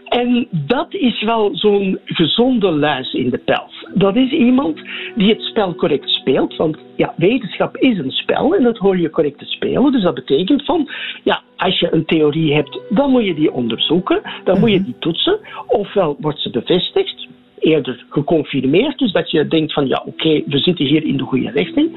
En 0.09 0.49
dat 0.51 0.95
is 0.95 1.23
wel 1.23 1.57
zo'n 1.57 1.99
gezonde 2.05 2.73
in 3.15 3.31
de 3.31 3.39
pels. 3.39 3.87
Dat 3.95 4.17
is 4.17 4.31
iemand 4.31 4.81
die 5.15 5.29
het 5.29 5.43
spel 5.43 5.75
correct 5.75 6.11
speelt. 6.11 6.57
Want 6.57 6.79
ja, 6.97 7.15
wetenschap 7.17 7.77
is 7.77 7.99
een 7.99 8.11
spel 8.11 8.55
en 8.55 8.63
dat 8.63 8.79
hoor 8.79 8.99
je 8.99 9.11
correct 9.11 9.39
te 9.39 9.45
spelen. 9.45 9.93
Dus 9.93 10.03
dat 10.03 10.15
betekent 10.15 10.65
van, 10.65 10.89
ja, 11.25 11.43
als 11.57 11.79
je 11.79 11.95
een 11.95 12.05
theorie 12.05 12.55
hebt, 12.55 12.81
dan 12.89 13.11
moet 13.11 13.25
je 13.25 13.35
die 13.35 13.53
onderzoeken. 13.53 14.23
Dan 14.45 14.61
moet 14.61 14.71
je 14.71 14.85
die 14.85 14.97
toetsen. 14.99 15.39
Ofwel 15.67 16.17
wordt 16.21 16.41
ze 16.41 16.51
bevestigd, 16.51 17.27
eerder 17.59 18.05
geconfirmeerd. 18.09 18.99
Dus 18.99 19.13
dat 19.13 19.31
je 19.31 19.49
denkt 19.49 19.73
van, 19.73 19.89
ja, 19.89 20.03
oké, 20.07 20.43
we 20.47 20.59
zitten 20.59 20.87
hier 20.87 21.05
in 21.05 21.17
de 21.17 21.25
goede 21.25 21.51
richting. 21.51 21.91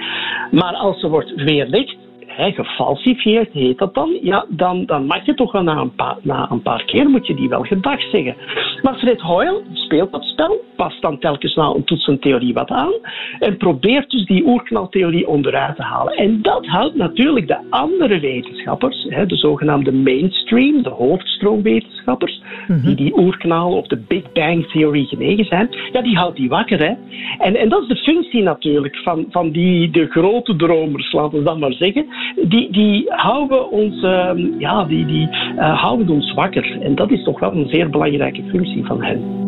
Maar 0.52 0.74
als 0.74 1.00
ze 1.00 1.10
wordt 1.10 1.34
weerlegd, 1.36 1.96
hè, 2.36 2.52
gefalsifieerd 2.52 3.52
heet 3.54 3.78
dat 3.78 3.94
dan, 3.94 4.18
ja, 4.22 4.46
dan, 4.50 4.86
dan 4.86 5.06
mag 5.06 5.26
je 5.26 5.34
toch 5.34 5.52
wel 5.52 5.64
na 5.64 5.78
een, 5.78 5.96
paar, 5.96 6.18
na 6.22 6.52
een 6.52 6.62
paar 6.62 6.84
keer 6.86 7.10
moet 7.10 7.28
je 7.28 7.36
die 7.36 7.50
wel 7.50 7.64
gedag 7.64 8.02
zeggen. 8.02 8.36
Maar 8.82 8.96
Fred 8.96 9.22
Hoyle 9.22 9.62
speelt 9.74 10.12
dat 10.12 10.24
spel, 10.24 10.62
past 10.76 11.02
dan 11.02 11.20
telkens 11.20 11.56
na 11.56 11.74
een 11.76 11.84
toetsentheorie 11.84 12.54
wat 12.54 12.70
aan 12.70 12.94
en 13.40 13.58
probeert 13.58 14.10
dus 14.10 14.26
die 14.26 14.46
oerknaltheorie 14.46 15.28
onderuit 15.28 15.76
te 15.76 15.82
halen. 15.82 16.14
En 16.14 16.42
dat 16.42 16.66
houdt 16.66 16.96
natuurlijk 16.96 17.48
de 17.48 17.58
andere 17.70 18.20
wetenschappers, 18.20 19.08
de 19.28 19.36
zogenaamde 19.36 19.92
mainstream, 19.92 20.84
de 20.84 20.90
hoofdstroomwetenschappers, 20.90 22.42
mm 22.68 22.80
die 22.82 22.96
die 22.96 23.18
oerknal 23.18 23.78
of 23.78 23.88
de 23.88 23.98
Big 24.08 24.32
Bang 24.32 24.68
theorie 24.68 25.06
genegen 25.06 25.46
zijn, 25.46 25.70
ja, 25.92 26.02
die 26.02 26.18
houdt 26.18 26.38
die 26.38 26.50
wakker. 26.50 26.80
Hè. 26.80 26.94
En, 27.38 27.56
en 27.56 27.70
dat 27.70 27.82
is 27.82 27.88
de 27.88 27.96
functie 27.96 28.44
natuurlijk 28.44 28.96
van, 28.96 29.26
van 29.30 29.52
die, 29.52 29.90
de 29.90 30.08
grote 30.08 30.56
dromers, 30.56 31.12
laten 31.12 31.38
we 31.38 31.44
dat 31.44 31.60
maar 31.60 31.74
zeggen 31.74 32.06
die, 32.44 32.72
die 32.72 33.06
houden 33.08 33.72
ons, 33.72 34.04
uh, 34.04 34.32
ja, 34.58 34.84
die, 34.84 35.06
die 35.06 35.30
uh, 35.56 35.82
houden 35.82 36.10
ons 36.10 36.34
wakker. 36.34 36.78
En 36.82 36.96
dat 36.96 37.12
is 37.12 37.24
toch 37.24 37.40
wel 37.40 37.52
een 37.52 37.70
zeer 37.70 37.90
belangrijke 37.90 38.44
functie 38.50 38.71
van 38.80 39.04
hen. 39.04 39.40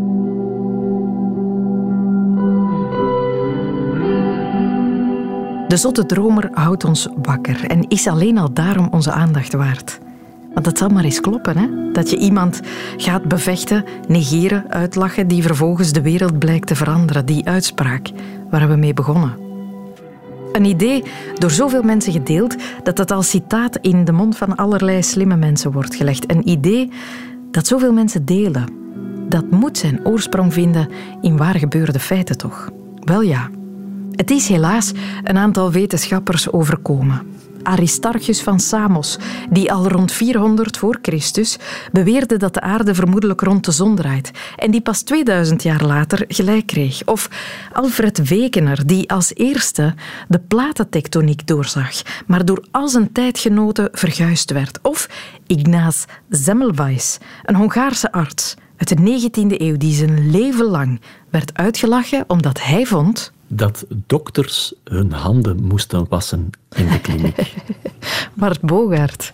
De 5.68 5.80
zotte 5.80 6.06
dromer 6.06 6.50
houdt 6.52 6.86
ons 6.86 7.08
wakker 7.22 7.66
en 7.68 7.88
is 7.88 8.08
alleen 8.08 8.38
al 8.38 8.54
daarom 8.54 8.88
onze 8.92 9.12
aandacht 9.12 9.54
waard. 9.54 10.00
Want 10.54 10.66
het 10.66 10.78
zal 10.78 10.90
maar 10.90 11.04
eens 11.04 11.20
kloppen, 11.20 11.58
hè? 11.58 11.92
Dat 11.92 12.10
je 12.10 12.18
iemand 12.18 12.62
gaat 12.98 13.24
bevechten, 13.28 13.84
negeren, 14.08 14.66
uitlachen, 14.70 15.28
die 15.28 15.44
vervolgens 15.44 15.92
de 15.92 16.02
wereld 16.02 16.40
blijkt 16.40 16.68
te 16.68 16.76
veranderen. 16.76 17.26
Die 17.26 17.48
uitspraak 17.48 18.12
waar 18.50 18.68
we 18.68 18.76
mee 18.76 18.94
begonnen. 18.94 19.34
Een 20.52 20.66
idee 20.66 21.04
door 21.34 21.52
zoveel 21.52 21.84
mensen 21.84 22.14
gedeeld 22.14 22.56
dat 22.84 22.98
het 22.98 23.12
als 23.12 23.30
citaat 23.30 23.78
in 23.78 24.06
de 24.06 24.12
mond 24.12 24.38
van 24.38 24.56
allerlei 24.56 25.04
slimme 25.04 25.36
mensen 25.36 25.72
wordt 25.72 25.96
gelegd. 25.96 26.32
Een 26.32 26.50
idee 26.50 26.90
dat 27.52 27.68
zoveel 27.68 27.94
mensen 27.94 28.26
delen. 28.26 28.83
Dat 29.30 29.52
moet 29.52 29.78
zijn 29.78 30.06
oorsprong 30.06 30.54
vinden 30.54 30.90
in 31.22 31.38
waar 31.38 31.56
gebeurde 31.56 32.00
feiten 32.00 32.38
toch? 32.38 32.70
Wel 33.00 33.22
ja. 33.22 33.50
Het 34.12 34.32
is 34.32 34.48
helaas 34.48 34.92
een 35.24 35.38
aantal 35.38 35.72
wetenschappers 35.72 36.52
overkomen. 36.52 37.34
Aristarchus 37.64 38.42
van 38.42 38.60
Samos, 38.60 39.18
die 39.50 39.72
al 39.72 39.88
rond 39.88 40.12
400 40.12 40.78
voor 40.78 41.00
Christus 41.02 41.58
beweerde 41.92 42.38
dat 42.38 42.54
de 42.54 42.62
aarde 42.62 42.96
vermoedelijk 42.96 43.42
rond 43.42 43.66
de 43.66 43.72
zon 43.72 43.96
draait 43.96 44.32
en 44.56 44.72
die 44.72 44.82
pas 44.82 45.02
2000 45.02 45.64
jaar 45.64 45.86
later 45.86 46.26
gelijk 46.28 46.68
kreeg. 46.68 47.06
Of 47.06 47.30
Alfred 47.74 48.30
Wegener, 48.30 48.88
die 48.88 49.12
als 49.12 49.34
eerste 49.36 49.94
de 50.28 50.40
platentectoniek 50.40 51.48
doorzag, 51.48 52.02
maar 52.28 52.46
door 52.46 52.66
al 52.72 52.88
zijn 52.88 53.12
tijdgenoten 53.12 53.90
verguisd 53.92 54.52
werd. 54.52 54.80
Of 54.82 55.10
Ignaz 55.48 56.06
Semmelweis, 56.30 57.18
een 57.44 57.56
Hongaarse 57.56 58.12
arts 58.12 58.56
uit 58.78 58.98
de 58.98 59.30
19e 59.30 59.62
eeuw 59.62 59.78
die 59.78 59.94
zijn 59.94 60.32
leven 60.32 60.66
lang 60.66 61.02
werd 61.30 61.54
uitgelachen 61.54 62.24
omdat 62.28 62.64
hij 62.64 62.86
vond 62.86 63.34
dat 63.56 63.86
dokters 64.08 64.74
hun 64.84 65.12
handen 65.12 65.64
moesten 65.64 66.06
wassen 66.10 66.50
in 66.76 66.88
de 66.88 67.00
kliniek. 67.00 67.36
Maar 68.34 68.58
Bogaert, 68.62 69.32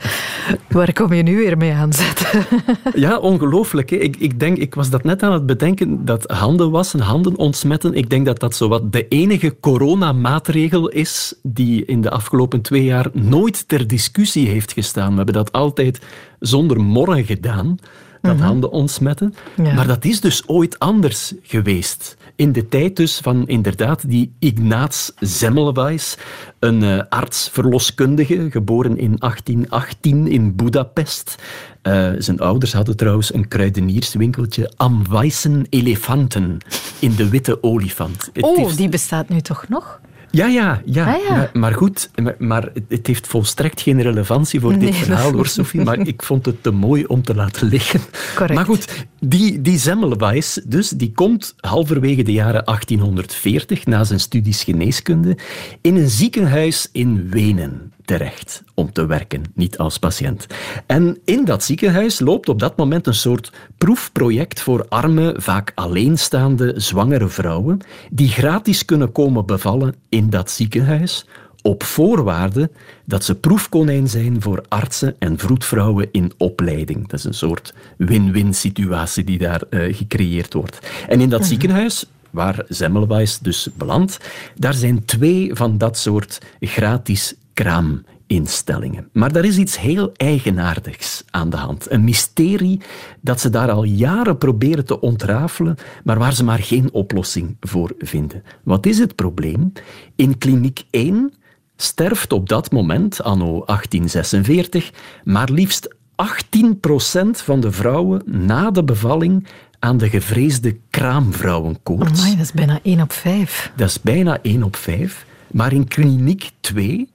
waar 0.70 0.94
kom 0.94 1.14
je 1.14 1.24
nu 1.24 1.36
weer 1.38 1.58
mee 1.58 1.74
aanzetten? 1.74 2.46
ja, 2.94 3.18
ongelooflijk. 3.18 3.90
Hè? 3.90 3.96
Ik, 3.96 4.16
ik 4.16 4.40
denk, 4.40 4.58
ik 4.58 4.76
was 4.76 4.90
dat 4.90 5.04
net 5.04 5.24
aan 5.24 5.32
het 5.32 5.46
bedenken, 5.46 6.06
dat 6.06 6.32
handen 6.32 6.72
wassen, 6.72 7.00
handen 7.00 7.38
ontsmetten, 7.38 7.94
ik 7.94 8.10
denk 8.10 8.26
dat 8.26 8.40
dat 8.40 8.56
zowat 8.56 8.92
de 8.92 9.08
enige 9.08 9.60
coronamaatregel 9.60 10.90
is 10.90 11.34
die 11.44 11.86
in 11.86 12.02
de 12.02 12.10
afgelopen 12.10 12.62
twee 12.62 12.84
jaar 12.84 13.10
nooit 13.14 13.68
ter 13.68 13.88
discussie 13.88 14.48
heeft 14.48 14.74
gestaan. 14.74 15.10
We 15.10 15.16
hebben 15.16 15.36
dat 15.36 15.52
altijd 15.52 16.00
zonder 16.40 16.82
morren 16.82 17.26
gedaan 17.26 17.78
dat 18.22 18.36
mhm. 18.36 18.46
handen 18.46 18.72
ontsmetten. 18.72 19.34
Maar 19.56 19.88
dat 19.88 20.06
is 20.06 20.22
dus 20.22 20.44
ooit 20.48 20.80
anders 20.80 21.34
geweest. 21.42 22.18
In 22.36 22.52
de 22.52 22.68
tijd 22.68 22.96
dus 22.96 23.18
van 23.18 23.48
inderdaad 23.48 24.10
die 24.10 24.36
Ignaz 24.40 25.10
Semmelweis, 25.20 26.18
een 26.60 26.84
uh, 26.84 27.02
arts-verloskundige, 27.10 28.48
geboren 28.52 28.98
in 28.98 29.16
1818 29.20 30.28
in 30.28 30.56
Budapest. 30.56 31.36
Uh, 31.84 32.10
zijn 32.18 32.40
ouders 32.40 32.74
hadden 32.74 32.98
trouwens 32.98 33.34
een 33.34 33.48
kruidenierswinkeltje 33.48 34.72
Am 34.76 35.08
Weißen 35.10 35.66
Elefanten 35.70 36.58
in 37.00 37.16
de 37.16 37.30
Witte 37.30 37.64
Olifant. 37.64 38.32
oh, 38.40 38.76
die 38.76 38.90
bestaat 38.90 39.30
nu 39.30 39.42
toch 39.42 39.66
nog? 39.68 40.00
Ja, 40.32 40.48
ja, 40.48 40.82
ja. 40.86 41.06
Ah, 41.14 41.54
Maar, 41.54 41.74
goed, 41.74 42.10
maar 42.38 42.70
het 42.88 43.08
heeft 43.08 43.28
volstrekt 43.28 43.82
geen 43.82 44.02
relevantie 44.02 44.60
voor 44.60 44.78
dit 44.78 44.96
verhaal 44.96 45.32
hoor, 45.32 45.48
Sophie. 45.48 45.84
Maar 45.84 46.08
ik 46.08 46.24
vond 46.24 46.46
het 46.46 46.64
te 46.64 46.72
mooi 46.72 47.06
om 47.06 47.22
te 47.22 47.36
laten 47.36 47.68
liggen. 47.68 48.00
Correct. 48.36 48.54
Maar 48.54 48.66
goed, 48.66 49.06
die, 49.20 49.62
die 49.62 49.80
Semmelweis, 49.80 50.62
dus, 50.66 50.90
die 50.90 51.12
komt 51.12 51.56
halverwege 51.58 52.24
de 52.24 52.32
jaren 52.32 52.66
1840, 52.66 53.86
na 53.86 54.04
zijn 54.04 54.20
studies 54.20 54.64
geneeskunde, 54.64 55.38
in 55.82 55.96
een 55.96 56.10
ziekenhuis 56.10 56.90
in 56.92 57.30
Wenen 57.30 57.92
terecht 58.10 58.64
om 58.74 58.92
te 58.92 59.06
werken, 59.06 59.44
niet 59.54 59.78
als 59.78 60.00
patiënt. 60.00 60.48
En 60.86 61.18
in 61.26 61.46
dat 61.46 61.64
ziekenhuis 61.64 62.20
loopt 62.20 62.50
op 62.50 62.60
dat 62.60 62.78
moment 62.78 63.08
een 63.08 63.14
soort 63.14 63.52
proefproject 63.78 64.62
voor 64.62 64.86
arme, 64.88 65.36
vaak 65.38 65.72
alleenstaande, 65.76 66.74
zwangere 66.76 67.28
vrouwen 67.28 67.80
die 68.12 68.28
gratis 68.28 68.86
kunnen 68.86 69.12
komen 69.12 69.46
bevallen 69.46 69.96
in 70.10 70.30
dat 70.30 70.52
ziekenhuis 70.52 71.26
op 71.62 71.84
voorwaarde 71.84 72.72
dat 73.06 73.24
ze 73.24 73.36
proefkonijn 73.36 74.08
zijn 74.08 74.42
voor 74.42 74.64
artsen 74.68 75.16
en 75.20 75.38
vroedvrouwen 75.38 76.08
in 76.12 76.32
opleiding. 76.38 77.08
Dat 77.08 77.20
is 77.20 77.26
een 77.26 77.34
soort 77.34 77.74
win-win 77.98 78.54
situatie 78.54 79.24
die 79.24 79.38
daar 79.38 79.62
uh, 79.70 79.96
gecreëerd 79.96 80.54
wordt. 80.54 80.80
En 81.08 81.22
in 81.22 81.30
dat 81.30 81.40
mhm. 81.40 81.50
ziekenhuis 81.50 82.06
waar 82.30 82.66
Semmelweis 82.68 83.40
dus 83.40 83.68
belandt, 83.78 84.18
daar 84.56 84.74
zijn 84.74 85.06
twee 85.06 85.50
van 85.54 85.78
dat 85.78 85.98
soort 85.98 86.42
gratis 86.60 87.34
kraaminstellingen. 87.60 89.10
Maar 89.14 89.32
daar 89.32 89.46
is 89.46 89.58
iets 89.58 89.80
heel 89.80 90.12
eigenaardigs 90.14 91.24
aan 91.30 91.50
de 91.50 91.58
hand. 91.58 91.92
Een 91.92 92.04
mysterie 92.04 92.82
dat 93.22 93.40
ze 93.40 93.50
daar 93.50 93.72
al 93.72 93.84
jaren 93.84 94.38
proberen 94.38 94.86
te 94.86 95.00
ontrafelen, 95.00 95.76
maar 96.04 96.18
waar 96.18 96.34
ze 96.34 96.44
maar 96.44 96.60
geen 96.60 96.94
oplossing 96.94 97.58
voor 97.60 97.94
vinden. 97.98 98.44
Wat 98.64 98.86
is 98.86 99.00
het 99.00 99.16
probleem? 99.16 99.72
In 100.16 100.38
kliniek 100.38 100.84
1 100.90 101.34
sterft 101.76 102.34
op 102.34 102.50
dat 102.50 102.72
moment, 102.72 103.24
anno 103.24 103.64
1846, 103.66 104.92
maar 105.24 105.50
liefst 105.52 105.96
18% 105.96 107.30
van 107.30 107.60
de 107.60 107.72
vrouwen 107.72 108.22
na 108.26 108.72
de 108.72 108.84
bevalling 108.84 109.48
aan 109.80 109.98
de 109.98 110.10
gevreesde 110.10 110.78
kraamvrouwenkoorts. 110.90 112.20
Amai, 112.20 112.36
dat 112.36 112.46
is 112.46 112.52
bijna 112.52 112.80
1 112.84 113.02
op 113.02 113.12
5. 113.12 113.72
Dat 113.76 113.90
is 113.90 114.02
bijna 114.02 114.40
1 114.42 114.64
op 114.64 114.76
5. 114.76 115.26
Maar 115.52 115.74
in 115.74 115.88
kliniek 115.88 116.52
2 116.60 117.10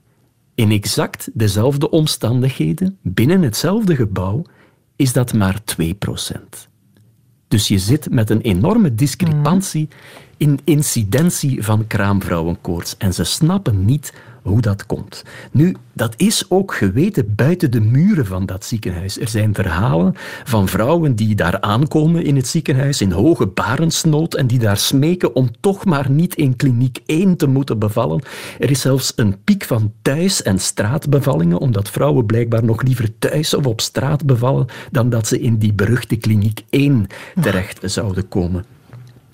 in 0.55 0.71
exact 0.71 1.29
dezelfde 1.33 1.89
omstandigheden, 1.89 2.97
binnen 3.01 3.41
hetzelfde 3.41 3.95
gebouw, 3.95 4.41
is 4.95 5.13
dat 5.13 5.33
maar 5.33 5.61
2%. 5.81 6.67
Dus 7.47 7.67
je 7.67 7.79
zit 7.79 8.09
met 8.09 8.29
een 8.29 8.41
enorme 8.41 8.95
discrepantie 8.95 9.87
in 10.37 10.59
incidentie 10.63 11.63
van 11.63 11.87
kraamvrouwenkoorts. 11.87 12.97
En 12.97 13.13
ze 13.13 13.23
snappen 13.23 13.85
niet 13.85 14.13
hoe 14.45 14.61
dat 14.61 14.85
komt. 14.85 15.23
Nu, 15.51 15.75
dat 15.93 16.13
is 16.17 16.45
ook 16.49 16.73
geweten 16.73 17.35
buiten 17.35 17.71
de 17.71 17.81
muren 17.81 18.25
van 18.25 18.45
dat 18.45 18.65
ziekenhuis. 18.65 19.19
Er 19.19 19.27
zijn 19.27 19.53
verhalen 19.53 20.13
van 20.43 20.67
vrouwen 20.67 21.15
die 21.15 21.35
daar 21.35 21.61
aankomen 21.61 22.23
in 22.23 22.35
het 22.35 22.47
ziekenhuis 22.47 23.01
in 23.01 23.11
hoge 23.11 23.47
barensnood 23.47 24.33
en 24.33 24.47
die 24.47 24.59
daar 24.59 24.77
smeken 24.77 25.35
om 25.35 25.49
toch 25.59 25.85
maar 25.85 26.11
niet 26.11 26.35
in 26.35 26.55
kliniek 26.55 26.99
1 27.05 27.37
te 27.37 27.47
moeten 27.47 27.79
bevallen. 27.79 28.21
Er 28.59 28.71
is 28.71 28.81
zelfs 28.81 29.13
een 29.15 29.43
piek 29.43 29.63
van 29.63 29.93
thuis- 30.01 30.43
en 30.43 30.59
straatbevallingen, 30.59 31.59
omdat 31.59 31.89
vrouwen 31.89 32.25
blijkbaar 32.25 32.63
nog 32.63 32.81
liever 32.81 33.17
thuis 33.19 33.53
of 33.53 33.65
op 33.65 33.81
straat 33.81 34.25
bevallen 34.25 34.65
dan 34.91 35.09
dat 35.09 35.27
ze 35.27 35.39
in 35.39 35.57
die 35.57 35.73
beruchte 35.73 36.15
kliniek 36.15 36.63
1 36.69 37.07
terecht 37.41 37.79
zouden 37.83 38.27
komen. 38.27 38.74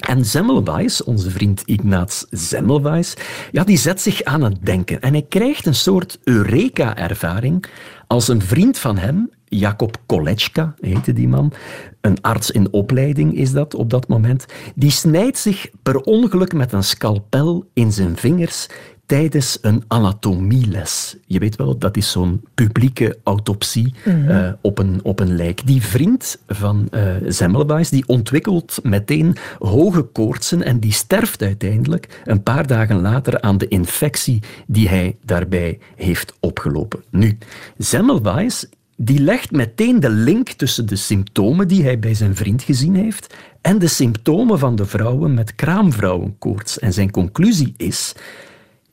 En 0.01 0.25
Semmelweis, 0.25 1.03
onze 1.03 1.29
vriend 1.29 1.61
Ignaz 1.65 2.23
Semmelweis, 2.29 3.13
ja, 3.51 3.63
die 3.63 3.77
zet 3.77 4.01
zich 4.01 4.23
aan 4.23 4.41
het 4.41 4.65
denken. 4.65 5.01
En 5.01 5.11
hij 5.11 5.25
krijgt 5.29 5.65
een 5.65 5.75
soort 5.75 6.19
Eureka-ervaring 6.23 7.65
als 8.11 8.27
een 8.27 8.41
vriend 8.41 8.77
van 8.77 8.97
hem, 8.97 9.29
Jacob 9.45 9.97
Kolechka 10.05 10.75
heette 10.79 11.13
die 11.13 11.27
man, 11.27 11.53
een 12.01 12.21
arts 12.21 12.51
in 12.51 12.73
opleiding 12.73 13.35
is 13.35 13.51
dat 13.51 13.73
op 13.73 13.89
dat 13.89 14.07
moment, 14.07 14.45
die 14.75 14.91
snijdt 14.91 15.37
zich 15.37 15.69
per 15.83 15.95
ongeluk 15.95 16.53
met 16.53 16.71
een 16.71 16.83
scalpel 16.83 17.69
in 17.73 17.91
zijn 17.91 18.17
vingers 18.17 18.67
tijdens 19.11 19.57
een 19.61 19.83
anatomieles. 19.87 21.15
Je 21.25 21.39
weet 21.39 21.55
wel, 21.55 21.77
dat 21.77 21.97
is 21.97 22.11
zo'n 22.11 22.43
publieke 22.53 23.17
autopsie 23.23 23.93
mhm. 24.05 24.29
eh, 24.29 24.51
op, 24.61 24.77
een, 24.77 24.99
op 25.03 25.19
een 25.19 25.35
lijk. 25.35 25.65
Die 25.65 25.81
vriend 25.81 26.41
van 26.47 26.87
uh, 26.91 27.13
Semmelweis 27.27 27.89
die 27.89 28.07
ontwikkelt 28.07 28.79
meteen 28.83 29.35
hoge 29.59 30.01
koortsen 30.01 30.63
en 30.63 30.79
die 30.79 30.91
sterft 30.91 31.41
uiteindelijk 31.41 32.21
een 32.25 32.43
paar 32.43 32.67
dagen 32.67 33.01
later 33.01 33.41
aan 33.41 33.57
de 33.57 33.67
infectie 33.67 34.39
die 34.67 34.89
hij 34.89 35.17
daarbij 35.25 35.79
heeft 35.95 36.33
opgelopen. 36.39 37.03
Nu, 37.09 37.37
Semmelweis 37.77 38.67
die 38.95 39.19
legt 39.19 39.51
meteen 39.51 39.99
de 39.99 40.09
link 40.09 40.49
tussen 40.49 40.85
de 40.85 40.95
symptomen 40.95 41.67
die 41.67 41.83
hij 41.83 41.99
bij 41.99 42.13
zijn 42.13 42.35
vriend 42.35 42.63
gezien 42.63 42.95
heeft 42.95 43.35
en 43.61 43.79
de 43.79 43.87
symptomen 43.87 44.59
van 44.59 44.75
de 44.75 44.85
vrouwen 44.85 45.33
met 45.33 45.55
kraamvrouwenkoorts. 45.55 46.79
En 46.79 46.93
zijn 46.93 47.11
conclusie 47.11 47.73
is 47.77 48.15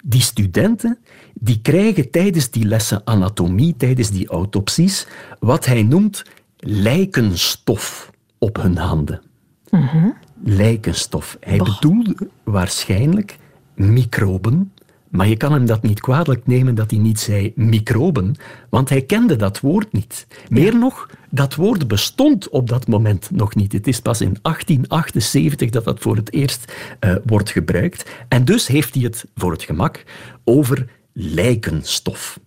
die 0.05 0.21
studenten 0.21 0.99
die 1.35 1.61
krijgen 1.63 2.11
tijdens 2.11 2.51
die 2.51 2.65
lessen 2.65 3.03
anatomie, 3.05 3.77
tijdens 3.77 4.11
die 4.11 4.29
autopsies, 4.29 5.07
wat 5.39 5.67
hij 5.67 5.83
noemt 5.83 6.25
lijkenstof 6.57 8.11
op 8.39 8.63
hun 8.63 8.77
handen. 8.77 9.23
Mm 9.71 10.15
Lijkenstof. 10.43 11.37
Hij 11.41 11.59
bedoelde 11.59 12.17
waarschijnlijk 12.45 13.39
microben 13.75 14.73
maar 15.11 15.29
je 15.29 15.37
kan 15.37 15.53
hem 15.53 15.67
dat 15.67 15.83
niet 15.83 16.01
kwalijk 16.01 16.47
nemen 16.47 16.75
dat 16.75 16.91
hij 16.91 17.01
niet 17.01 17.21
zei 17.21 17.53
microben, 17.55 18.35
want 18.69 18.89
hij 18.89 19.03
kende 19.03 19.37
dat 19.37 19.61
woord 19.61 19.93
niet. 19.93 20.27
Meer 20.49 20.77
nog, 20.77 21.11
dat 21.31 21.55
woord 21.55 21.89
bestond 21.89 22.49
op 22.49 22.69
dat 22.69 22.87
moment 22.87 23.31
nog 23.31 23.55
niet. 23.55 23.73
Het 23.73 23.87
is 23.87 24.01
pas 24.01 24.21
in 24.21 24.37
1878 24.43 25.71
dat 25.71 25.85
dat 25.85 26.01
voor 26.01 26.17
het 26.17 26.33
eerst 26.33 26.73
uh, 27.01 27.15
wordt 27.25 27.51
gebruikt. 27.51 28.11
En 28.29 28.45
dus 28.45 28.67
heeft 28.67 28.95
hij 28.95 29.03
het 29.03 29.25
voor 29.35 29.53
het 29.53 29.63
gemak 29.63 30.05
over 30.45 30.87
lijkenstof. 31.13 32.39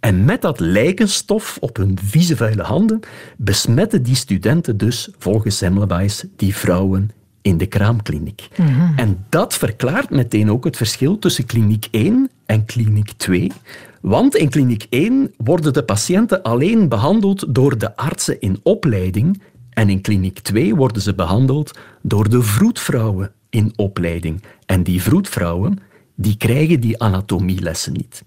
En 0.00 0.24
met 0.24 0.42
dat 0.42 0.60
lijkenstof 0.60 1.56
op 1.60 1.76
hun 1.76 1.98
vieze 2.02 2.36
vuile 2.36 2.62
handen 2.62 3.00
besmetten 3.36 4.02
die 4.02 4.14
studenten 4.14 4.76
dus, 4.76 5.10
volgens 5.18 5.56
Semmelweis, 5.56 6.24
die 6.36 6.56
vrouwen 6.56 7.10
in 7.42 7.58
de 7.58 7.66
kraamkliniek. 7.66 8.48
Mhm. 8.56 8.98
En 8.98 9.24
dat 9.28 9.54
verklaart 9.54 10.10
meteen 10.10 10.50
ook 10.50 10.64
het 10.64 10.76
verschil 10.76 11.18
tussen 11.18 11.46
kliniek 11.46 11.88
1 11.90 12.30
en 12.46 12.64
kliniek 12.64 13.12
2. 13.16 13.52
Want 14.00 14.36
in 14.36 14.48
kliniek 14.48 14.86
1 14.90 15.34
worden 15.36 15.72
de 15.72 15.82
patiënten 15.82 16.42
alleen 16.42 16.88
behandeld 16.88 17.54
door 17.54 17.78
de 17.78 17.96
artsen 17.96 18.40
in 18.40 18.60
opleiding 18.62 19.42
en 19.70 19.88
in 19.88 20.00
kliniek 20.00 20.38
2 20.38 20.74
worden 20.74 21.02
ze 21.02 21.14
behandeld 21.14 21.78
door 22.02 22.28
de 22.28 22.42
vroedvrouwen 22.42 23.32
in 23.50 23.72
opleiding. 23.76 24.42
En 24.66 24.82
die 24.82 25.02
vroedvrouwen 25.02 25.78
die 26.14 26.36
krijgen 26.36 26.80
die 26.80 27.02
anatomielessen 27.02 27.92
niet. 27.92 28.24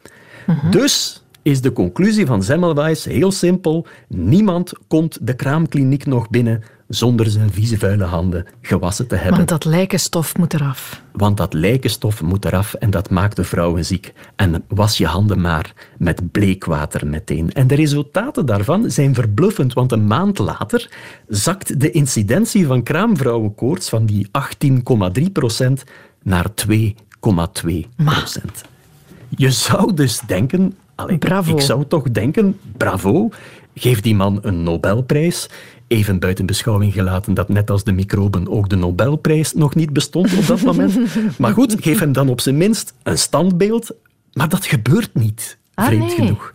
Dus 0.72 1.24
is 1.42 1.62
de 1.62 1.72
conclusie 1.72 2.26
van 2.26 2.44
Semmelweis 2.44 3.06
heel 3.06 3.32
simpel. 3.32 3.88
Niemand 4.08 4.74
komt 4.88 5.18
de 5.22 5.34
kraamkliniek 5.34 6.06
nog 6.06 6.30
binnen 6.30 6.64
zonder 6.88 7.30
zijn 7.30 7.52
vieze 7.52 7.78
vuile 7.78 8.04
handen 8.04 8.46
gewassen 8.62 9.08
te 9.08 9.16
hebben. 9.16 9.36
Want 9.36 9.50
dat 9.50 9.66
lijkenstof 9.66 10.38
moet 10.38 10.54
eraf. 10.54 11.02
Want 11.12 11.38
dat 11.38 11.54
lijkenstof 11.54 12.22
moet 12.22 12.46
eraf 12.46 12.74
en 12.74 12.90
dat 12.90 13.10
maakt 13.10 13.36
de 13.36 13.44
vrouwen 13.44 13.86
ziek. 13.86 14.14
En 14.36 14.64
was 14.68 14.98
je 14.98 15.06
handen 15.06 15.42
maar 15.42 15.74
met 15.98 16.32
bleekwater 16.32 17.08
meteen. 17.08 17.52
En 17.52 17.68
de 17.68 17.76
resultaten 17.76 18.46
daarvan 18.46 18.92
zijn 18.92 19.14
verbluffend, 19.14 19.74
want 19.74 19.92
een 19.92 20.08
maand 20.08 20.38
later 20.38 20.90
zakt 21.28 21.80
de 21.80 21.92
incidentie 21.92 22.66
van 22.66 22.84
kraamvrouwenkoorts 22.84 23.90
van 23.90 24.06
die 24.06 24.28
18,3% 24.28 25.74
naar 26.24 26.46
2,2%. 26.70 26.76
Je 29.38 29.52
zou 29.52 29.94
dus 29.94 30.20
denken... 30.20 30.78
allee. 30.96 31.18
Ik 31.46 31.62
zou 31.62 31.86
toch 31.88 32.12
denken, 32.12 32.60
bravo, 32.78 33.30
geef 33.76 34.02
die 34.02 34.16
man 34.16 34.40
een 34.42 34.64
Nobelprijs. 34.64 35.50
Even 35.88 36.20
buiten 36.20 36.46
beschouwing 36.46 36.94
gelaten 36.94 37.34
dat 37.34 37.50
net 37.50 37.70
als 37.70 37.84
de 37.84 37.92
microben 37.92 38.48
ook 38.48 38.70
de 38.70 38.76
Nobelprijs 38.76 39.54
nog 39.54 39.76
niet 39.76 39.94
bestond 39.94 40.38
op 40.38 40.48
dat 40.48 40.62
moment. 40.62 40.98
Maar 41.38 41.54
goed, 41.54 41.76
geef 41.80 42.00
hem 42.00 42.12
dan 42.12 42.30
op 42.30 42.42
zijn 42.42 42.58
minst 42.58 42.94
een 43.04 43.18
standbeeld. 43.18 43.92
Maar 44.34 44.50
dat 44.50 44.66
gebeurt 44.66 45.10
niet, 45.14 45.58
Ah, 45.74 45.86
vreemd 45.86 46.08
nee. 46.08 46.16
genoeg. 46.16 46.54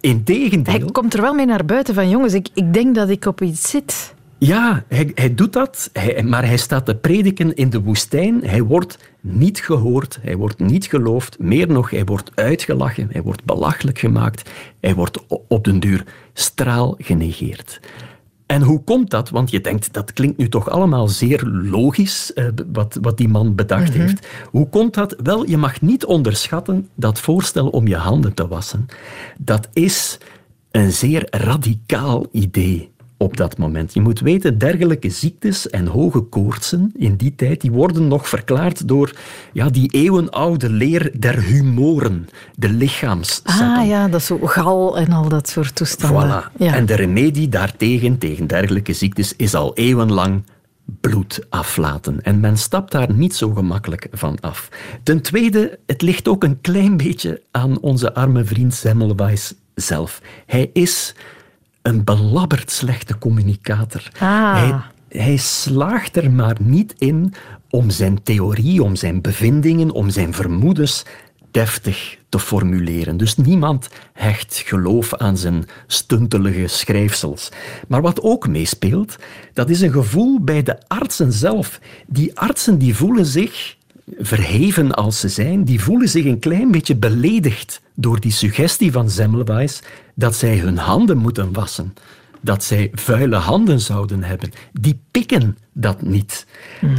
Integendeel... 0.00 0.74
Hij 0.74 0.90
komt 0.92 1.14
er 1.14 1.20
wel 1.20 1.34
mee 1.34 1.46
naar 1.46 1.64
buiten 1.64 1.94
van, 1.94 2.08
jongens, 2.08 2.34
ik, 2.34 2.48
ik 2.54 2.72
denk 2.72 2.94
dat 2.94 3.08
ik 3.08 3.24
op 3.24 3.42
iets 3.42 3.70
zit. 3.70 4.14
Ja, 4.42 4.84
hij, 4.88 5.10
hij 5.14 5.34
doet 5.34 5.52
dat, 5.52 5.90
hij, 5.92 6.22
maar 6.22 6.46
hij 6.46 6.56
staat 6.56 6.84
te 6.86 6.94
prediken 6.94 7.54
in 7.54 7.70
de 7.70 7.80
woestijn. 7.80 8.44
Hij 8.44 8.62
wordt 8.62 8.98
niet 9.20 9.60
gehoord, 9.60 10.18
hij 10.22 10.36
wordt 10.36 10.58
niet 10.58 10.84
geloofd. 10.86 11.38
Meer 11.38 11.68
nog, 11.68 11.90
hij 11.90 12.04
wordt 12.04 12.30
uitgelachen, 12.34 13.08
hij 13.12 13.22
wordt 13.22 13.44
belachelijk 13.44 13.98
gemaakt. 13.98 14.50
Hij 14.80 14.94
wordt 14.94 15.18
op 15.48 15.64
den 15.64 15.80
duur 15.80 16.04
straal 16.32 16.94
genegeerd. 16.98 17.80
En 18.46 18.62
hoe 18.62 18.84
komt 18.84 19.10
dat? 19.10 19.30
Want 19.30 19.50
je 19.50 19.60
denkt, 19.60 19.92
dat 19.92 20.12
klinkt 20.12 20.38
nu 20.38 20.48
toch 20.48 20.70
allemaal 20.70 21.08
zeer 21.08 21.42
logisch, 21.46 22.32
eh, 22.32 22.46
wat, 22.72 22.98
wat 23.00 23.16
die 23.16 23.28
man 23.28 23.54
bedacht 23.54 23.90
Mhm. 23.94 24.00
heeft. 24.00 24.26
Hoe 24.50 24.68
komt 24.68 24.94
dat? 24.94 25.16
Wel, 25.22 25.48
je 25.48 25.56
mag 25.56 25.80
niet 25.80 26.04
onderschatten 26.04 26.88
dat 26.94 27.20
voorstel 27.20 27.68
om 27.68 27.86
je 27.86 27.96
handen 27.96 28.34
te 28.34 28.48
wassen. 28.48 28.86
Dat 29.38 29.68
is 29.72 30.18
een 30.70 30.92
zeer 30.92 31.26
radicaal 31.30 32.26
idee 32.32 32.90
op 33.22 33.36
dat 33.36 33.58
moment. 33.58 33.94
Je 33.94 34.00
moet 34.00 34.20
weten, 34.20 34.58
dergelijke 34.58 35.10
ziektes 35.10 35.70
en 35.70 35.86
hoge 35.86 36.20
koortsen 36.20 36.92
in 36.96 37.16
die 37.16 37.34
tijd, 37.34 37.60
die 37.60 37.70
worden 37.70 38.08
nog 38.08 38.28
verklaard 38.28 38.88
door 38.88 39.12
ja, 39.52 39.68
die 39.68 39.90
eeuwenoude 39.92 40.70
leer 40.70 41.10
der 41.18 41.40
humoren, 41.42 42.28
de 42.54 42.68
lichaamszetten. 42.68 43.76
Ah 43.76 43.86
ja, 43.86 44.08
dat 44.08 44.20
is 44.20 44.26
zo 44.26 44.38
gal 44.42 44.98
en 44.98 45.12
al 45.12 45.28
dat 45.28 45.48
soort 45.48 45.74
toestanden. 45.74 46.42
Voilà. 46.42 46.56
Ja. 46.56 46.74
En 46.74 46.86
de 46.86 46.94
remedie 46.94 47.48
daartegen, 47.48 48.18
tegen 48.18 48.46
dergelijke 48.46 48.92
ziektes, 48.92 49.36
is 49.36 49.54
al 49.54 49.74
eeuwenlang 49.74 50.44
bloed 51.00 51.46
aflaten. 51.48 52.22
En 52.22 52.40
men 52.40 52.56
stapt 52.56 52.92
daar 52.92 53.12
niet 53.12 53.34
zo 53.34 53.50
gemakkelijk 53.50 54.08
van 54.12 54.40
af. 54.40 54.68
Ten 55.02 55.22
tweede, 55.22 55.78
het 55.86 56.02
ligt 56.02 56.28
ook 56.28 56.44
een 56.44 56.60
klein 56.60 56.96
beetje 56.96 57.42
aan 57.50 57.80
onze 57.80 58.14
arme 58.14 58.44
vriend 58.44 58.74
Semmelweis 58.74 59.54
zelf. 59.74 60.20
Hij 60.46 60.70
is 60.72 61.14
een 61.82 62.04
belabberd 62.04 62.70
slechte 62.70 63.18
communicator. 63.18 64.08
Ah. 64.18 64.54
Hij, 64.54 64.80
hij 65.22 65.36
slaagt 65.36 66.16
er 66.16 66.30
maar 66.30 66.56
niet 66.60 66.94
in 66.98 67.34
om 67.70 67.90
zijn 67.90 68.22
theorie, 68.22 68.82
om 68.82 68.96
zijn 68.96 69.20
bevindingen, 69.20 69.90
om 69.90 70.10
zijn 70.10 70.34
vermoedens 70.34 71.04
deftig 71.50 72.18
te 72.28 72.38
formuleren. 72.38 73.16
Dus 73.16 73.36
niemand 73.36 73.88
hecht 74.12 74.62
geloof 74.66 75.14
aan 75.14 75.36
zijn 75.36 75.64
stuntelige 75.86 76.66
schrijfsels. 76.66 77.48
Maar 77.88 78.02
wat 78.02 78.20
ook 78.20 78.48
meespeelt, 78.48 79.16
dat 79.52 79.70
is 79.70 79.80
een 79.80 79.92
gevoel 79.92 80.40
bij 80.40 80.62
de 80.62 80.78
artsen 80.88 81.32
zelf. 81.32 81.80
Die 82.06 82.38
artsen 82.38 82.78
die 82.78 82.96
voelen 82.96 83.26
zich, 83.26 83.76
verheven 84.18 84.94
als 84.94 85.20
ze 85.20 85.28
zijn, 85.28 85.64
die 85.64 85.80
voelen 85.80 86.08
zich 86.08 86.24
een 86.24 86.38
klein 86.38 86.70
beetje 86.70 86.96
beledigd 86.96 87.80
door 87.94 88.20
die 88.20 88.32
suggestie 88.32 88.92
van 88.92 89.10
Semmelweis 89.10 89.82
dat 90.14 90.34
zij 90.34 90.58
hun 90.58 90.78
handen 90.78 91.16
moeten 91.16 91.52
wassen. 91.52 91.94
Dat 92.40 92.64
zij 92.64 92.90
vuile 92.94 93.36
handen 93.36 93.80
zouden 93.80 94.22
hebben. 94.22 94.50
Die 94.72 95.00
pikken 95.10 95.58
dat 95.72 96.02
niet. 96.02 96.46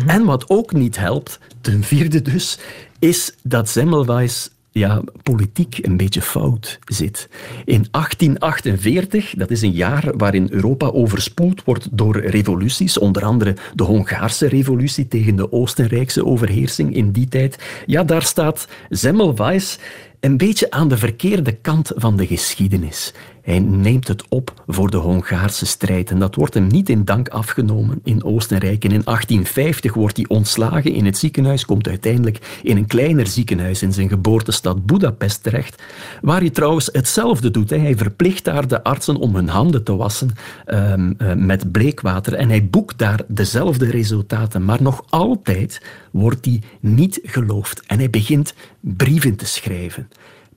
En 0.06 0.26
wat 0.26 0.50
ook 0.50 0.74
niet 0.74 0.98
helpt, 0.98 1.40
ten 1.62 1.84
vierde 1.84 2.22
dus, 2.22 2.60
is 3.00 3.36
dat 3.44 3.70
Semmelweis 3.70 4.50
ja, 4.72 5.02
politiek 5.24 5.78
een 5.82 5.98
beetje 5.98 6.22
fout 6.22 6.80
zit. 6.86 7.30
In 7.66 7.86
1848, 7.92 9.34
dat 9.38 9.52
is 9.52 9.62
een 9.62 9.72
jaar 9.72 10.18
waarin 10.18 10.48
Europa 10.50 10.88
overspoeld 10.88 11.64
wordt 11.64 11.88
door 11.92 12.20
revoluties, 12.20 12.98
onder 12.98 13.24
andere 13.24 13.56
de 13.74 13.84
Hongaarse 13.84 14.48
revolutie 14.48 15.08
tegen 15.08 15.36
de 15.36 15.52
Oostenrijkse 15.52 16.26
overheersing 16.26 16.96
in 16.96 17.12
die 17.12 17.28
tijd. 17.28 17.58
Ja, 17.86 18.04
daar 18.04 18.24
staat 18.24 18.68
Semmelweis 18.90 19.80
een 20.20 20.38
beetje 20.38 20.72
aan 20.72 20.88
de 20.88 20.98
verkeerde 20.98 21.52
kant 21.52 21.92
van 21.96 22.18
de 22.18 22.28
geschiedenis. 22.28 23.14
Hij 23.42 23.60
neemt 23.60 24.08
het 24.08 24.24
op 24.30 24.64
voor 24.68 24.90
de 24.90 24.98
Hongaarse 24.98 25.66
strijd 25.66 26.12
en 26.12 26.20
dat 26.20 26.36
wordt 26.36 26.54
hem 26.54 26.68
niet 26.68 26.90
in 26.90 27.06
dank 27.06 27.30
afgenomen 27.30 28.00
in 28.04 28.24
Oostenrijk. 28.24 28.84
En 28.84 28.92
in 28.92 29.02
1850 29.04 29.94
wordt 29.94 30.18
hij 30.18 30.26
ontslagen 30.28 30.94
in 30.94 31.06
het 31.06 31.18
ziekenhuis, 31.18 31.66
komt 31.66 31.88
uiteindelijk 31.88 32.60
in 32.64 32.78
een 32.78 32.88
kleiner 32.88 33.28
ziekenhuis 33.28 33.82
in 33.82 33.94
zijn 33.94 34.10
geboortestad 34.10 34.86
Budapest 34.86 35.44
terecht, 35.44 35.82
waar 36.22 36.40
hij 36.40 36.50
trouwens 36.50 36.90
hetzelfde 36.92 37.52
doet. 37.52 37.70
Hij 37.70 37.98
verplicht 37.98 38.44
daar 38.44 38.68
de 38.68 38.84
artsen 38.84 39.16
om 39.16 39.36
hun 39.36 39.50
handen 39.50 39.84
te 39.84 39.96
wassen 39.96 40.30
ehm, 40.66 41.14
eh, 41.18 41.34
met 41.34 41.72
bleekwater 41.72 42.34
en 42.34 42.50
hij 42.50 42.66
boekt 42.66 42.98
daar 42.98 43.22
dezelfde 43.28 43.86
resultaten. 43.86 44.66
Maar 44.66 44.82
nog 44.82 45.04
altijd 45.10 45.82
wordt 46.12 46.46
hij 46.46 46.62
niet 46.80 47.20
geloofd 47.24 47.82
en 47.88 47.98
hij 47.98 48.10
begint 48.10 48.54
brieven 48.80 49.36
te 49.36 49.46
schrijven 49.46 50.08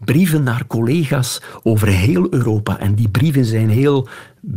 brieven 0.05 0.43
naar 0.43 0.67
collega's 0.67 1.41
over 1.63 1.89
heel 1.89 2.27
Europa. 2.31 2.79
En 2.79 2.95
die 2.95 3.09
brieven 3.09 3.45
zijn 3.45 3.69
heel 3.69 4.09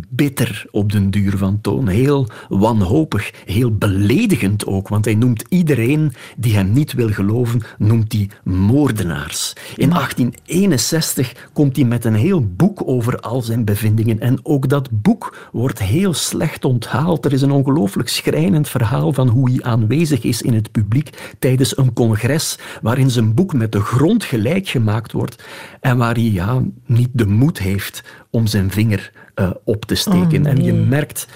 bitter 0.09 0.65
op 0.71 0.91
den 0.91 1.09
duur 1.09 1.38
van 1.38 1.61
toon. 1.61 1.88
Heel 1.88 2.27
wanhopig, 2.49 3.31
heel 3.45 3.77
beledigend 3.77 4.65
ook. 4.65 4.88
Want 4.88 5.05
hij 5.05 5.15
noemt 5.15 5.43
iedereen 5.49 6.13
die 6.38 6.55
hem 6.55 6.71
niet 6.71 6.93
wil 6.93 7.09
geloven, 7.09 7.61
noemt 7.77 8.13
hij 8.13 8.29
moordenaars. 8.43 9.53
In 9.75 9.89
1861 9.89 11.49
komt 11.53 11.75
hij 11.75 11.85
met 11.85 12.05
een 12.05 12.15
heel 12.15 12.45
boek 12.55 12.81
over 12.85 13.19
al 13.19 13.41
zijn 13.41 13.65
bevindingen. 13.65 14.19
En 14.19 14.39
ook 14.43 14.69
dat 14.69 14.89
boek 14.91 15.49
wordt 15.51 15.79
heel 15.79 16.13
slecht 16.13 16.65
onthaald. 16.65 17.25
Er 17.25 17.33
is 17.33 17.41
een 17.41 17.51
ongelooflijk 17.51 18.09
schrijnend 18.09 18.69
verhaal 18.69 19.13
van 19.13 19.27
hoe 19.27 19.51
hij 19.51 19.63
aanwezig 19.63 20.23
is 20.23 20.41
in 20.41 20.53
het 20.53 20.71
publiek 20.71 21.35
tijdens 21.39 21.77
een 21.77 21.93
congres 21.93 22.59
waarin 22.81 23.09
zijn 23.09 23.33
boek 23.33 23.53
met 23.53 23.71
de 23.71 23.79
grond 23.79 24.23
gelijk 24.23 24.67
gemaakt 24.67 25.11
wordt 25.11 25.43
en 25.81 25.97
waar 25.97 26.13
hij 26.13 26.31
ja, 26.31 26.61
niet 26.85 27.09
de 27.11 27.27
moed 27.27 27.59
heeft 27.59 28.03
om 28.32 28.47
zijn 28.47 28.71
vinger 28.71 29.11
eh, 29.36 29.49
op 29.63 29.86
te 29.86 29.95
steken. 29.95 30.41
Oh, 30.41 30.47
En 30.49 30.63
je 30.63 30.73
merkt 30.73 31.28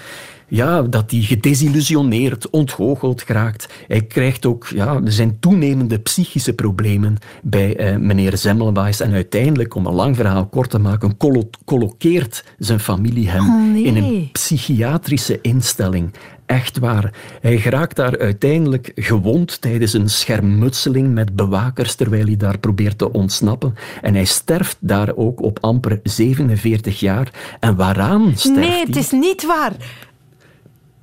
ja, 0.48 0.82
dat 0.82 1.10
hij 1.10 1.20
gedesillusioneerd, 1.20 2.50
ontgoocheld 2.50 3.22
geraakt. 3.22 3.68
Hij 3.88 4.02
krijgt 4.02 4.46
ook, 4.46 4.66
ja, 4.66 5.00
er 5.04 5.12
zijn 5.12 5.36
toenemende 5.40 5.98
psychische 5.98 6.52
problemen 6.52 7.16
bij 7.42 7.76
eh, 7.76 7.96
meneer 7.96 8.38
Semmelweis. 8.38 9.00
En 9.00 9.12
uiteindelijk, 9.12 9.74
om 9.74 9.86
een 9.86 9.94
lang 9.94 10.16
verhaal 10.16 10.46
kort 10.46 10.70
te 10.70 10.78
maken, 10.78 11.16
collo- 11.16 11.50
colloqueert 11.64 12.44
zijn 12.58 12.80
familie 12.80 13.28
hem 13.30 13.40
Oh, 13.48 13.72
nee. 13.72 13.82
in 13.84 13.96
een 13.96 14.28
psychiatrische 14.32 15.38
instelling. 15.42 16.10
Echt 16.52 16.78
waar. 16.78 17.12
Hij 17.40 17.58
geraakt 17.58 17.96
daar 17.96 18.18
uiteindelijk 18.18 18.92
gewond 18.94 19.60
tijdens 19.60 19.92
een 19.92 20.08
schermutseling 20.10 21.14
met 21.14 21.36
bewakers 21.36 21.94
terwijl 21.94 22.24
hij 22.26 22.36
daar 22.36 22.58
probeert 22.58 22.98
te 22.98 23.12
ontsnappen. 23.12 23.74
En 24.02 24.14
hij 24.14 24.24
sterft 24.24 24.76
daar 24.80 25.16
ook 25.16 25.42
op 25.42 25.58
amper 25.60 26.00
47 26.02 27.00
jaar. 27.00 27.56
En 27.60 27.76
waaraan 27.76 28.32
sterft 28.36 28.58
Nee, 28.58 28.70
hij? 28.70 28.80
het 28.80 28.96
is 28.96 29.10
niet 29.10 29.46
waar. 29.46 29.72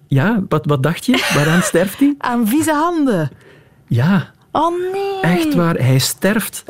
Ja, 0.07 0.43
wat, 0.49 0.65
wat 0.65 0.83
dacht 0.83 1.05
je? 1.05 1.31
Waaraan 1.35 1.61
sterft 1.61 1.99
hij? 1.99 2.15
Aan 2.31 2.47
vieze 2.47 2.73
handen. 2.73 3.29
Ja, 3.87 4.31
Oh 4.51 4.73
nee. 4.91 5.19
echt 5.21 5.53
waar. 5.53 5.75
Hij 5.75 5.99
sterft 5.99 6.63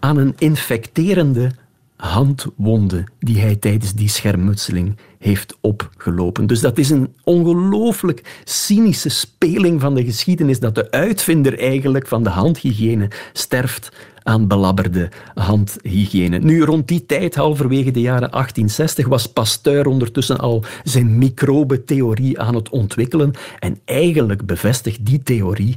aan 0.00 0.16
een 0.16 0.34
infecterende 0.38 1.50
handwonden 1.96 3.04
die 3.18 3.40
hij 3.40 3.56
tijdens 3.56 3.92
die 3.94 4.08
schermutseling 4.08 4.96
heeft 5.18 5.56
opgelopen. 5.60 6.46
Dus 6.46 6.60
dat 6.60 6.78
is 6.78 6.90
een 6.90 7.14
ongelooflijk 7.24 8.40
cynische 8.44 9.08
speling 9.08 9.80
van 9.80 9.94
de 9.94 10.04
geschiedenis 10.04 10.60
dat 10.60 10.74
de 10.74 10.90
uitvinder 10.90 11.58
eigenlijk 11.58 12.06
van 12.06 12.22
de 12.22 12.30
handhygiëne 12.30 13.10
sterft 13.32 13.92
aan 14.22 14.46
belabberde 14.46 15.08
handhygiëne. 15.34 16.38
Nu, 16.38 16.62
rond 16.62 16.88
die 16.88 17.06
tijd, 17.06 17.34
halverwege 17.34 17.90
de 17.90 18.00
jaren 18.00 18.30
1860, 18.30 19.06
was 19.06 19.26
Pasteur 19.26 19.86
ondertussen 19.86 20.38
al 20.38 20.64
zijn 20.84 21.18
microbetheorie 21.18 22.40
aan 22.40 22.54
het 22.54 22.68
ontwikkelen. 22.68 23.32
En 23.58 23.80
eigenlijk 23.84 24.46
bevestigt 24.46 25.06
die 25.06 25.22
theorie 25.22 25.74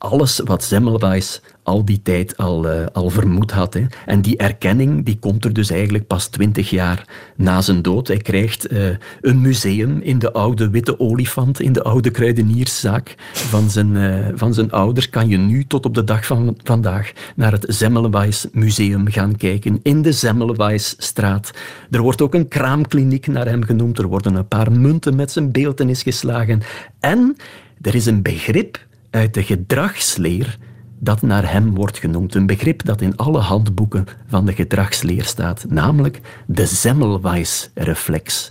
alles 0.00 0.40
wat 0.44 0.62
Semmelweis 0.62 1.40
al 1.62 1.84
die 1.84 2.02
tijd 2.02 2.36
al, 2.36 2.66
uh, 2.66 2.86
al 2.92 3.10
vermoed 3.10 3.50
had. 3.50 3.74
Hè. 3.74 3.86
En 4.06 4.22
die 4.22 4.36
erkenning 4.36 5.04
die 5.04 5.18
komt 5.18 5.44
er 5.44 5.52
dus 5.52 5.70
eigenlijk 5.70 6.06
pas 6.06 6.26
twintig 6.26 6.70
jaar 6.70 7.04
na 7.36 7.60
zijn 7.60 7.82
dood. 7.82 8.08
Hij 8.08 8.16
krijgt 8.16 8.72
uh, 8.72 8.88
een 9.20 9.40
museum 9.40 10.00
in 10.00 10.18
de 10.18 10.32
oude 10.32 10.70
witte 10.70 11.00
olifant, 11.00 11.60
in 11.60 11.72
de 11.72 11.82
oude 11.82 12.10
kruidenierszaak 12.10 13.14
van 13.32 13.70
zijn, 13.70 13.94
uh, 13.94 14.26
van 14.34 14.54
zijn 14.54 14.70
ouders. 14.70 15.10
Kan 15.10 15.28
je 15.28 15.36
nu 15.36 15.64
tot 15.64 15.86
op 15.86 15.94
de 15.94 16.04
dag 16.04 16.26
van 16.26 16.56
vandaag 16.64 17.12
naar 17.36 17.52
het 17.52 17.64
Semmelweis 17.68 18.46
Museum 18.52 19.10
gaan 19.10 19.36
kijken 19.36 19.80
in 19.82 20.02
de 20.02 20.12
Semmelweisstraat. 20.12 21.50
Er 21.90 22.00
wordt 22.00 22.22
ook 22.22 22.34
een 22.34 22.48
kraamkliniek 22.48 23.26
naar 23.26 23.46
hem 23.46 23.64
genoemd. 23.64 23.98
Er 23.98 24.06
worden 24.06 24.34
een 24.34 24.48
paar 24.48 24.72
munten 24.72 25.16
met 25.16 25.30
zijn 25.30 25.52
beeltenis 25.52 26.02
geslagen. 26.02 26.60
En 27.00 27.36
er 27.80 27.94
is 27.94 28.06
een 28.06 28.22
begrip 28.22 28.88
uit 29.10 29.34
de 29.34 29.42
gedragsleer 29.42 30.58
dat 30.98 31.22
naar 31.22 31.52
hem 31.52 31.74
wordt 31.74 31.98
genoemd. 31.98 32.34
Een 32.34 32.46
begrip 32.46 32.84
dat 32.84 33.00
in 33.00 33.16
alle 33.16 33.38
handboeken 33.38 34.06
van 34.26 34.46
de 34.46 34.52
gedragsleer 34.52 35.24
staat, 35.24 35.64
namelijk 35.68 36.20
de 36.46 36.66
Semmelweis-reflex. 36.66 38.50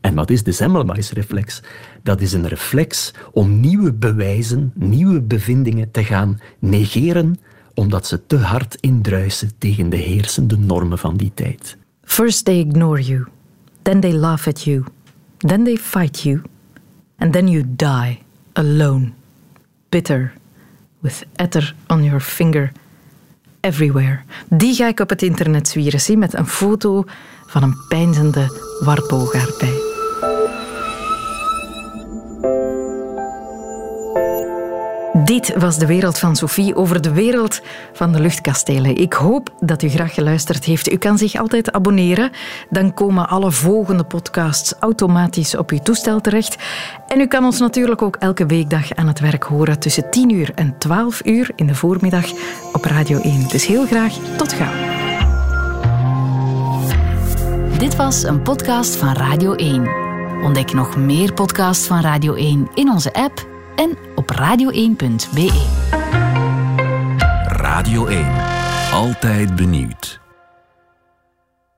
En 0.00 0.14
wat 0.14 0.30
is 0.30 0.42
de 0.42 0.52
Semmelweis-reflex? 0.52 1.62
Dat 2.02 2.20
is 2.20 2.32
een 2.32 2.48
reflex 2.48 3.14
om 3.32 3.60
nieuwe 3.60 3.92
bewijzen, 3.92 4.72
nieuwe 4.74 5.20
bevindingen 5.20 5.90
te 5.90 6.04
gaan 6.04 6.40
negeren, 6.58 7.38
omdat 7.74 8.06
ze 8.06 8.26
te 8.26 8.36
hard 8.36 8.76
indruisen 8.80 9.50
tegen 9.58 9.90
de 9.90 9.96
heersende 9.96 10.58
normen 10.58 10.98
van 10.98 11.16
die 11.16 11.30
tijd. 11.34 11.76
First 12.04 12.44
they 12.44 12.58
ignore 12.58 13.02
you, 13.02 13.26
then 13.82 14.00
they 14.00 14.12
laugh 14.12 14.48
at 14.48 14.62
you, 14.62 14.84
then 15.38 15.64
they 15.64 15.76
fight 15.76 16.20
you, 16.20 16.42
and 17.16 17.32
then 17.32 17.48
you 17.48 17.64
die 17.76 18.18
alone 18.52 19.12
bitter, 19.92 20.32
with 21.00 21.24
ether 21.36 21.74
on 21.86 22.04
your 22.04 22.20
finger, 22.20 22.72
everywhere. 23.60 24.22
Die 24.48 24.74
ga 24.74 24.88
ik 24.88 25.00
op 25.00 25.08
het 25.08 25.22
internet 25.22 25.68
zwieren, 25.68 26.00
zie, 26.00 26.16
met 26.16 26.34
een 26.34 26.46
foto 26.46 27.04
van 27.46 27.62
een 27.62 27.76
pijnzende 27.88 28.78
warbogaardij. 28.80 29.91
Dit 35.24 35.54
was 35.56 35.78
de 35.78 35.86
wereld 35.86 36.18
van 36.18 36.36
Sophie 36.36 36.76
over 36.76 37.00
de 37.00 37.12
wereld 37.12 37.60
van 37.92 38.12
de 38.12 38.20
luchtkastelen. 38.20 38.96
Ik 38.96 39.12
hoop 39.12 39.54
dat 39.60 39.82
u 39.82 39.88
graag 39.88 40.14
geluisterd 40.14 40.64
heeft. 40.64 40.92
U 40.92 40.96
kan 40.96 41.18
zich 41.18 41.34
altijd 41.34 41.72
abonneren. 41.72 42.30
Dan 42.70 42.94
komen 42.94 43.28
alle 43.28 43.50
volgende 43.50 44.04
podcasts 44.04 44.74
automatisch 44.80 45.56
op 45.56 45.70
uw 45.70 45.78
toestel 45.78 46.20
terecht. 46.20 46.56
En 47.06 47.20
u 47.20 47.26
kan 47.26 47.44
ons 47.44 47.58
natuurlijk 47.58 48.02
ook 48.02 48.16
elke 48.16 48.46
weekdag 48.46 48.94
aan 48.94 49.06
het 49.06 49.20
werk 49.20 49.42
horen 49.42 49.78
tussen 49.78 50.10
10 50.10 50.30
uur 50.30 50.52
en 50.54 50.78
12 50.78 51.20
uur 51.24 51.50
in 51.56 51.66
de 51.66 51.74
voormiddag 51.74 52.24
op 52.72 52.84
Radio 52.84 53.20
1. 53.20 53.48
Dus 53.48 53.66
heel 53.66 53.86
graag 53.86 54.12
tot 54.36 54.52
gauw. 54.52 54.72
Dit 57.78 57.96
was 57.96 58.22
een 58.22 58.42
podcast 58.42 58.96
van 58.96 59.12
Radio 59.12 59.54
1. 59.54 59.88
Ontdek 60.42 60.72
nog 60.72 60.96
meer 60.96 61.32
podcasts 61.32 61.86
van 61.86 62.00
Radio 62.00 62.34
1 62.34 62.68
in 62.74 62.90
onze 62.90 63.12
app 63.12 63.50
en 63.76 63.98
op 64.14 64.30
radio1.be. 64.32 65.50
Radio 67.46 68.06
1. 68.06 68.26
Altijd 68.92 69.56
benieuwd. 69.56 70.21